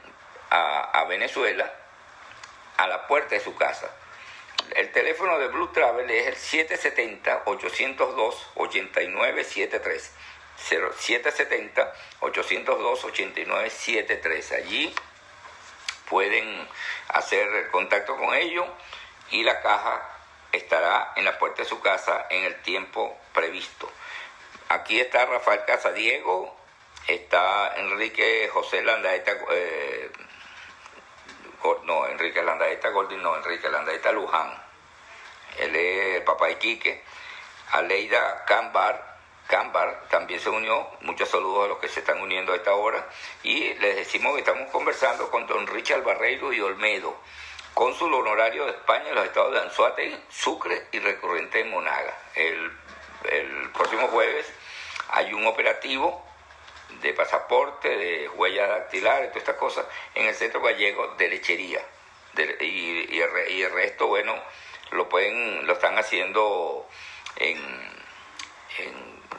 a 0.49 1.05
Venezuela 1.05 1.71
a 2.77 2.87
la 2.87 3.05
puerta 3.07 3.35
de 3.35 3.41
su 3.41 3.55
casa 3.55 3.89
el 4.91 4.95
teléfono 4.95 5.39
de 5.39 5.47
Blue 5.47 5.69
Travel 5.69 6.11
es 6.11 6.27
el 6.27 6.35
770-802-8973. 7.45 10.09
770-802-8973. 12.19 14.53
Allí 14.53 14.93
pueden 16.09 16.67
hacer 17.07 17.71
contacto 17.71 18.17
con 18.17 18.33
ellos 18.33 18.67
y 19.29 19.43
la 19.43 19.61
caja 19.61 20.09
estará 20.51 21.13
en 21.15 21.23
la 21.23 21.39
puerta 21.39 21.61
de 21.61 21.69
su 21.69 21.79
casa 21.79 22.27
en 22.29 22.43
el 22.43 22.61
tiempo 22.61 23.17
previsto. 23.33 23.89
Aquí 24.67 24.99
está 24.99 25.25
Rafael 25.25 25.63
Casadiego, 25.65 26.53
está 27.07 27.75
Enrique 27.77 28.49
José 28.51 28.83
Landaeta, 28.83 29.37
eh, 29.51 30.11
no, 31.83 32.07
Enrique 32.07 32.43
Landaeta 32.43 32.89
Golding, 32.89 33.21
no, 33.21 33.37
Enrique 33.37 33.69
Landaeta 33.69 34.11
Luján. 34.11 34.70
Él 35.59 35.75
es 35.75 36.17
el 36.17 36.23
papá 36.23 36.47
de 36.47 36.57
Quique. 36.57 37.03
Aleida 37.71 38.43
Cambar, 38.45 39.17
Cambar 39.47 40.07
también 40.09 40.39
se 40.39 40.49
unió. 40.49 40.87
Muchos 41.01 41.29
saludos 41.29 41.65
a 41.65 41.67
los 41.69 41.77
que 41.79 41.87
se 41.87 41.99
están 42.01 42.21
uniendo 42.21 42.53
a 42.53 42.55
esta 42.55 42.73
hora. 42.73 43.07
Y 43.43 43.73
les 43.75 43.95
decimos 43.95 44.33
que 44.33 44.39
estamos 44.39 44.69
conversando 44.71 45.29
con 45.29 45.47
don 45.47 45.67
Richard 45.67 46.03
Barreiro 46.03 46.53
y 46.53 46.61
Olmedo, 46.61 47.15
cónsul 47.73 48.13
honorario 48.13 48.65
de 48.65 48.71
España 48.71 49.09
en 49.09 49.15
los 49.15 49.25
estados 49.25 49.53
de 49.53 49.59
Anzuategui, 49.59 50.17
Sucre 50.29 50.87
y 50.91 50.99
recurrente 50.99 51.61
en 51.61 51.69
Monaga. 51.69 52.17
El, 52.35 52.71
el 53.29 53.69
próximo 53.71 54.07
jueves 54.07 54.51
hay 55.09 55.33
un 55.33 55.45
operativo 55.45 56.25
de 57.01 57.13
pasaporte, 57.13 57.89
de 57.89 58.29
huellas 58.29 58.69
dactilares, 58.69 59.29
todas 59.29 59.41
estas 59.43 59.55
cosas, 59.55 59.85
en 60.15 60.27
el 60.27 60.35
centro 60.35 60.61
gallego 60.61 61.15
de 61.15 61.29
lechería. 61.29 61.81
y, 62.59 63.19
el, 63.19 63.71
resto, 63.71 64.07
bueno, 64.07 64.35
lo 64.91 65.09
pueden, 65.09 65.65
lo 65.65 65.73
están 65.73 65.97
haciendo 65.97 66.87
en, 67.37 68.05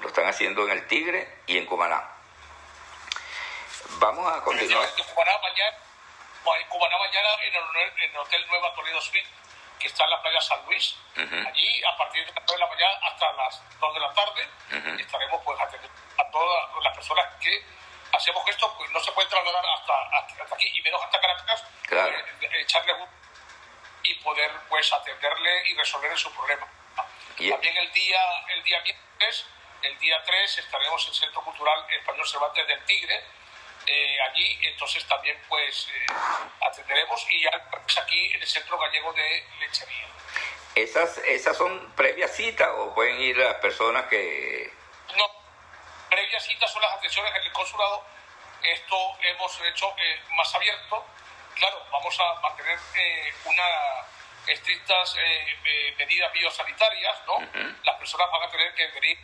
lo 0.01 0.09
están 0.09 0.27
haciendo 0.27 0.65
en 0.65 0.73
el 0.73 0.87
Tigre 0.87 1.41
y 1.47 1.59
en 1.59 1.67
Cumaná. 1.67 2.03
Vamos 3.99 4.33
a 4.33 4.43
continuar. 4.43 4.89
En 4.97 5.05
Cumaná 5.05 5.39
mañana, 5.39 5.77
en 6.61 6.69
Cumaná 6.69 6.99
mañana 6.99 7.29
en 7.45 7.55
el, 7.55 8.03
en 8.05 8.11
el 8.11 8.17
Hotel 8.17 8.47
Nueva 8.49 8.75
Toledo 8.75 9.01
Suite 9.01 9.29
que 9.83 9.89
está 9.89 10.05
en 10.05 10.11
la 10.11 10.23
playa 10.23 10.41
San 10.41 10.65
Luis. 10.67 10.97
Allí, 11.17 11.85
a 11.85 11.97
partir 11.97 12.25
de 12.25 12.33
las 12.33 12.45
9 12.47 12.53
de 12.53 12.59
la 12.59 12.67
mañana 12.69 12.93
hasta 13.03 13.33
las 13.33 13.63
2 13.81 13.95
de 13.95 14.01
la 14.01 14.13
tarde, 14.15 14.49
estaremos 15.01 15.43
pues 15.45 15.61
atendiendo 15.61 15.99
a 16.19 16.31
todas 16.31 16.85
las 16.85 16.95
personas 16.95 17.27
que 17.41 17.65
hacemos 18.13 18.49
esto, 18.49 18.73
pues 18.79 18.91
no 18.93 19.01
se 19.01 19.11
puede 19.11 19.29
trasladar 19.29 19.65
hasta, 19.67 19.95
hasta 20.19 20.55
aquí 20.55 20.71
y 20.73 20.83
menos 20.83 21.03
hasta 21.03 21.21
Caracas, 21.21 21.65
claro. 21.89 22.17
Eh, 22.17 22.61
echarle 22.61 22.93
un 22.95 23.09
y 24.03 24.15
poder 24.17 24.51
pues 24.69 24.93
atenderle 24.93 25.69
y 25.69 25.75
resolver 25.75 26.17
su 26.19 26.33
problema. 26.33 26.67
También 27.37 27.77
el 27.77 27.93
día, 27.93 28.21
el 28.55 28.63
día 28.63 28.81
viernes, 28.81 29.47
el 29.83 29.99
día 29.99 30.23
3, 30.25 30.59
estaremos 30.59 31.03
en 31.05 31.09
el 31.09 31.15
Centro 31.15 31.43
Cultural 31.43 31.87
Español 31.91 32.29
Cervantes 32.29 32.67
del 32.69 32.85
Tigre, 32.85 33.25
eh, 33.87 34.17
allí, 34.31 34.59
entonces 34.63 35.05
también 35.07 35.37
pues 35.49 35.89
eh, 35.89 36.07
atenderemos 36.61 37.27
y 37.31 37.45
aquí 37.49 38.33
en 38.33 38.41
el 38.41 38.47
Centro 38.47 38.79
Gallego 38.79 39.13
de 39.13 39.45
Lechería. 39.59 40.07
¿Esas, 40.75 41.19
¿Esas 41.19 41.57
son 41.57 41.93
previas 41.97 42.35
citas 42.35 42.69
o 42.77 42.95
pueden 42.95 43.21
ir 43.21 43.37
las 43.37 43.57
personas 43.57 44.07
que...? 44.07 44.73
No, 45.17 45.27
previas 46.09 46.45
citas 46.45 46.73
son 46.73 46.81
las 46.81 46.93
atenciones 46.95 47.35
en 47.35 47.43
el 47.43 47.53
consulado. 47.53 48.05
Esto 48.63 48.97
hemos 49.21 49.61
hecho 49.63 49.93
eh, 49.99 50.21
más 50.37 50.55
abierto. 50.55 51.05
Claro, 51.57 51.87
vamos 51.91 52.19
a 52.21 52.41
mantener 52.41 52.79
unas 53.45 54.07
estrictas 54.47 55.17
medidas 55.97 56.33
biosanitarias, 56.33 57.17
¿no? 57.27 57.39
Las 57.85 57.97
personas 57.97 58.31
van 58.31 58.43
a 58.43 58.51
tener 58.51 58.75
que 58.75 58.87
venir 58.89 59.19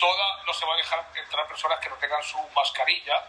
toda 0.00 0.42
no 0.44 0.52
se 0.52 0.66
va 0.66 0.74
a 0.74 0.76
dejar 0.78 1.06
entrar 1.14 1.46
personas 1.46 1.78
que 1.78 1.90
no 1.90 1.96
tengan 1.96 2.22
su 2.22 2.38
mascarilla, 2.56 3.22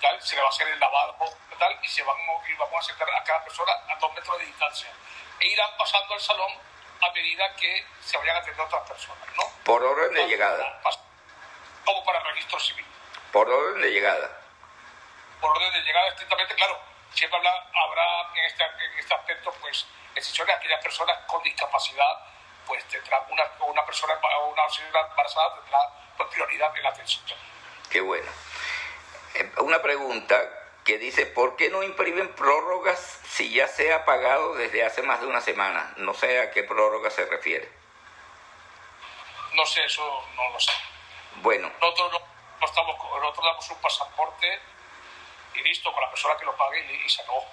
¿tal? 0.00 0.22
se 0.22 0.36
le 0.36 0.40
va 0.40 0.46
a 0.46 0.50
hacer 0.50 0.68
el 0.68 0.78
lavado 0.78 1.16
tal, 1.58 1.78
y, 1.82 1.88
se 1.88 2.02
van, 2.02 2.16
y 2.48 2.54
vamos 2.54 2.78
a 2.78 2.82
sentar 2.82 3.08
a 3.10 3.24
cada 3.24 3.42
persona 3.42 3.72
a 3.88 3.96
dos 3.96 4.14
metros 4.14 4.38
de 4.38 4.46
distancia. 4.46 4.88
E 5.40 5.48
irán 5.48 5.70
pasando 5.76 6.14
al 6.14 6.20
salón 6.20 6.52
a 7.00 7.10
medida 7.12 7.54
que 7.56 7.86
se 8.00 8.16
vayan 8.18 8.36
a 8.36 8.38
atender 8.40 8.60
otras 8.60 8.88
personas. 8.88 9.28
¿no? 9.36 9.42
Por 9.64 9.82
orden 9.82 10.14
de 10.14 10.26
llegada. 10.26 10.80
Como 11.84 12.04
para 12.04 12.18
el 12.20 12.24
registro 12.26 12.58
civil. 12.60 12.86
Por 13.32 13.48
orden 13.48 13.82
de 13.82 13.90
llegada. 13.90 14.40
Por 15.40 15.50
orden 15.50 15.72
de 15.72 15.80
llegada, 15.80 16.08
estrictamente, 16.08 16.54
claro. 16.54 16.80
Siempre 17.12 17.38
habrá 17.38 18.30
en 18.34 18.44
este, 18.44 18.64
en 18.64 18.98
este 18.98 19.14
aspecto 19.14 19.52
pues, 19.60 19.86
decisiones 20.14 20.54
a 20.54 20.58
aquellas 20.58 20.82
personas 20.82 21.18
con 21.26 21.42
discapacidad 21.42 22.36
pues 22.66 22.84
tendrá 22.88 23.24
una, 23.30 23.44
una 23.66 23.86
persona 23.86 24.14
una 24.14 24.68
señora 24.68 25.06
embarazada 25.08 25.54
tendrá 25.60 25.78
pues, 26.16 26.28
prioridad 26.30 26.76
en 26.76 26.82
la 26.82 26.88
atención. 26.90 27.24
Qué 27.90 28.00
bueno. 28.00 28.30
Eh, 29.34 29.52
una 29.58 29.80
pregunta 29.80 30.36
que 30.84 30.98
dice, 30.98 31.26
¿por 31.26 31.56
qué 31.56 31.68
no 31.68 31.82
imprimen 31.82 32.34
prórrogas 32.34 33.20
si 33.24 33.52
ya 33.52 33.68
se 33.68 33.92
ha 33.92 34.04
pagado 34.04 34.54
desde 34.54 34.84
hace 34.84 35.02
más 35.02 35.20
de 35.20 35.26
una 35.26 35.40
semana? 35.40 35.94
No 35.96 36.14
sé 36.14 36.40
a 36.40 36.50
qué 36.50 36.62
prórroga 36.62 37.10
se 37.10 37.24
refiere. 37.26 37.70
No 39.54 39.64
sé, 39.66 39.84
eso 39.84 40.24
no 40.34 40.50
lo 40.50 40.60
sé. 40.60 40.72
Bueno. 41.36 41.70
Nosotros, 41.80 42.12
no, 42.12 42.66
estamos, 42.66 42.96
nosotros 42.96 43.44
damos 43.44 43.70
un 43.70 43.80
pasaporte 43.80 44.60
y 45.56 45.62
listo, 45.62 45.92
con 45.92 46.02
la 46.02 46.10
persona 46.10 46.36
que 46.38 46.44
lo 46.44 46.56
pague 46.56 46.80
y, 47.04 47.08
se 47.08 47.22
acabó. 47.22 47.44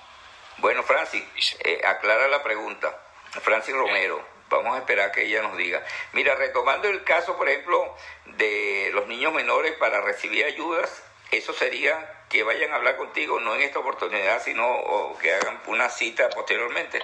Bueno, 0.57 0.83
Francis, 0.83 1.57
eh, 1.63 1.81
aclara 1.85 2.27
la 2.27 2.43
pregunta. 2.43 2.99
Francis 3.41 3.73
Romero. 3.73 4.33
Vamos 4.49 4.75
a 4.75 4.79
esperar 4.79 5.11
que 5.11 5.23
ella 5.23 5.41
nos 5.41 5.57
diga. 5.57 5.83
Mira, 6.11 6.35
retomando 6.35 6.87
el 6.87 7.03
caso, 7.03 7.35
por 7.37 7.49
ejemplo, 7.49 7.95
de 8.25 8.91
los 8.93 9.07
niños 9.07 9.33
menores 9.33 9.73
para 9.77 10.01
recibir 10.01 10.45
ayudas, 10.45 11.03
eso 11.31 11.53
sería 11.53 12.25
que 12.29 12.43
vayan 12.43 12.71
a 12.71 12.75
hablar 12.75 12.97
contigo, 12.97 13.39
no 13.39 13.55
en 13.55 13.61
esta 13.61 13.79
oportunidad, 13.79 14.43
sino 14.43 15.17
que 15.19 15.33
hagan 15.33 15.59
una 15.65 15.89
cita 15.89 16.29
posteriormente. 16.29 17.01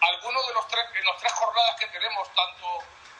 Algunos 0.00 0.48
de 0.48 0.54
los 0.54 0.66
tres, 0.66 0.84
en 0.94 1.04
las 1.04 1.16
tres 1.18 1.32
jornadas 1.32 1.76
que 1.78 1.86
tenemos, 1.86 2.28
tanto 2.34 2.78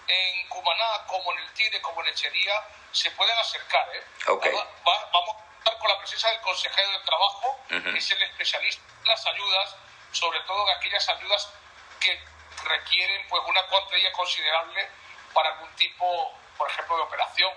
en 0.09 0.49
Cumaná, 0.49 1.07
como 1.07 1.33
en 1.33 1.39
el 1.39 1.53
Tigre, 1.53 1.81
como 1.81 2.03
en 2.03 2.09
Echería, 2.09 2.55
se 2.91 3.11
pueden 3.13 3.39
acercar. 3.39 3.87
¿eh? 3.95 4.03
Okay. 4.29 4.53
vamos 4.53 5.29
a 5.29 5.39
estar 5.39 5.52
con 5.83 5.91
la 5.91 5.99
presencia 5.99 6.31
del 6.31 6.41
consejero 6.41 6.91
de 6.93 6.99
trabajo, 7.01 7.59
que 7.69 7.99
es 7.99 8.11
el 8.11 8.23
especialista 8.23 8.83
en 9.03 9.09
las 9.09 9.27
ayudas, 9.27 9.77
sobre 10.13 10.41
todo 10.41 10.69
en 10.69 10.77
aquellas 10.77 11.09
ayudas 11.09 11.53
que 12.01 12.25
requieren 12.65 13.27
pues 13.29 13.43
una 13.47 13.63
cuantía 13.67 14.13
considerable 14.13 14.89
para 15.35 15.51
algún 15.51 15.75
tipo, 15.77 16.33
por 16.57 16.71
ejemplo, 16.71 16.97
de 16.97 17.03
operación 17.03 17.53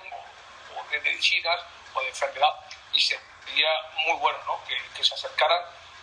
o, 0.75 0.83
de 0.89 0.99
medicinas 1.01 1.59
o 1.93 2.01
de 2.01 2.09
enfermedad. 2.09 2.55
Y 2.93 2.99
sería 2.99 3.69
muy 4.05 4.17
bueno 4.17 4.39
¿no? 4.45 4.63
que, 4.65 4.77
que 4.95 5.03
se 5.03 5.13
acercaran 5.13 5.61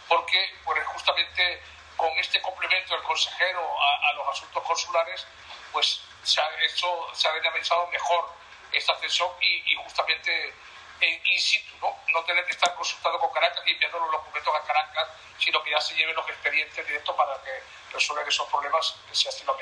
porque 0.09 0.55
pues, 0.65 0.87
justamente 0.87 1.63
con 1.97 2.11
este 2.19 2.41
complemento 2.43 2.95
del 2.95 3.03
consejero 3.03 3.61
a, 3.81 4.13
los 4.15 4.29
asuntos 4.29 4.63
consulares, 4.65 5.27
pues 5.73 6.01
se 6.23 6.41
ha, 6.41 6.49
hecho, 6.65 7.09
se 7.15 7.29
ha 7.29 7.33
dinamizado 7.33 7.87
mejor 7.89 8.29
esta 8.73 8.93
atención 8.93 9.31
y, 9.41 9.75
justamente 9.77 10.55
en 11.03 11.21
in 11.27 11.41
situ, 11.41 11.75
¿no? 11.81 11.97
no 12.09 12.25
tener 12.25 12.45
que 12.45 12.53
estar 12.53 12.75
consultando 12.75 13.19
con 13.19 13.31
Caracas 13.33 13.63
y 13.67 13.73
enviando 13.73 13.99
los 13.99 14.13
documentos 14.13 14.55
a 14.55 14.67
Caracas, 14.67 15.09
sino 15.39 15.63
que 15.63 15.71
ya 15.71 15.81
se 15.81 15.95
lleven 15.95 16.15
los 16.15 16.29
expedientes 16.29 16.87
directos 16.87 17.17
para 17.17 17.41
que 17.43 17.51
resuelvan 17.93 18.29
esos 18.29 18.49
problemas 18.49 18.97
que 19.09 19.15
se 19.15 19.29
así 19.29 19.45
lo 19.45 19.57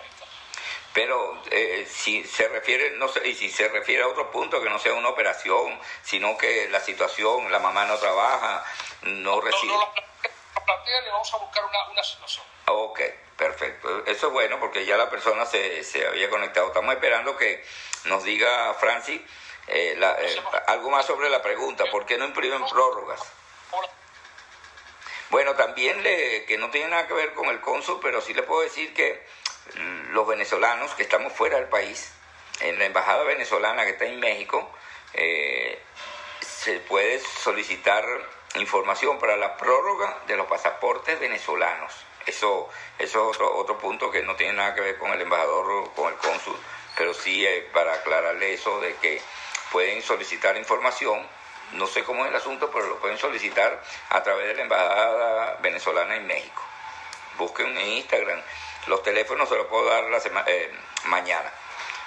Pero 0.93 1.43
eh, 1.51 1.87
si 1.91 2.25
se 2.25 2.49
refiere, 2.49 2.91
no 2.93 3.09
sé, 3.09 3.27
y 3.27 3.35
si 3.35 3.51
se 3.51 3.69
refiere 3.69 4.03
a 4.03 4.09
otro 4.09 4.31
punto 4.31 4.63
que 4.63 4.69
no 4.69 4.79
sea 4.79 4.93
una 4.95 5.09
operación, 5.09 5.81
sino 6.03 6.37
que 6.37 6.69
la 6.69 6.81
situación, 6.81 7.51
la 7.51 7.59
mamá 7.59 7.87
no 7.87 7.97
trabaja, 7.99 8.65
no 9.03 9.41
recibe 9.41 9.73
plantea, 10.65 11.01
le 11.01 11.11
vamos 11.11 11.35
a 11.35 11.37
buscar 11.39 11.65
una, 11.65 11.89
una 11.89 12.03
situación. 12.03 12.45
Ok, 12.67 13.01
perfecto. 13.37 14.05
Eso 14.07 14.29
es 14.29 14.33
bueno 14.33 14.59
porque 14.61 14.85
ya 14.85 14.97
la 14.97 15.11
persona 15.11 15.47
se, 15.47 15.83
se 15.85 16.07
había 16.07 16.31
conectado. 16.31 16.69
Estamos 16.69 16.95
esperando 16.95 17.37
que 17.37 17.65
nos 18.05 18.23
diga 18.25 18.75
Francis 18.75 19.21
eh, 19.69 19.99
eh, 20.01 20.43
algo 20.67 20.91
más 20.91 21.07
sobre 21.07 21.29
la 21.31 21.43
pregunta. 21.43 21.85
¿Por 21.91 22.07
qué 22.07 22.19
no 22.19 22.25
imprimen 22.25 22.65
prórrogas? 22.67 23.21
Bueno, 25.31 25.55
también 25.55 26.03
le, 26.03 26.45
que 26.45 26.59
no 26.59 26.71
tiene 26.71 26.89
nada 26.89 27.07
que 27.07 27.15
ver 27.15 27.35
con 27.35 27.47
el 27.49 27.61
cónsul, 27.61 28.01
pero 28.03 28.21
sí 28.21 28.35
le 28.35 28.43
puedo 28.43 28.63
decir 28.63 28.93
que 28.93 29.25
los 30.11 30.27
venezolanos 30.27 30.93
que 30.95 31.03
estamos 31.03 31.33
fuera 31.33 31.57
del 31.57 31.69
país, 31.69 32.13
en 32.61 32.79
la 32.79 32.87
embajada 32.87 33.23
venezolana 33.23 33.85
que 33.85 33.91
está 33.91 34.07
en 34.07 34.19
México, 34.19 34.69
eh, 35.15 35.81
se 36.41 36.81
puede 36.81 37.21
solicitar 37.21 38.05
información 38.57 39.19
para 39.19 39.37
la 39.37 39.57
prórroga 39.57 40.19
de 40.27 40.37
los 40.37 40.47
pasaportes 40.47 41.19
venezolanos. 41.21 41.95
Eso, 42.27 42.69
eso 42.99 43.31
es 43.31 43.37
otro, 43.37 43.57
otro 43.57 43.79
punto 43.79 44.11
que 44.11 44.23
no 44.23 44.37
tiene 44.37 44.55
nada 44.55 44.75
que 44.75 44.81
ver 44.81 44.99
con 44.99 45.13
el 45.13 45.21
embajador 45.21 45.71
o 45.71 45.93
con 45.93 46.13
el 46.13 46.19
cónsul, 46.19 46.57
pero 46.97 47.15
sí 47.15 47.47
eh, 47.47 47.69
para 47.73 47.95
aclararle 47.95 48.53
eso 48.53 48.81
de 48.81 48.95
que 48.97 49.23
pueden 49.71 50.03
solicitar 50.03 50.57
información. 50.57 51.21
No 51.73 51.87
sé 51.87 52.03
cómo 52.03 52.25
es 52.25 52.31
el 52.31 52.37
asunto, 52.37 52.71
pero 52.71 52.87
lo 52.87 52.99
pueden 52.99 53.19
solicitar 53.19 53.83
a 54.11 54.23
través 54.23 54.49
de 54.49 54.55
la 54.55 54.63
embajada 54.63 55.59
venezolana 55.63 56.17
en 56.17 56.27
México. 56.27 56.63
Busquen 57.39 57.77
en 57.79 57.89
Instagram. 57.89 58.41
Los 58.87 59.03
teléfonos 59.03 59.49
se 59.49 59.57
los 59.57 59.67
puedo 59.67 59.85
dar 59.87 60.05
la 60.05 60.21
semana, 60.21 60.47
eh, 60.49 60.73
mañana. 61.05 61.53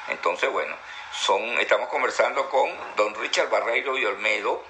Entonces, 0.09 0.49
bueno, 0.49 0.76
son, 1.14 1.41
estamos 1.59 1.88
conversando 1.89 2.49
con 2.49 2.70
don 2.95 3.16
Richard 3.16 3.49
Barreiro 3.49 3.97
y 3.97 4.05
Olmedo, 4.05 4.64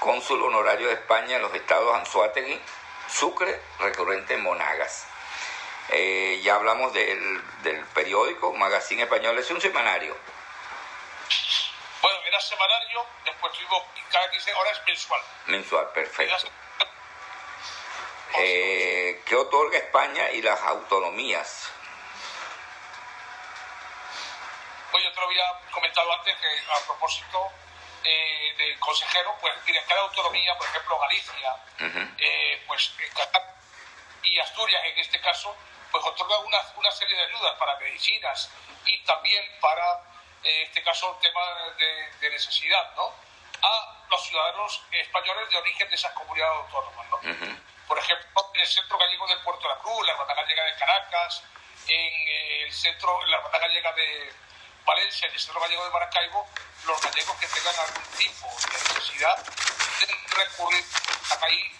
cónsul 0.00 0.42
honorario 0.42 0.88
de 0.88 0.94
España 0.94 1.36
en 1.36 1.42
los 1.42 1.54
estados 1.54 1.94
Anzuategui, 1.94 2.60
Sucre, 3.08 3.60
recurrente 3.78 4.34
en 4.34 4.42
Monagas. 4.42 5.06
Eh, 5.90 6.40
ya 6.42 6.56
hablamos 6.56 6.92
del, 6.92 7.40
del, 7.62 7.84
periódico 7.86 8.52
Magazine 8.54 9.04
Español, 9.04 9.38
es 9.38 9.48
un 9.50 9.60
semanario. 9.60 10.16
Era 12.36 12.44
semanario, 12.44 13.06
después 13.24 13.50
tuvimos 13.54 13.82
cada 14.12 14.30
15 14.30 14.52
horas 14.52 14.82
mensual. 14.86 15.22
Mensual, 15.46 15.88
perfecto. 15.92 16.46
Eh, 18.36 19.22
¿Qué 19.24 19.34
otorga 19.34 19.78
España 19.78 20.30
y 20.32 20.42
las 20.42 20.60
autonomías? 20.60 21.70
Pues 24.90 25.02
yo 25.02 25.12
te 25.14 25.20
lo 25.20 25.26
había 25.26 25.44
comentado 25.70 26.12
antes 26.12 26.36
que 26.36 26.46
a 26.46 26.86
propósito 26.86 27.48
eh, 28.04 28.54
del 28.58 28.78
consejero, 28.80 29.34
pues 29.40 29.54
tiene 29.64 29.82
cada 29.88 30.02
autonomía, 30.02 30.54
por 30.58 30.66
ejemplo 30.66 30.98
Galicia, 30.98 31.56
eh, 32.18 32.62
pues 32.66 32.92
y 34.24 34.38
Asturias 34.40 34.82
en 34.84 34.98
este 34.98 35.18
caso, 35.22 35.56
pues 35.90 36.04
otorga 36.04 36.36
una, 36.40 36.58
una 36.76 36.90
serie 36.90 37.16
de 37.16 37.22
ayudas 37.22 37.56
para 37.58 37.78
medicinas 37.78 38.50
y 38.84 39.02
también 39.04 39.42
para, 39.58 40.02
en 40.42 40.62
este 40.62 40.82
caso, 40.82 41.18
temas 41.22 41.76
de, 41.78 42.30
necesidad, 42.30 42.94
¿no? 42.96 43.12
A 43.62 44.06
los 44.10 44.22
ciudadanos 44.26 44.82
españoles 44.92 45.48
de 45.50 45.56
origen 45.56 45.88
de 45.88 45.94
esas 45.94 46.12
comunidades 46.12 46.58
autónomas, 46.58 47.06
¿no? 47.08 47.18
Por 47.86 47.98
ejemplo, 47.98 48.50
en 48.54 48.60
el 48.60 48.66
Centro 48.66 48.98
Gallego 48.98 49.26
de 49.28 49.36
Puerto 49.38 49.62
de 49.62 49.74
la 49.74 49.80
Cruz, 49.80 50.06
la 50.06 50.12
Hermandad 50.12 50.36
Gallega 50.36 50.64
de 50.64 50.76
Caracas, 50.76 51.42
en 51.88 52.28
el 52.64 52.72
centro, 52.72 53.24
la 53.26 53.36
Hermandad 53.36 53.60
Gallega 53.60 53.92
de 53.92 54.32
Valencia 54.84 55.28
y 55.28 55.34
el 55.34 55.40
Centro 55.40 55.60
Gallego 55.60 55.84
de 55.84 55.90
Maracaibo, 55.90 56.48
los 56.84 57.00
gallegos 57.00 57.36
que 57.36 57.46
tengan 57.48 57.74
algún 57.80 58.04
tipo 58.16 58.48
de 58.48 58.72
necesidad 58.72 59.44
deben 60.00 60.28
recurrir 60.30 60.84
ahí 61.42 61.72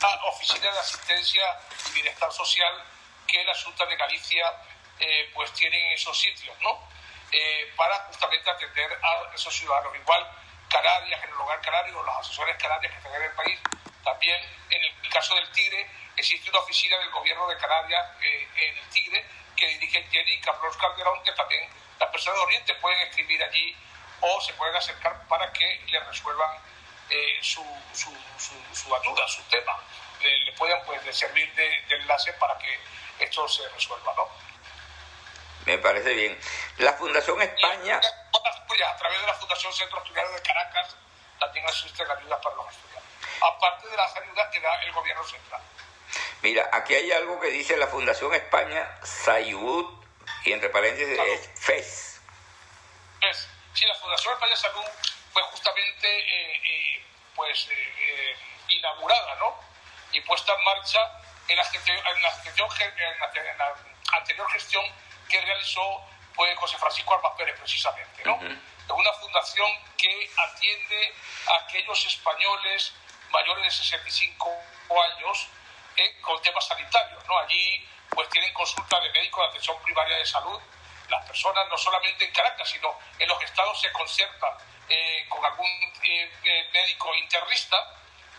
a 0.00 0.26
oficina 0.26 0.70
de 0.70 0.78
asistencia 0.78 1.60
y 1.88 1.92
bienestar 1.92 2.32
social 2.32 2.84
que 3.26 3.44
la 3.44 3.54
Junta 3.54 3.86
de 3.86 3.96
Galicia 3.96 4.52
eh, 5.00 5.30
pues 5.34 5.52
tiene 5.52 5.76
en 5.88 5.92
esos 5.94 6.16
sitios, 6.18 6.56
¿no? 6.60 6.88
Eh, 7.36 7.72
para 7.76 7.96
justamente 8.06 8.48
atender 8.48 8.96
a 9.02 9.34
esos 9.34 9.52
ciudadanos. 9.52 9.92
Igual 9.96 10.24
Canarias, 10.68 11.20
en 11.24 11.30
el 11.30 11.36
lugar 11.36 11.60
canario, 11.60 12.00
los 12.00 12.16
asesores 12.18 12.56
canarias 12.56 12.92
que 12.92 12.98
están 12.98 13.14
en 13.14 13.22
el 13.22 13.32
país, 13.32 13.58
también 14.04 14.40
en 14.70 14.84
el, 14.84 15.10
caso 15.10 15.34
del 15.34 15.50
Tigre 15.50 15.90
existe 16.16 16.50
una 16.50 16.60
oficina 16.60 16.96
del 16.98 17.10
gobierno 17.10 17.48
de 17.48 17.56
Canarias 17.56 18.06
eh, 18.22 18.48
en 18.56 18.78
el 18.78 18.88
Tigre 18.90 19.24
que 19.56 19.66
dirige 19.66 20.04
Jenny 20.12 20.40
Carlos 20.40 20.76
Calderón, 20.76 21.22
que 21.24 21.32
también 21.32 21.68
las 21.98 22.08
personas 22.10 22.38
de 22.38 22.44
Oriente 22.44 22.74
pueden 22.76 23.00
escribir 23.00 23.42
allí 23.42 23.76
o 24.20 24.40
se 24.40 24.52
pueden 24.54 24.76
acercar 24.76 25.26
para 25.26 25.52
que 25.52 25.82
le 25.88 26.00
resuelvan 26.00 26.50
eh, 27.10 27.38
su, 27.42 27.64
su, 27.92 28.10
su, 28.72 28.94
ayuda, 28.94 29.26
su 29.28 29.42
tema. 29.44 29.76
Le, 30.20 30.52
puedan 30.52 30.84
pues, 30.86 31.00
servir 31.16 31.52
de, 31.54 31.84
enlace 31.96 32.32
para 32.34 32.56
que 32.58 32.78
esto 33.18 33.48
se 33.48 33.68
resuelva, 33.70 34.14
¿no? 34.16 34.28
Me 35.66 35.78
parece 35.78 36.12
bien. 36.14 36.38
La 36.78 36.92
Fundación 36.94 37.40
España... 37.42 37.96
a 37.98 38.96
través 38.96 39.20
de 39.20 39.26
la 39.26 39.34
Fundación 39.34 39.72
Centro 39.72 39.98
Asturiano 39.98 40.30
de 40.30 40.42
Caracas 40.42 40.96
también 41.38 41.64
existen 41.66 42.10
ayudas 42.10 42.40
para 42.42 42.56
los 42.56 42.66
estudiantes. 42.68 43.10
Aparte 43.40 43.88
de 43.88 43.96
las 43.96 44.16
ayudas 44.16 44.48
que 44.52 44.60
da 44.60 44.82
el 44.82 44.92
gobierno 44.92 45.24
central. 45.24 45.60
Mira, 46.42 46.68
aquí 46.72 46.94
hay 46.94 47.12
algo 47.12 47.40
que 47.40 47.48
dice 47.48 47.76
la 47.76 47.86
Fundación 47.86 48.34
España, 48.34 48.98
Sayud, 49.02 49.86
y 50.44 50.52
entre 50.52 50.68
paréntesis 50.70 51.18
es 51.18 51.50
FES. 51.60 52.20
FES. 53.20 53.48
Sí, 53.72 53.86
la 53.86 53.94
Fundación 53.94 54.34
España 54.34 54.56
Salud 54.56 54.84
fue 55.32 55.42
justamente 55.42 56.06
eh, 56.06 56.60
eh, 56.64 57.06
pues, 57.34 57.68
eh, 57.70 58.36
inaugurada 58.68 59.34
¿no? 59.36 59.58
y 60.12 60.20
puesta 60.20 60.52
en 60.52 60.64
marcha 60.64 60.98
en 61.48 61.56
la, 61.56 61.62
en 61.62 62.22
la, 62.22 62.32
en 63.34 63.58
la, 63.58 63.74
anterior 64.12 64.50
gestión 64.52 64.84
que 65.28 65.40
realizó 65.40 66.04
pues, 66.34 66.58
José 66.58 66.78
Francisco 66.78 67.14
Armas 67.14 67.32
Pérez, 67.36 67.58
precisamente. 67.58 68.22
¿no? 68.24 68.34
Es 68.42 68.90
una 68.90 69.12
fundación 69.14 69.70
que 69.96 70.30
atiende 70.36 71.14
a 71.48 71.64
aquellos 71.64 72.06
españoles 72.06 72.92
mayores 73.30 73.64
de 73.64 73.70
65 73.70 74.50
años 75.02 75.48
con 76.20 76.40
temas 76.42 76.66
sanitarios. 76.66 77.24
¿no? 77.26 77.38
Allí 77.38 77.88
pues 78.10 78.28
tienen 78.28 78.52
consulta 78.52 79.00
de 79.00 79.10
médicos 79.10 79.44
de 79.44 79.48
atención 79.50 79.82
primaria 79.82 80.16
de 80.16 80.26
salud 80.26 80.60
las 81.08 81.26
personas, 81.26 81.68
no 81.68 81.76
solamente 81.76 82.24
en 82.24 82.32
Caracas, 82.32 82.68
sino 82.68 82.98
en 83.18 83.28
los 83.28 83.42
estados 83.42 83.80
se 83.80 83.92
concertan 83.92 84.52
eh, 84.88 85.26
con 85.28 85.44
algún 85.44 85.66
eh, 86.02 86.32
eh, 86.44 86.68
médico 86.72 87.14
internista 87.14 87.76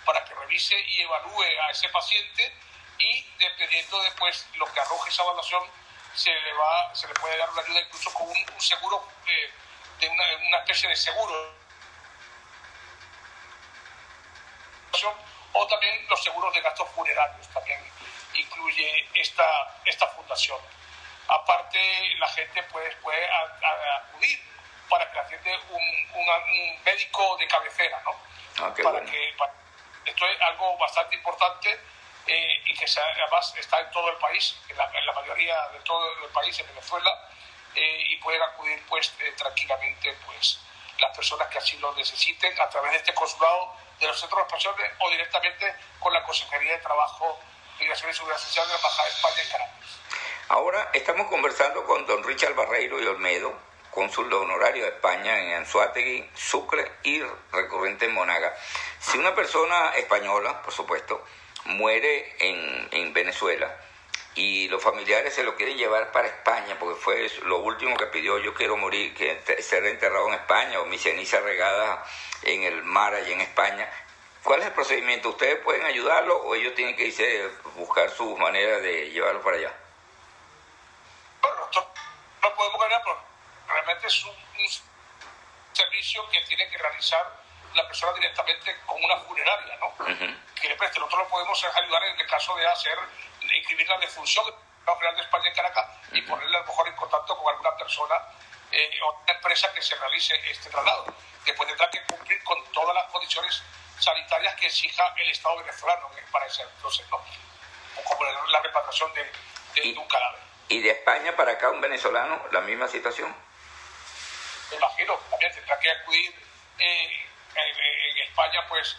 para 0.05 0.23
que 0.25 0.33
revise 0.35 0.79
y 0.79 1.01
evalúe 1.01 1.43
a 1.63 1.71
ese 1.71 1.89
paciente 1.89 2.53
y 2.99 3.23
dependiendo 3.39 4.01
después 4.03 4.47
lo 4.55 4.71
que 4.71 4.79
arroje 4.79 5.09
esa 5.09 5.23
evaluación 5.23 5.63
se 6.15 6.31
le 6.31 6.53
va 6.53 6.95
se 6.95 7.07
le 7.07 7.13
puede 7.15 7.37
dar 7.37 7.49
una 7.49 7.61
ayuda 7.61 7.81
incluso 7.81 8.13
con 8.13 8.27
un, 8.27 8.61
seguro 8.61 9.05
de 9.99 10.09
una, 10.09 10.23
una, 10.47 10.57
especie 10.59 10.89
de 10.89 10.95
seguro. 10.95 11.53
O 15.51 15.67
también 15.67 16.05
los 16.09 16.23
seguros 16.23 16.53
de 16.53 16.61
gastos 16.61 16.89
funerarios 16.91 17.47
también 17.49 17.79
incluye 18.33 19.09
esta, 19.13 19.79
esta 19.85 20.07
fundación. 20.09 20.59
Aparte, 21.27 21.79
la 22.17 22.27
gente 22.29 22.63
puede, 22.63 22.91
puede 22.97 23.27
acudir 23.29 24.39
para 24.89 25.09
que 25.11 25.19
atiende 25.19 25.57
un, 25.69 25.83
un, 26.13 26.83
médico 26.83 27.37
de 27.37 27.47
cabecera, 27.47 28.01
¿no? 28.05 28.11
Ah, 28.59 28.73
para 28.83 29.03
que, 29.03 29.35
esto 30.05 30.27
es 30.27 30.41
algo 30.41 30.77
bastante 30.77 31.15
importante 31.15 31.79
eh, 32.27 32.61
y 32.65 32.73
que 32.73 32.85
además 32.85 33.53
está 33.57 33.79
en 33.79 33.91
todo 33.91 34.09
el 34.09 34.17
país, 34.17 34.55
en 34.69 34.77
la, 34.77 35.13
mayoría 35.13 35.55
de 35.69 35.79
todo 35.79 36.11
el 36.23 36.29
país, 36.29 36.57
en 36.59 36.67
Venezuela, 36.67 37.29
y 37.75 38.15
pueden 38.17 38.41
acudir 38.41 38.81
pues 38.87 39.13
tranquilamente 39.35 40.17
pues 40.25 40.59
las 40.99 41.15
personas 41.15 41.47
que 41.49 41.57
así 41.57 41.77
lo 41.77 41.93
necesiten 41.95 42.59
a 42.61 42.69
través 42.69 42.91
de 42.91 42.97
este 42.97 43.13
consulado 43.13 43.73
de 43.99 44.07
los 44.07 44.19
centros 44.19 44.39
de 44.39 44.43
expansiones 44.43 44.91
o 44.99 45.09
directamente 45.09 45.75
con 45.99 46.13
la 46.13 46.23
Consejería 46.23 46.73
de 46.73 46.79
Trabajo, 46.79 47.39
Migración 47.79 48.11
y 48.11 48.13
Seguridad 48.13 48.39
Social 48.39 48.65
de 48.65 48.73
la 48.73 48.77
Embajada 48.77 49.03
de 49.03 49.13
España 49.13 49.41
en 49.43 49.49
Caracas. 49.49 49.99
Ahora 50.49 50.89
estamos 50.93 51.27
conversando 51.27 51.85
con 51.85 52.05
don 52.05 52.23
Richard 52.23 52.53
Barreiro 52.53 53.01
y 53.01 53.05
Olmedo, 53.07 53.57
cónsul 53.91 54.31
honorario 54.31 54.83
de 54.83 54.91
España 54.91 55.39
en 55.39 55.53
Anzuategui, 55.53 56.29
Sucre 56.35 56.91
y 57.03 57.21
recurrente 57.51 58.05
en 58.05 58.13
Monaga. 58.13 58.55
Si 58.99 59.17
una 59.17 59.33
persona 59.33 59.93
española, 59.95 60.61
por 60.61 60.73
supuesto, 60.73 61.23
muere 61.65 62.35
en, 62.39 62.89
en 62.91 63.13
Venezuela, 63.13 63.75
y 64.35 64.67
los 64.67 64.83
familiares 64.83 65.33
se 65.33 65.43
lo 65.43 65.55
quieren 65.55 65.77
llevar 65.77 66.11
para 66.11 66.27
España 66.27 66.77
porque 66.77 66.99
fue 66.99 67.31
lo 67.43 67.59
último 67.59 67.95
que 67.95 68.07
pidió 68.07 68.37
yo 68.37 68.53
quiero 68.53 68.75
morir 68.75 69.13
que 69.15 69.41
ser 69.61 69.85
enterrado 69.85 70.27
en 70.27 70.33
España 70.33 70.81
o 70.81 70.85
mi 70.85 70.97
ceniza 70.97 71.39
regada 71.39 72.05
en 72.43 72.63
el 72.63 72.83
mar 72.83 73.15
allí 73.15 73.31
en 73.31 73.39
España 73.39 73.89
¿cuál 74.43 74.59
es 74.59 74.67
el 74.67 74.73
procedimiento? 74.73 75.29
¿ustedes 75.29 75.63
pueden 75.63 75.85
ayudarlo 75.85 76.37
o 76.37 76.53
ellos 76.53 76.75
tienen 76.75 76.97
que 76.97 77.05
irse 77.05 77.49
buscar 77.75 78.09
su 78.09 78.35
manera 78.37 78.79
de 78.79 79.09
llevarlo 79.11 79.41
para 79.41 79.55
allá? 79.55 79.73
bueno 81.41 81.57
nosotros 81.67 81.87
no 82.43 82.55
podemos 82.55 82.81
ganar 82.81 83.01
pero 83.05 83.17
realmente 83.69 84.07
es 84.07 84.25
un, 84.25 84.35
servicio 85.71 86.29
que 86.29 86.41
tiene 86.41 86.69
que 86.69 86.77
realizar 86.77 87.44
la 87.75 87.87
persona 87.87 88.13
directamente 88.13 88.75
con 88.85 89.03
una 89.03 89.17
funeraria, 89.17 89.77
¿no? 89.77 89.93
Que 90.55 90.69
le 90.69 90.75
preste. 90.75 90.99
Nosotros 90.99 91.23
lo 91.23 91.29
podemos 91.29 91.63
ayudar 91.63 92.03
en 92.03 92.19
el 92.19 92.27
caso 92.27 92.55
de 92.55 92.67
hacer 92.67 92.97
inscribir 93.41 93.87
la 93.87 93.97
defunción 93.97 94.45
General 94.93 95.15
de 95.15 95.21
España 95.21 95.49
en 95.49 95.55
Caracas 95.55 95.87
y 96.11 96.21
ponerle 96.21 96.57
a 96.57 96.59
lo 96.59 96.65
mejor 96.67 96.87
en 96.87 96.95
contacto 96.95 97.37
con 97.37 97.51
alguna 97.51 97.75
persona 97.75 98.15
eh, 98.71 98.99
o 99.03 99.19
una 99.23 99.33
empresa 99.33 99.73
que 99.73 99.81
se 99.81 99.95
realice 99.95 100.35
este 100.49 100.69
traslado. 100.69 101.05
Después 101.43 101.67
tendrá 101.67 101.89
que 101.89 102.01
cumplir 102.03 102.43
con 102.43 102.63
todas 102.71 102.93
las 102.95 103.05
condiciones 103.05 103.63
sanitarias 103.99 104.55
que 104.55 104.67
exija 104.67 105.13
el 105.17 105.29
Estado 105.29 105.57
venezolano 105.57 106.09
para 106.31 106.45
ese 106.45 106.63
entonces, 106.63 107.05
¿no? 107.09 107.23
Como 108.03 108.23
la 108.25 108.59
repatriación 108.61 109.13
de, 109.13 109.31
de, 109.81 109.97
un 109.97 110.07
cadáver. 110.07 110.39
¿Y 110.67 110.81
de 110.81 110.91
España 110.91 111.35
para 111.35 111.53
acá 111.53 111.69
un 111.69 111.81
venezolano, 111.81 112.41
la 112.51 112.61
misma 112.61 112.87
situación? 112.87 113.33
Me 114.69 114.77
imagino, 114.77 115.15
también 115.29 115.53
tendrá 115.53 115.79
que 115.79 115.91
acudir 115.91 116.35
eh, 116.79 117.29
en 117.55 118.17
España, 118.27 118.65
pues 118.67 118.97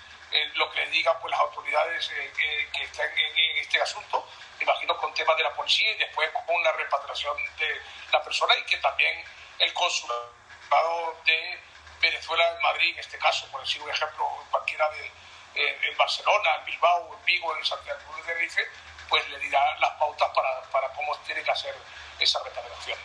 lo 0.55 0.71
que 0.71 0.81
les 0.81 0.91
digan 0.91 1.17
pues, 1.21 1.31
las 1.31 1.41
autoridades 1.41 2.11
eh, 2.11 2.33
que, 2.73 2.83
están 2.83 3.07
en, 3.07 3.59
este 3.59 3.81
asunto, 3.81 4.27
imagino 4.61 4.97
con 4.99 5.13
temas 5.15 5.37
de 5.37 5.43
la 5.45 5.55
policía 5.55 5.93
y 5.93 5.99
después 5.99 6.31
con 6.47 6.63
la 6.63 6.73
repatriación 6.73 7.37
de 7.59 7.81
la 8.13 8.23
persona 8.23 8.57
y 8.57 8.65
que 8.65 8.77
también 8.79 9.25
el 9.59 9.73
consulado 9.73 11.21
de 11.25 11.59
Venezuela 12.01 12.51
en 12.51 12.63
Madrid, 12.63 12.95
en 12.95 13.01
este 13.01 13.19
caso, 13.19 13.47
por 13.51 13.61
decir 13.61 13.81
un 13.83 13.91
ejemplo, 13.91 14.25
cualquiera 14.51 14.89
de 14.91 15.07
eh, 15.55 15.79
en 15.89 15.97
Barcelona, 15.97 16.57
en 16.59 16.65
Bilbao, 16.67 17.17
en 17.19 17.25
Vigo, 17.25 17.57
en 17.57 17.65
Santiago 17.65 18.01
de 18.17 18.23
Tenerife, 18.23 18.63
pues 19.09 19.27
le 19.31 19.39
dirá 19.39 19.79
las 19.79 19.91
pautas 19.93 20.31
para, 20.35 20.63
para 20.71 20.89
cómo 20.91 21.17
tiene 21.21 21.43
que 21.43 21.51
hacer 21.51 21.75
esa 22.19 22.43
repatriación. 22.43 22.99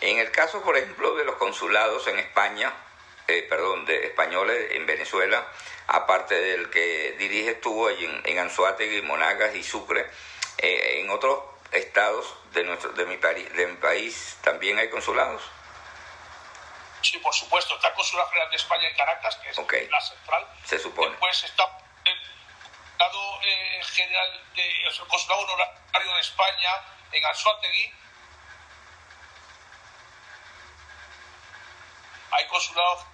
En 0.00 0.18
el 0.18 0.30
caso, 0.30 0.62
por 0.62 0.76
ejemplo, 0.76 1.14
de 1.16 1.24
los 1.24 1.36
consulados 1.36 2.06
en 2.06 2.18
España, 2.18 2.72
eh, 3.30 3.42
perdón, 3.44 3.84
de 3.86 4.06
españoles 4.06 4.72
en 4.72 4.86
Venezuela, 4.86 5.46
aparte 5.86 6.34
del 6.34 6.70
que 6.70 7.12
dirige 7.18 7.52
estuvo 7.52 7.88
en, 7.90 8.22
en 8.24 8.38
Anzuategui, 8.38 9.02
Monagas 9.02 9.54
y 9.54 9.62
Sucre, 9.62 10.10
eh, 10.58 11.00
en 11.00 11.10
otros 11.10 11.40
estados 11.72 12.34
de 12.52 12.64
nuestro 12.64 12.90
de 12.92 13.06
mi, 13.06 13.16
de 13.16 13.66
mi 13.66 13.76
país 13.76 14.36
también 14.42 14.78
hay 14.78 14.90
consulados. 14.90 15.42
Sí, 17.02 17.16
por 17.18 17.32
supuesto, 17.32 17.74
está 17.76 17.88
el 17.88 17.94
Consulado 17.94 18.28
General 18.28 18.50
de 18.50 18.56
España 18.56 18.88
en 18.88 18.96
Caracas, 18.96 19.36
que 19.36 19.48
es 19.48 19.90
la 19.90 20.00
central. 20.00 20.46
Se 20.64 20.78
supone. 20.78 21.10
Después 21.10 21.44
está 21.44 21.64
el 22.04 22.18
Consulado 22.98 23.40
eh, 23.42 23.80
General 23.84 24.42
de, 24.54 24.82
el 24.86 25.06
Consulado 25.06 25.40
Honorario 25.42 26.14
de 26.14 26.20
España 26.20 26.70
en 27.12 27.24
Anzuategui. 27.24 27.94
Hay 32.32 32.46
consulados 32.48 33.06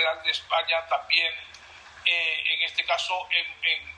General 0.00 0.22
de 0.22 0.30
España 0.30 0.86
también, 0.88 1.30
eh, 2.06 2.54
en 2.54 2.62
este 2.62 2.86
caso 2.86 3.28
en, 3.30 3.46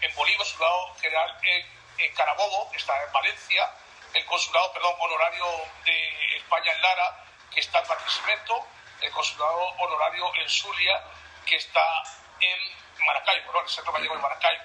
en, 0.00 0.14
Bolívar, 0.16 0.38
consulado 0.38 0.96
general 1.00 1.38
en, 1.44 2.14
Carabobo, 2.16 2.68
que 2.72 2.78
está 2.78 3.04
en 3.04 3.12
Valencia, 3.12 3.70
el 4.12 4.24
consulado, 4.26 4.72
perdón, 4.72 4.96
honorario 4.98 5.46
de 5.84 6.36
España 6.38 6.72
en 6.72 6.82
Lara, 6.82 7.24
que 7.54 7.60
está 7.60 7.78
en 7.78 7.86
Barquisimeto, 7.86 8.66
el 9.00 9.12
consulado 9.12 9.60
honorario 9.78 10.34
en 10.34 10.50
Zulia, 10.50 11.04
que 11.46 11.54
está 11.54 12.02
en 12.40 12.58
Maracaibo, 13.06 13.52
¿no? 13.52 13.58
en 13.60 13.64
el 13.64 13.70
centro 13.70 13.92
gallego 13.92 14.16
de 14.16 14.22
Maracaibo. 14.22 14.64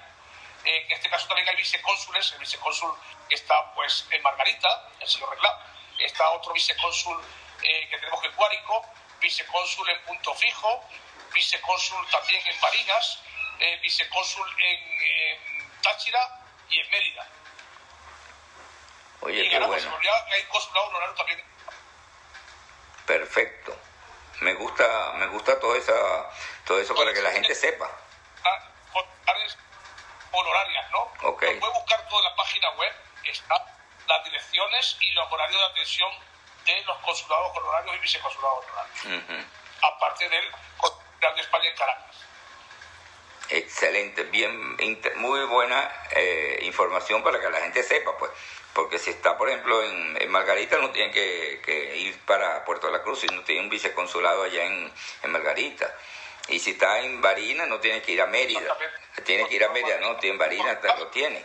En 0.64 0.90
este 0.90 1.08
caso 1.08 1.28
también 1.28 1.48
hay 1.48 1.56
vicecónsules, 1.56 2.32
el 2.32 2.38
vicecónsul 2.40 2.92
que 3.28 3.36
está 3.36 3.72
pues 3.74 4.08
en 4.10 4.20
Margarita, 4.22 4.88
el 4.98 5.06
señor 5.06 5.30
Reglá, 5.30 5.56
está 6.00 6.28
otro 6.30 6.52
vicecónsul 6.52 7.24
eh, 7.62 7.88
que 7.88 7.98
tenemos 7.98 8.24
en 8.24 8.32
Cuárico, 8.32 8.84
vicecónsul 9.20 9.88
en 9.90 10.02
Punto 10.02 10.34
Fijo, 10.34 10.84
vicecónsul 11.32 12.06
también 12.10 12.46
en 12.46 12.60
Barinas, 12.60 13.20
eh, 13.58 13.78
vicecónsul 13.82 14.48
en, 14.58 15.48
Táchira 15.82 16.40
y 16.68 16.80
en 16.80 16.90
Mérida. 16.90 17.26
Oye, 19.20 19.44
y 19.44 19.48
qué 19.48 19.58
bueno. 19.58 19.98
hay 20.32 20.42
consulado 20.44 20.88
honorario 20.88 21.14
también. 21.14 21.42
Perfecto. 23.06 23.76
Me 24.40 24.54
gusta, 24.54 25.12
me 25.14 25.26
gusta 25.28 25.58
todo, 25.58 25.74
esa, 25.76 25.94
todo 26.64 26.80
eso 26.80 26.94
para 26.94 27.12
que 27.12 27.22
la 27.22 27.32
gente 27.32 27.54
sepa. 27.54 27.90
Ah, 28.44 28.68
honorarias, 30.30 30.90
¿no? 30.90 31.00
Ok. 31.28 31.42
Lo 31.42 31.60
puede 31.60 31.72
buscar 31.72 32.08
toda 32.08 32.22
la 32.30 32.36
página 32.36 32.70
web, 32.70 32.92
están 33.24 33.62
las 34.06 34.24
direcciones 34.24 34.96
y 35.00 35.10
los 35.12 35.30
horarios 35.32 35.60
de 35.60 35.66
atención 35.66 36.10
de 36.64 36.82
los 36.82 36.98
consulados 36.98 37.56
honorarios 37.56 37.96
y 37.96 37.98
viceconsulados 37.98 38.64
honorarios. 38.64 39.46
Aparte 39.82 40.28
del 40.28 40.52
de 41.20 41.40
España 41.40 41.68
en 41.68 41.76
Caracas. 41.76 42.16
Excelente, 43.50 44.24
bien, 44.24 44.76
muy 45.16 45.40
buena 45.44 45.90
eh, 46.10 46.60
información 46.62 47.22
para 47.22 47.40
que 47.40 47.48
la 47.48 47.60
gente 47.60 47.82
sepa, 47.82 48.16
pues, 48.18 48.30
porque 48.74 48.98
si 48.98 49.10
está, 49.10 49.38
por 49.38 49.48
ejemplo, 49.48 49.82
en, 49.82 50.30
Margarita, 50.30 50.76
no 50.78 50.90
tiene 50.90 51.10
que, 51.10 51.96
ir 51.96 52.18
para 52.20 52.64
Puerto 52.64 52.86
de 52.88 52.92
la 52.92 53.02
Cruz, 53.02 53.20
sino 53.20 53.42
tiene 53.42 53.62
un 53.62 53.70
viceconsulado 53.70 54.42
allá 54.42 54.64
en, 54.64 54.92
Margarita. 55.32 55.92
Y 56.48 56.58
si 56.58 56.72
está 56.72 57.00
en 57.00 57.20
Barina, 57.20 57.66
no 57.66 57.80
tiene 57.80 58.02
que 58.02 58.12
ir 58.12 58.22
a 58.22 58.26
Mérida. 58.26 58.76
Tiene 59.24 59.48
que 59.48 59.56
ir 59.56 59.64
a 59.64 59.70
Mérida, 59.70 59.98
no, 60.00 60.16
tiene 60.16 60.34
en 60.34 60.38
Barina, 60.38 60.80
lo 60.98 61.08
tiene. 61.08 61.44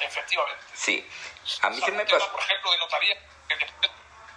Efectivamente. 0.00 0.64
Sí. 0.74 1.08
A 1.62 1.70
mí 1.70 1.80
se 1.80 1.92
me 1.92 2.04
pasó. 2.04 2.30
Por 2.32 2.40
ejemplo, 2.40 2.72
de 2.72 2.78
notaría, 2.78 3.16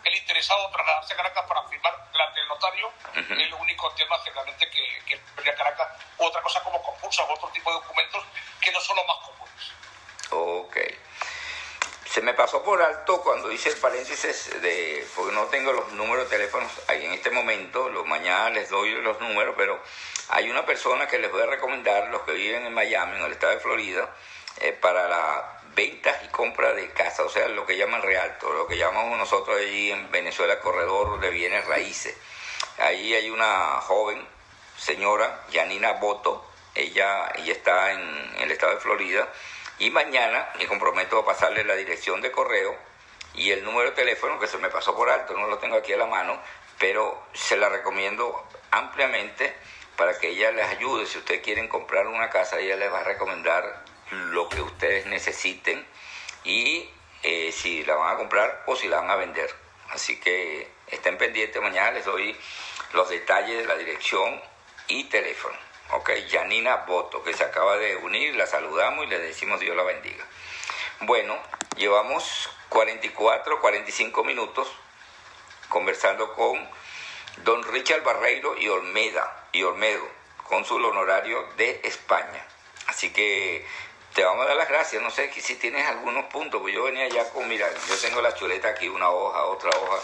el 0.04 0.16
interesado 0.16 0.70
trasladarse 0.72 1.14
a 1.14 1.18
Caracas 1.18 1.46
para 1.48 1.64
firmar 1.70 2.12
delante 2.12 2.40
del 2.40 2.50
notario 2.50 2.92
es 3.14 3.50
lo 3.50 3.58
único 3.58 3.92
tema 3.94 4.18
generalmente 4.24 4.70
que, 4.70 5.04
que 5.06 5.50
a 5.50 5.56
Caracas 5.56 5.88
u 6.18 6.26
otra 6.26 6.42
cosa 6.42 6.62
como 6.64 6.82
compulsa 6.82 7.24
o 7.24 7.34
otro 7.34 7.50
tipo 7.50 7.70
de 7.72 7.80
documentos 7.80 8.24
que 8.62 8.72
no 8.72 8.80
son 8.80 8.96
los 8.98 9.06
más 9.06 9.18
comunes. 9.18 9.74
Ok. 10.32 10.78
Se 12.06 12.22
me 12.22 12.34
pasó 12.34 12.64
por 12.64 12.82
alto 12.82 13.22
cuando 13.24 13.52
hice 13.52 13.70
el 13.70 13.78
paréntesis 13.78 14.62
de, 14.62 15.08
porque 15.16 15.34
no 15.34 15.46
tengo 15.46 15.72
los 15.72 15.92
números 15.94 16.30
de 16.30 16.38
teléfonos 16.38 16.72
ahí 16.88 17.06
en 17.06 17.14
este 17.14 17.32
momento, 17.32 17.90
los 17.90 18.06
mañana 18.06 18.52
les 18.52 18.70
doy 18.70 18.92
los 19.02 19.20
números, 19.20 19.56
pero 19.58 19.82
hay 20.30 20.50
una 20.50 20.64
persona 20.64 21.08
que 21.08 21.18
les 21.18 21.32
voy 21.32 21.42
a 21.42 21.48
recomendar, 21.48 22.10
los 22.10 22.22
que 22.22 22.34
viven 22.34 22.68
en 22.68 22.74
Miami, 22.74 23.18
en 23.18 23.24
el 23.24 23.32
estado 23.32 23.54
de 23.54 23.60
Florida, 23.60 24.10
eh, 24.58 24.74
para 24.74 25.08
la 25.08 25.63
ventas 25.76 26.24
y 26.24 26.28
compra 26.28 26.74
de 26.74 26.90
casa, 26.92 27.24
o 27.24 27.30
sea, 27.30 27.48
lo 27.48 27.66
que 27.66 27.78
llaman 27.78 28.02
realto, 28.02 28.52
lo 28.54 28.68
que 28.68 28.78
llamamos 28.78 29.18
nosotros 29.18 29.58
allí 29.58 29.92
en 29.92 30.12
Venezuela 30.12 30.60
corredor 30.60 31.20
de 31.20 31.30
bienes 31.30 31.66
raíces. 31.66 32.16
Ahí 32.78 33.14
hay 33.14 33.30
una 33.30 33.82
joven 33.82 34.26
señora, 34.78 35.46
Janina 35.52 35.94
Boto, 35.94 36.46
ella, 36.76 37.32
ella 37.36 37.54
está 37.54 37.92
en, 37.92 38.36
el 38.40 38.52
estado 38.52 38.74
de 38.74 38.82
Florida, 38.82 39.28
y 39.80 39.90
mañana 39.90 40.50
me 40.58 40.68
comprometo 40.68 41.20
a 41.20 41.26
pasarle 41.26 41.64
la 41.64 41.76
dirección 41.76 42.22
de 42.22 42.32
correo 42.32 42.76
y 43.34 43.52
el 43.52 43.64
número 43.64 43.90
de 43.90 43.96
teléfono 43.96 44.40
que 44.40 44.48
se 44.48 44.58
me 44.58 44.70
pasó 44.70 44.96
por 44.96 45.10
alto, 45.10 45.34
no 45.38 45.48
lo 45.48 45.58
tengo 45.58 45.78
aquí 45.78 45.94
a 45.94 45.98
la 45.98 46.06
mano, 46.06 46.40
pero 46.80 47.24
se 47.34 47.58
la 47.58 47.70
recomiendo 47.70 48.46
ampliamente 48.72 49.56
para 49.96 50.18
que 50.20 50.30
ella 50.30 50.52
les 50.52 50.68
ayude. 50.68 51.06
Si 51.06 51.18
ustedes 51.18 51.42
quieren 51.42 51.68
comprar 51.68 52.08
una 52.08 52.30
casa, 52.30 52.60
ella 52.60 52.76
les 52.76 52.92
va 52.92 53.00
a 53.00 53.04
recomendar 53.04 53.84
lo 54.12 54.50
que 54.50 54.62
ustedes 54.62 55.06
necesiten 55.06 55.86
y 56.44 56.90
eh, 57.24 57.52
si 57.52 57.84
la 57.86 57.96
van 57.96 58.16
a 58.16 58.18
comprar 58.18 58.64
o 58.68 58.76
si 58.76 58.88
la 58.88 59.00
van 59.00 59.10
a 59.10 59.16
vender. 59.16 59.54
Así 59.90 60.20
que 60.20 60.68
estén 60.88 61.18
pendientes, 61.18 61.62
mañana 61.62 61.92
les 61.92 62.06
doy 62.06 62.36
los 62.94 63.10
detalles 63.10 63.58
de 63.58 63.66
la 63.66 63.76
dirección 63.76 64.42
y 64.88 65.06
teléfono. 65.06 65.56
Ok, 65.92 66.12
Janina 66.30 66.78
Boto, 66.88 67.24
que 67.24 67.34
se 67.34 67.44
acaba 67.44 67.78
de 67.78 67.96
unir, 67.98 68.36
la 68.36 68.48
saludamos 68.48 69.06
y 69.06 69.10
le 69.10 69.20
decimos 69.20 69.60
Dios 69.60 69.76
la 69.76 69.84
bendiga. 69.84 70.26
Bueno, 71.02 71.38
llevamos 71.76 72.50
44, 72.70 73.62
45 73.62 74.24
minutos 74.24 74.72
conversando 75.70 76.34
con 76.34 76.68
don 77.44 77.64
Richard 77.64 78.04
Barreiro 78.04 78.58
y 78.58 78.68
Olmeda 78.70 79.48
y 79.52 79.64
Olmedo, 79.64 80.08
cónsul 80.44 80.86
honorario 80.86 81.48
de 81.58 81.82
España. 81.84 82.46
Así 82.88 83.12
que 83.12 83.66
te 84.14 84.24
vamos 84.24 84.46
a 84.46 84.50
dar 84.50 84.58
las 84.58 84.70
gracias. 84.70 85.02
No 85.02 85.10
sé 85.10 85.32
si 85.42 85.56
tienes 85.56 85.88
algunos 85.88 86.26
puntos, 86.26 86.62
porque 86.62 86.76
yo 86.76 86.84
venía 86.84 87.08
ya 87.10 87.30
con, 87.32 87.48
mira, 87.48 87.68
yo 87.88 88.00
tengo 88.00 88.22
la 88.22 88.34
chuleta 88.36 88.70
aquí, 88.70 88.88
una 88.88 89.10
hoja, 89.10 89.46
otra 89.46 89.72
hoja, 89.72 89.98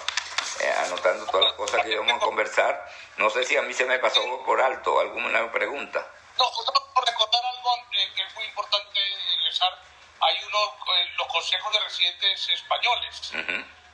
eh, 0.62 0.74
anotando 0.86 1.26
todas 1.28 1.45
las 1.45 1.53
cosas 1.53 1.84
que 1.84 1.91
íbamos 1.91 2.14
a 2.14 2.20
conversar. 2.20 2.91
No 3.18 3.30
sé 3.30 3.43
si 3.45 3.55
a 3.55 3.62
mí 3.62 3.74
se 3.74 3.86
me 3.86 3.99
pasó 3.99 4.22
por 4.43 4.60
alto 4.62 4.99
alguna 4.99 5.51
pregunta. 5.51 6.05
No, 6.38 6.45
por 6.93 7.05
recordar 7.05 7.41
algo 7.45 7.70
eh, 7.91 8.12
que 8.16 8.24
es 8.24 8.36
muy 8.36 8.45
importante, 8.45 8.99
ingresar, 9.39 9.80
hay 10.22 10.43
unos, 10.43 10.70
eh, 10.95 11.10
los 11.18 11.28
consejos 11.28 11.72
de 11.74 11.80
residentes 11.80 12.49
españoles, 12.49 13.32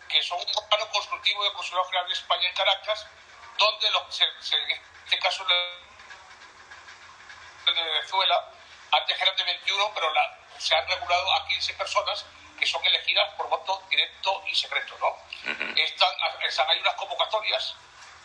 que 0.07 0.23
son 0.23 0.39
un 0.39 0.47
órgano 0.55 0.89
constructivo 0.91 1.43
del 1.43 1.53
Consulado 1.53 1.85
General 1.87 2.07
de 2.07 2.13
España 2.13 2.47
en 2.47 2.55
Caracas, 2.55 3.05
donde 3.57 3.89
los, 3.91 4.21
en 4.21 4.29
este 5.05 5.19
caso 5.19 5.45
de 5.45 5.55
Venezuela, 7.73 8.51
antes 8.95 9.21
eran 9.21 9.35
de 9.35 9.43
21, 9.43 9.91
pero 9.93 10.13
la, 10.13 10.37
se 10.57 10.75
han 10.75 10.87
regulado 10.87 11.33
a 11.33 11.47
15 11.47 11.73
personas 11.73 12.25
que 12.57 12.65
son 12.65 12.83
elegidas 12.85 13.33
por 13.35 13.49
voto 13.49 13.83
directo 13.89 14.43
y 14.47 14.55
secreto. 14.55 14.95
¿no? 14.99 15.15
están, 15.75 16.09
están, 16.47 16.69
hay 16.69 16.79
unas 16.79 16.95
convocatorias 16.95 17.75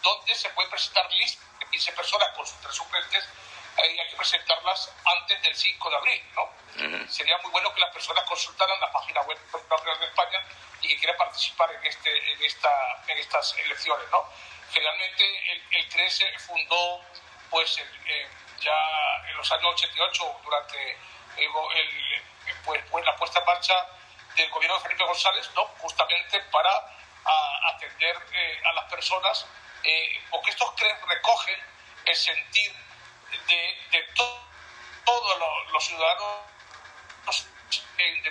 donde 0.03 0.35
se 0.35 0.49
pueden 0.51 0.71
presentar 0.71 1.11
listas 1.13 1.47
de 1.59 1.67
15 1.67 1.93
personas 1.93 2.29
con 2.37 2.47
sus 2.47 2.61
tres 2.61 2.75
suplentes 2.75 3.25
y 3.79 3.99
hay 3.99 4.11
que 4.11 4.17
presentarlas 4.17 4.93
antes 5.05 5.43
del 5.43 5.55
5 5.55 5.91
de 5.91 5.97
abril. 5.97 6.23
¿no? 6.35 7.09
Sería 7.09 7.37
muy 7.39 7.51
bueno 7.51 7.75
que 7.75 7.81
las 7.81 7.91
personas 7.91 8.25
consultaran 8.25 8.81
la 8.81 8.93
página 8.93 9.23
web 9.23 9.39
de 9.39 10.07
España 10.07 10.45
y 10.83 10.89
que 10.89 10.99
quieran 10.99 11.17
participar 11.17 11.73
en, 11.73 11.87
este, 11.87 12.33
en, 12.33 12.43
esta, 12.43 13.03
en 13.09 13.19
estas 13.19 13.57
elecciones. 13.59 14.09
¿no? 14.11 14.25
Generalmente 14.73 15.53
el, 15.53 15.63
el 15.73 15.89
CRE 15.89 16.11
se 16.11 16.39
fundó 16.39 17.01
pues, 17.51 17.81
ya 18.61 19.29
en 19.29 19.37
los 19.37 19.51
años 19.53 19.73
88, 19.75 20.41
durante 20.45 20.99
el, 21.37 21.51
pues, 22.65 22.83
pues, 22.91 23.05
la 23.05 23.17
puesta 23.17 23.41
en 23.41 23.47
marcha 23.47 23.75
del 24.37 24.51
gobierno 24.51 24.77
de 24.77 24.83
Felipe 24.83 25.05
González, 25.05 25.51
¿no? 25.55 25.65
justamente 25.79 26.41
para 26.53 26.71
atender 27.75 28.17
eh, 28.33 28.63
a 28.65 28.73
las 28.73 28.85
personas, 28.91 29.47
eh, 29.85 30.23
porque 30.31 30.51
estos 30.51 30.75
recogen 31.07 31.57
el 32.05 32.17
sentir 32.17 32.73
de, 33.49 33.79
de 33.91 34.03
todos 34.15 35.39
los, 35.73 35.85
ciudadanos 35.85 36.41
en 37.99 38.23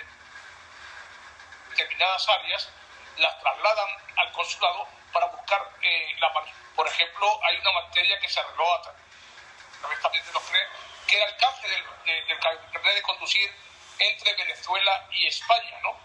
determinadas 1.70 2.28
áreas, 2.28 2.68
las 3.16 3.40
trasladan 3.40 3.88
al 4.16 4.32
consulado 4.32 4.88
para 5.12 5.26
buscar 5.26 5.70
eh, 5.82 6.14
la 6.18 6.32
Por 6.74 6.86
ejemplo, 6.86 7.40
hay 7.44 7.56
una 7.58 7.72
materia 7.72 8.18
que 8.20 8.28
se 8.28 8.40
arregló 8.40 8.74
a 8.74 8.82
también 10.02 10.24
de 10.24 10.32
los 10.32 10.42
CRE, 10.42 10.66
que 11.06 11.16
era 11.16 11.26
el 11.26 11.36
canje 11.36 11.68
del, 11.68 12.26
del 12.26 12.38
carnet 12.38 12.94
de 12.94 13.02
conducir 13.02 13.50
entre 13.98 14.34
Venezuela 14.34 15.06
y 15.12 15.26
España, 15.26 15.78
¿no? 15.82 15.98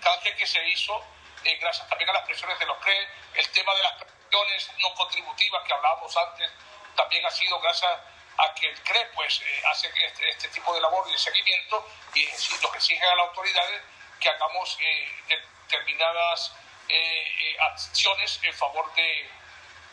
Canje 0.00 0.34
que 0.36 0.46
se 0.46 0.66
hizo 0.68 1.04
eh, 1.44 1.56
gracias 1.60 1.88
también 1.88 2.10
a 2.10 2.14
las 2.14 2.24
presiones 2.24 2.58
de 2.58 2.66
los 2.66 2.76
CRE, 2.78 3.08
el 3.34 3.48
tema 3.50 3.74
de 3.74 3.82
las 3.82 3.92
presiones 3.92 4.70
no 4.82 4.92
contributivas 4.94 5.64
que 5.64 5.72
hablábamos 5.72 6.16
antes, 6.16 6.50
también 6.96 7.24
ha 7.24 7.30
sido 7.30 7.60
gracias 7.60 7.90
a 8.38 8.54
que 8.54 8.68
el 8.68 8.82
CRE 8.82 9.06
pues, 9.14 9.40
eh, 9.40 9.62
hace 9.70 9.88
este, 9.88 10.28
este, 10.28 10.48
tipo 10.48 10.74
de 10.74 10.80
labor 10.80 11.06
y 11.08 11.12
de 11.12 11.18
seguimiento 11.18 11.88
y 12.14 12.26
lo 12.60 12.70
que 12.72 12.78
exige 12.78 13.06
a 13.06 13.14
las 13.14 13.28
autoridades 13.28 13.82
que 14.20 14.28
hagamos 14.28 14.76
eh, 14.80 15.12
determinadas 15.28 16.52
acciones 17.60 18.40
en 18.42 18.54
favor 18.54 18.92
del 18.94 19.30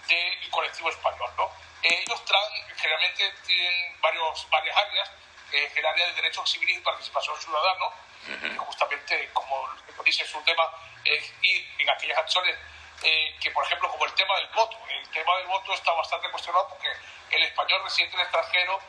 de, 0.08 0.50
colectivo 0.50 0.90
español. 0.90 1.30
¿no? 1.38 1.52
Ellos 1.86 2.26
traen, 2.26 2.78
generalmente 2.78 3.32
tienen 3.46 4.02
varios, 4.02 4.50
varias 4.50 4.76
áreas, 4.78 5.12
que 5.52 5.66
es 5.66 5.78
el 5.78 5.86
área 5.86 6.08
de 6.08 6.14
derechos 6.14 6.50
civiles 6.50 6.78
y 6.78 6.82
participación 6.82 7.40
ciudadana, 7.40 7.86
y 8.28 8.58
justamente, 8.58 9.30
como 9.34 9.70
dice 10.04 10.26
su 10.26 10.42
tema, 10.42 10.64
es 11.04 11.32
ir 11.44 11.76
en 11.78 11.90
aquellas 11.90 12.18
acciones 12.18 12.58
eh, 13.04 13.36
que, 13.40 13.52
por 13.52 13.64
ejemplo, 13.66 13.90
como 13.92 14.06
el 14.06 14.14
tema 14.14 14.36
del 14.38 14.48
voto. 14.48 14.78
El 14.90 15.10
tema 15.10 15.38
del 15.38 15.48
voto 15.48 15.74
está 15.74 15.92
bastante 15.92 16.30
cuestionado 16.32 16.68
porque 16.70 16.90
el 17.32 17.44
español 17.44 17.84
residente 17.84 18.16
en 18.16 18.22
el 18.22 18.26
extranjero 18.26 18.80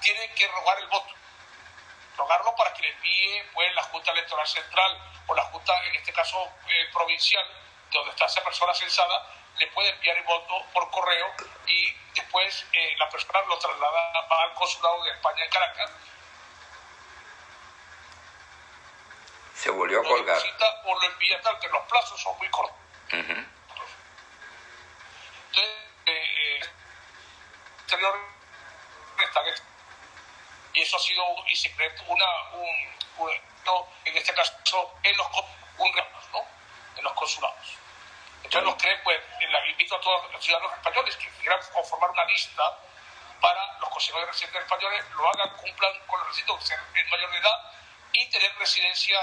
tiene 0.00 0.34
que 0.34 0.48
rogar 0.48 0.78
el 0.78 0.88
voto. 0.88 1.14
Rogarlo 2.16 2.54
para 2.56 2.74
que 2.74 2.82
le 2.82 2.90
envíe 2.90 3.42
pues, 3.52 3.72
la 3.74 3.82
Junta 3.84 4.10
Electoral 4.10 4.46
Central 4.46 4.98
o 5.26 5.34
la 5.34 5.44
Junta, 5.44 5.84
en 5.86 5.94
este 5.94 6.12
caso, 6.12 6.50
eh, 6.68 6.88
provincial, 6.92 7.46
donde 7.92 8.10
está 8.10 8.26
esa 8.26 8.42
persona 8.42 8.74
censada, 8.74 9.39
le 9.60 9.66
puede 9.68 9.90
enviar 9.90 10.16
el 10.16 10.24
voto 10.24 10.64
por 10.72 10.90
correo 10.90 11.26
y 11.66 11.94
después 12.14 12.66
eh, 12.72 12.94
la 12.98 13.08
persona 13.10 13.40
lo 13.42 13.58
traslada 13.58 14.26
al 14.28 14.54
consulado 14.54 15.04
de 15.04 15.10
España 15.10 15.44
en 15.44 15.50
Caracas. 15.50 15.90
Se 19.54 19.70
volvió 19.70 20.00
a 20.00 20.04
colgar. 20.04 20.42
o 20.84 20.94
lo 20.94 21.02
envía 21.06 21.40
tal, 21.42 21.58
que 21.60 21.68
los 21.68 21.82
plazos 21.82 22.20
son 22.20 22.36
muy 22.38 22.48
cortos. 22.48 22.76
Entonces, 23.10 23.50
eh, 26.06 26.24
eh 26.46 26.60
y 30.72 30.80
eso 30.80 30.96
ha 30.96 31.00
sido 31.00 31.22
y 31.48 31.56
se 31.56 31.74
una, 32.06 32.24
un, 32.52 32.66
un, 33.18 33.30
en 34.04 34.16
este 34.16 34.32
caso 34.32 34.54
en 35.02 35.16
los, 35.16 35.26
un, 35.78 35.92
¿no? 36.32 36.44
en 36.96 37.04
los 37.04 37.12
consulados. 37.12 37.79
Entonces 38.50 38.66
los 38.66 38.82
creen, 38.82 39.00
pues, 39.04 39.20
invito 39.68 39.94
a 39.94 40.00
todos 40.00 40.32
los 40.32 40.44
ciudadanos 40.44 40.72
españoles 40.72 41.16
que 41.18 41.28
quieran 41.38 41.60
conformar 41.72 42.10
una 42.10 42.24
lista 42.24 42.62
para 43.40 43.78
los 43.78 43.88
consejeros 43.90 44.22
de 44.22 44.26
residentes 44.26 44.62
españoles, 44.62 45.04
lo 45.14 45.28
hagan, 45.28 45.50
cumplan 45.56 45.92
con 46.08 46.18
los 46.18 46.26
requisitos 46.26 46.58
de 46.58 46.66
ser 46.66 46.78
mayor 47.10 47.30
de 47.30 47.38
edad 47.38 47.72
y 48.12 48.28
tener 48.28 48.52
residencia 48.58 49.20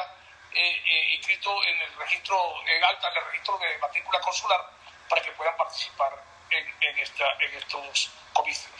eh, 0.53 0.81
eh, 0.85 1.15
inscrito 1.15 1.61
en 1.65 1.77
el 1.77 1.93
registro, 1.97 2.37
en 2.67 2.83
alta, 2.85 3.09
en 3.09 3.17
el 3.17 3.25
registro 3.25 3.57
de 3.57 3.77
matrícula 3.79 4.21
consular, 4.21 4.65
para 5.09 5.21
que 5.21 5.31
puedan 5.33 5.57
participar 5.57 6.23
en 6.49 6.99
estos 7.53 8.11
comicios. 8.31 8.71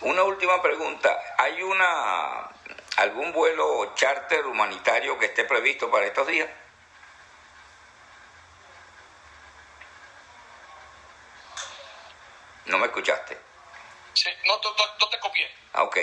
Una 0.00 0.24
última 0.24 0.60
pregunta. 0.60 1.36
¿Hay 1.38 1.62
una 1.62 2.50
algún 2.96 3.32
vuelo 3.32 3.94
charter 3.94 4.44
humanitario 4.44 5.16
que 5.20 5.26
esté 5.26 5.44
previsto 5.44 5.88
para 5.88 6.06
estos 6.06 6.26
días? 6.26 6.50
¿No 12.66 12.78
me 12.78 12.86
escuchaste? 12.86 13.38
Sí, 14.62 14.74
no, 15.00 15.08
te 15.08 15.18
copié. 15.20 15.50
Ah, 15.72 15.82
ok. 15.82 15.96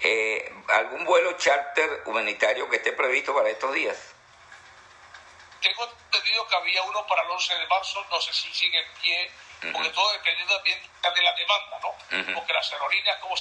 Eh, 0.00 0.52
¿Algún 0.68 1.04
vuelo 1.04 1.32
charter 1.38 2.02
humanitario 2.06 2.68
que 2.68 2.76
esté 2.76 2.92
previsto 2.92 3.34
para 3.34 3.48
estos 3.48 3.72
días? 3.72 3.96
Tengo 5.60 5.84
entendido 5.84 6.46
que 6.48 6.56
había 6.56 6.82
uno 6.82 7.06
para 7.06 7.22
el 7.22 7.30
11 7.30 7.54
de 7.54 7.66
marzo, 7.66 8.04
no 8.10 8.20
sé 8.20 8.32
si 8.32 8.52
sigue 8.52 8.78
en 8.78 8.92
pie, 9.00 9.30
porque 9.72 9.88
todo 9.90 10.12
dependiendo 10.12 10.54
también 10.54 10.80
de 11.14 11.22
la 11.22 11.32
demanda, 11.32 11.80
¿no? 11.82 12.34
Porque 12.34 12.52
las 12.52 12.72
aerolíneas 12.72 13.18
como 13.18 13.34
eh, 13.36 13.40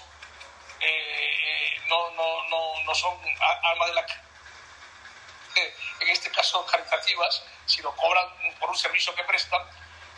eh, 0.79 1.81
no, 1.87 2.11
no, 2.11 2.43
no, 2.49 2.83
no 2.83 2.95
son 2.95 3.19
alma 3.63 3.85
de 3.87 3.93
la 3.93 4.05
en 5.99 6.09
este 6.09 6.29
caso 6.31 6.65
caritativas, 6.65 7.43
sino 7.65 7.95
cobran 7.95 8.27
por 8.59 8.69
un 8.69 8.77
servicio 8.77 9.13
que 9.15 9.23
prestan 9.23 9.61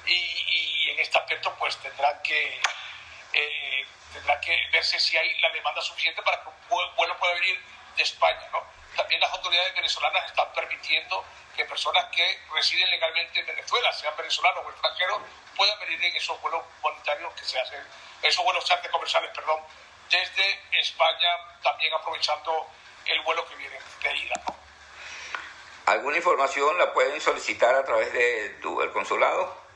y, 0.06 0.90
en 0.90 1.00
este 1.00 1.18
aspecto 1.18 1.54
pues 1.60 1.78
tendrán 1.78 2.22
que, 2.24 2.62
eh, 3.38 3.86
tendrá 4.14 4.40
que 4.42 4.68
verse 4.72 5.00
si 5.00 5.16
hay 5.16 5.40
la 5.40 5.50
demanda 5.52 5.82
suficiente 5.82 6.22
para 6.24 6.42
que 6.42 6.50
un 6.50 6.96
vuelo 6.96 7.18
pueda 7.18 7.34
venir 7.36 7.62
de 7.96 8.04
España. 8.04 8.48
¿no? 8.52 8.64
También 8.96 9.22
las 9.22 9.32
autoridades 9.32 9.76
venezolanas 9.76 10.26
están 10.26 10.52
permitiendo 10.54 11.24
que 11.56 11.66
personas 11.66 12.06
que 12.06 12.40
residen 12.54 12.90
legalmente 12.90 13.40
en 13.40 13.46
Venezuela, 13.46 13.92
sean 13.94 14.16
venezolanos 14.18 14.66
o 14.66 14.70
extranjeros, 14.70 15.22
puedan 15.56 15.80
venir 15.80 16.04
en 16.04 16.16
esos 16.16 16.40
vuelos 16.42 16.64
voluntarios 16.82 17.34
que 17.34 17.44
se 17.44 17.60
hacen, 17.60 17.84
esos 18.22 18.44
vuelos 18.44 18.66
charter 18.66 18.92
comerciales, 18.92 19.32
perdón, 19.34 19.62
desde 20.10 20.80
España, 20.80 21.60
también 21.62 21.94
aprovechando 21.94 22.68
el 23.06 23.22
vuelo 23.22 23.48
que 23.48 23.56
viene 23.56 23.78
de 24.02 24.18
ida. 24.18 24.36
¿Alguna 25.86 26.18
información 26.18 26.78
la 26.78 26.94
pueden 26.94 27.20
solicitar 27.22 27.74
a 27.76 27.86
través 27.86 28.12
del 28.14 28.60
de 28.62 28.92
consulado? 28.92 29.68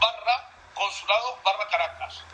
barra 0.00 0.50
consulado 0.74 1.38
barra 1.44 1.68
Caracas. 1.68 2.24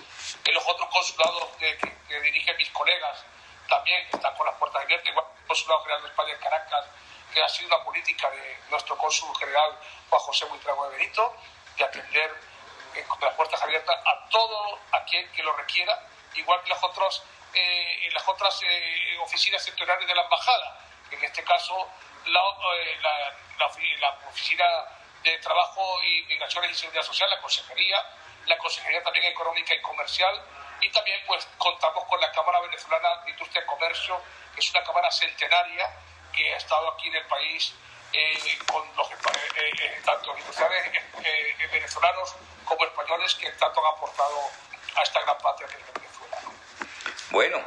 En 0.44 0.54
los 0.54 0.66
otros 0.66 0.88
consulados 0.88 1.44
que, 1.58 1.78
que, 2.08 2.20
dirigen 2.20 2.56
mis 2.56 2.70
colegas 2.70 3.24
también 3.68 4.06
están 4.12 4.34
con 4.34 4.46
las 4.46 4.56
puertas 4.56 4.82
abiertas, 4.82 5.08
igual 5.08 5.26
el 5.40 5.46
Consulado 5.46 5.82
General 5.82 6.02
de 6.02 6.08
España 6.08 6.32
en 6.32 6.38
Caracas, 6.40 6.86
que 7.32 7.42
ha 7.42 7.48
sido 7.48 7.74
una 7.74 7.84
política 7.84 8.30
de 8.30 8.58
nuestro 8.70 8.96
cónsul 8.96 9.34
general 9.36 9.78
Juan 10.10 10.20
José 10.20 10.44
Buitrago 10.46 10.88
de 10.88 10.96
Benito, 10.96 11.34
de 11.76 11.84
atender 11.84 12.34
eh, 12.94 13.04
con 13.08 13.20
las 13.20 13.34
puertas 13.34 13.62
abiertas 13.62 13.96
a 14.04 14.28
todo 14.28 14.78
aquel 14.92 15.30
que 15.32 15.42
lo 15.42 15.52
requiera, 15.56 15.98
igual 16.34 16.62
que 16.62 16.70
las 16.70 16.82
otras, 16.82 17.22
eh, 17.54 18.08
las 18.12 18.28
otras 18.28 18.60
eh, 18.62 19.18
oficinas 19.22 19.64
sectoriales 19.64 20.06
de 20.06 20.14
la 20.14 20.22
embajada, 20.22 20.78
en 21.10 21.24
este 21.24 21.42
caso 21.44 21.88
la, 22.26 22.40
la, 23.02 23.34
la, 23.58 24.18
oficina 24.28 24.64
de 25.22 25.38
Trabajo 25.38 26.02
y 26.02 26.22
Migraciones 26.24 26.70
y 26.70 26.74
Seguridad 26.74 27.02
Social, 27.02 27.30
la 27.30 27.40
Consejería, 27.40 27.96
la 28.46 28.58
Consejería 28.58 29.02
también 29.02 29.26
Económica 29.26 29.74
y 29.74 29.80
Comercial, 29.80 30.40
y 30.82 30.90
también 30.90 31.20
pues 31.26 31.46
contamos 31.56 32.04
con 32.04 32.20
la 32.20 32.30
Cámara 32.32 32.60
Venezolana 32.60 33.22
de 33.24 33.30
Industria 33.30 33.62
y 33.62 33.66
Comercio, 33.66 34.20
que 34.54 34.60
es 34.60 34.70
una 34.70 34.82
cámara 34.82 35.10
centenaria 35.10 35.90
que 36.32 36.52
ha 36.52 36.56
estado 36.56 36.92
aquí 36.92 37.08
en 37.08 37.14
el 37.14 37.26
país 37.26 37.72
eh, 38.12 38.58
con 38.70 38.84
los 38.96 39.10
eh, 39.10 39.14
eh, 39.56 40.00
tanto 40.04 40.36
industriales 40.36 40.92
venezolanos 41.72 42.34
como 42.64 42.84
españoles 42.84 43.34
que 43.36 43.50
tanto 43.52 43.80
han 43.80 43.94
aportado 43.94 44.40
a 44.96 45.02
esta 45.02 45.22
gran 45.22 45.38
patria 45.38 45.68
que 45.68 45.76
es 45.76 45.94
Venezuela. 45.94 46.36
Bueno, 47.30 47.62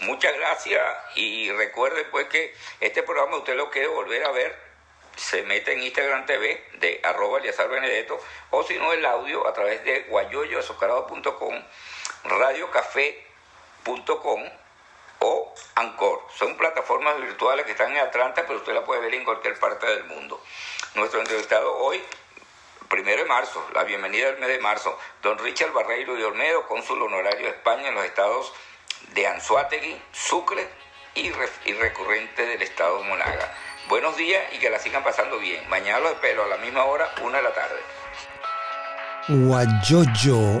muchas 0.00 0.34
gracias 0.36 0.82
y 1.14 1.50
recuerde 1.52 2.04
pues 2.06 2.28
que 2.28 2.54
este 2.80 3.02
programa 3.02 3.38
usted 3.38 3.54
lo 3.54 3.70
quiere 3.70 3.88
volver 3.88 4.24
a 4.24 4.30
ver 4.32 4.66
se 5.16 5.42
mete 5.44 5.72
en 5.72 5.82
Instagram 5.82 6.26
TV 6.26 6.68
de 6.74 7.00
arroba 7.02 7.40
Benedetto 7.40 8.20
o 8.50 8.62
si 8.62 8.74
no 8.78 8.92
el 8.92 9.04
audio 9.06 9.46
a 9.48 9.54
través 9.54 9.82
de 9.84 10.00
guayoyoazucarado.com 10.00 11.64
radiocafé.com 12.28 14.42
o 15.20 15.54
Anchor. 15.74 16.20
Son 16.36 16.56
plataformas 16.56 17.20
virtuales 17.20 17.66
que 17.66 17.72
están 17.72 17.92
en 17.92 17.98
Atlanta, 17.98 18.44
pero 18.46 18.58
usted 18.58 18.74
la 18.74 18.84
puede 18.84 19.00
ver 19.00 19.14
en 19.14 19.24
cualquier 19.24 19.58
parte 19.58 19.86
del 19.86 20.04
mundo. 20.04 20.42
Nuestro 20.94 21.20
entrevistado 21.20 21.76
hoy, 21.78 22.02
primero 22.88 23.22
de 23.22 23.28
marzo, 23.28 23.64
la 23.74 23.84
bienvenida 23.84 24.26
del 24.26 24.38
mes 24.38 24.48
de 24.48 24.58
marzo, 24.58 24.98
don 25.22 25.38
Richard 25.38 25.72
Barreiro 25.72 26.14
de 26.14 26.24
Olmedo, 26.24 26.66
cónsul 26.66 27.02
honorario 27.02 27.46
de 27.46 27.52
España 27.52 27.88
en 27.88 27.94
los 27.94 28.04
estados 28.04 28.52
de 29.12 29.26
Anzuategui, 29.26 30.00
Sucre 30.12 30.68
y, 31.14 31.32
y 31.64 31.72
recurrente 31.74 32.46
del 32.46 32.62
estado 32.62 33.02
Monaga. 33.02 33.54
Buenos 33.88 34.16
días 34.16 34.42
y 34.52 34.58
que 34.58 34.68
la 34.68 34.78
sigan 34.78 35.04
pasando 35.04 35.38
bien. 35.38 35.68
Mañana 35.68 36.00
los 36.00 36.12
espero 36.12 36.44
a 36.44 36.48
la 36.48 36.56
misma 36.56 36.84
hora, 36.84 37.12
una 37.22 37.38
de 37.38 37.44
la 37.44 37.54
tarde. 37.54 37.80
Guayoyo 39.28 40.60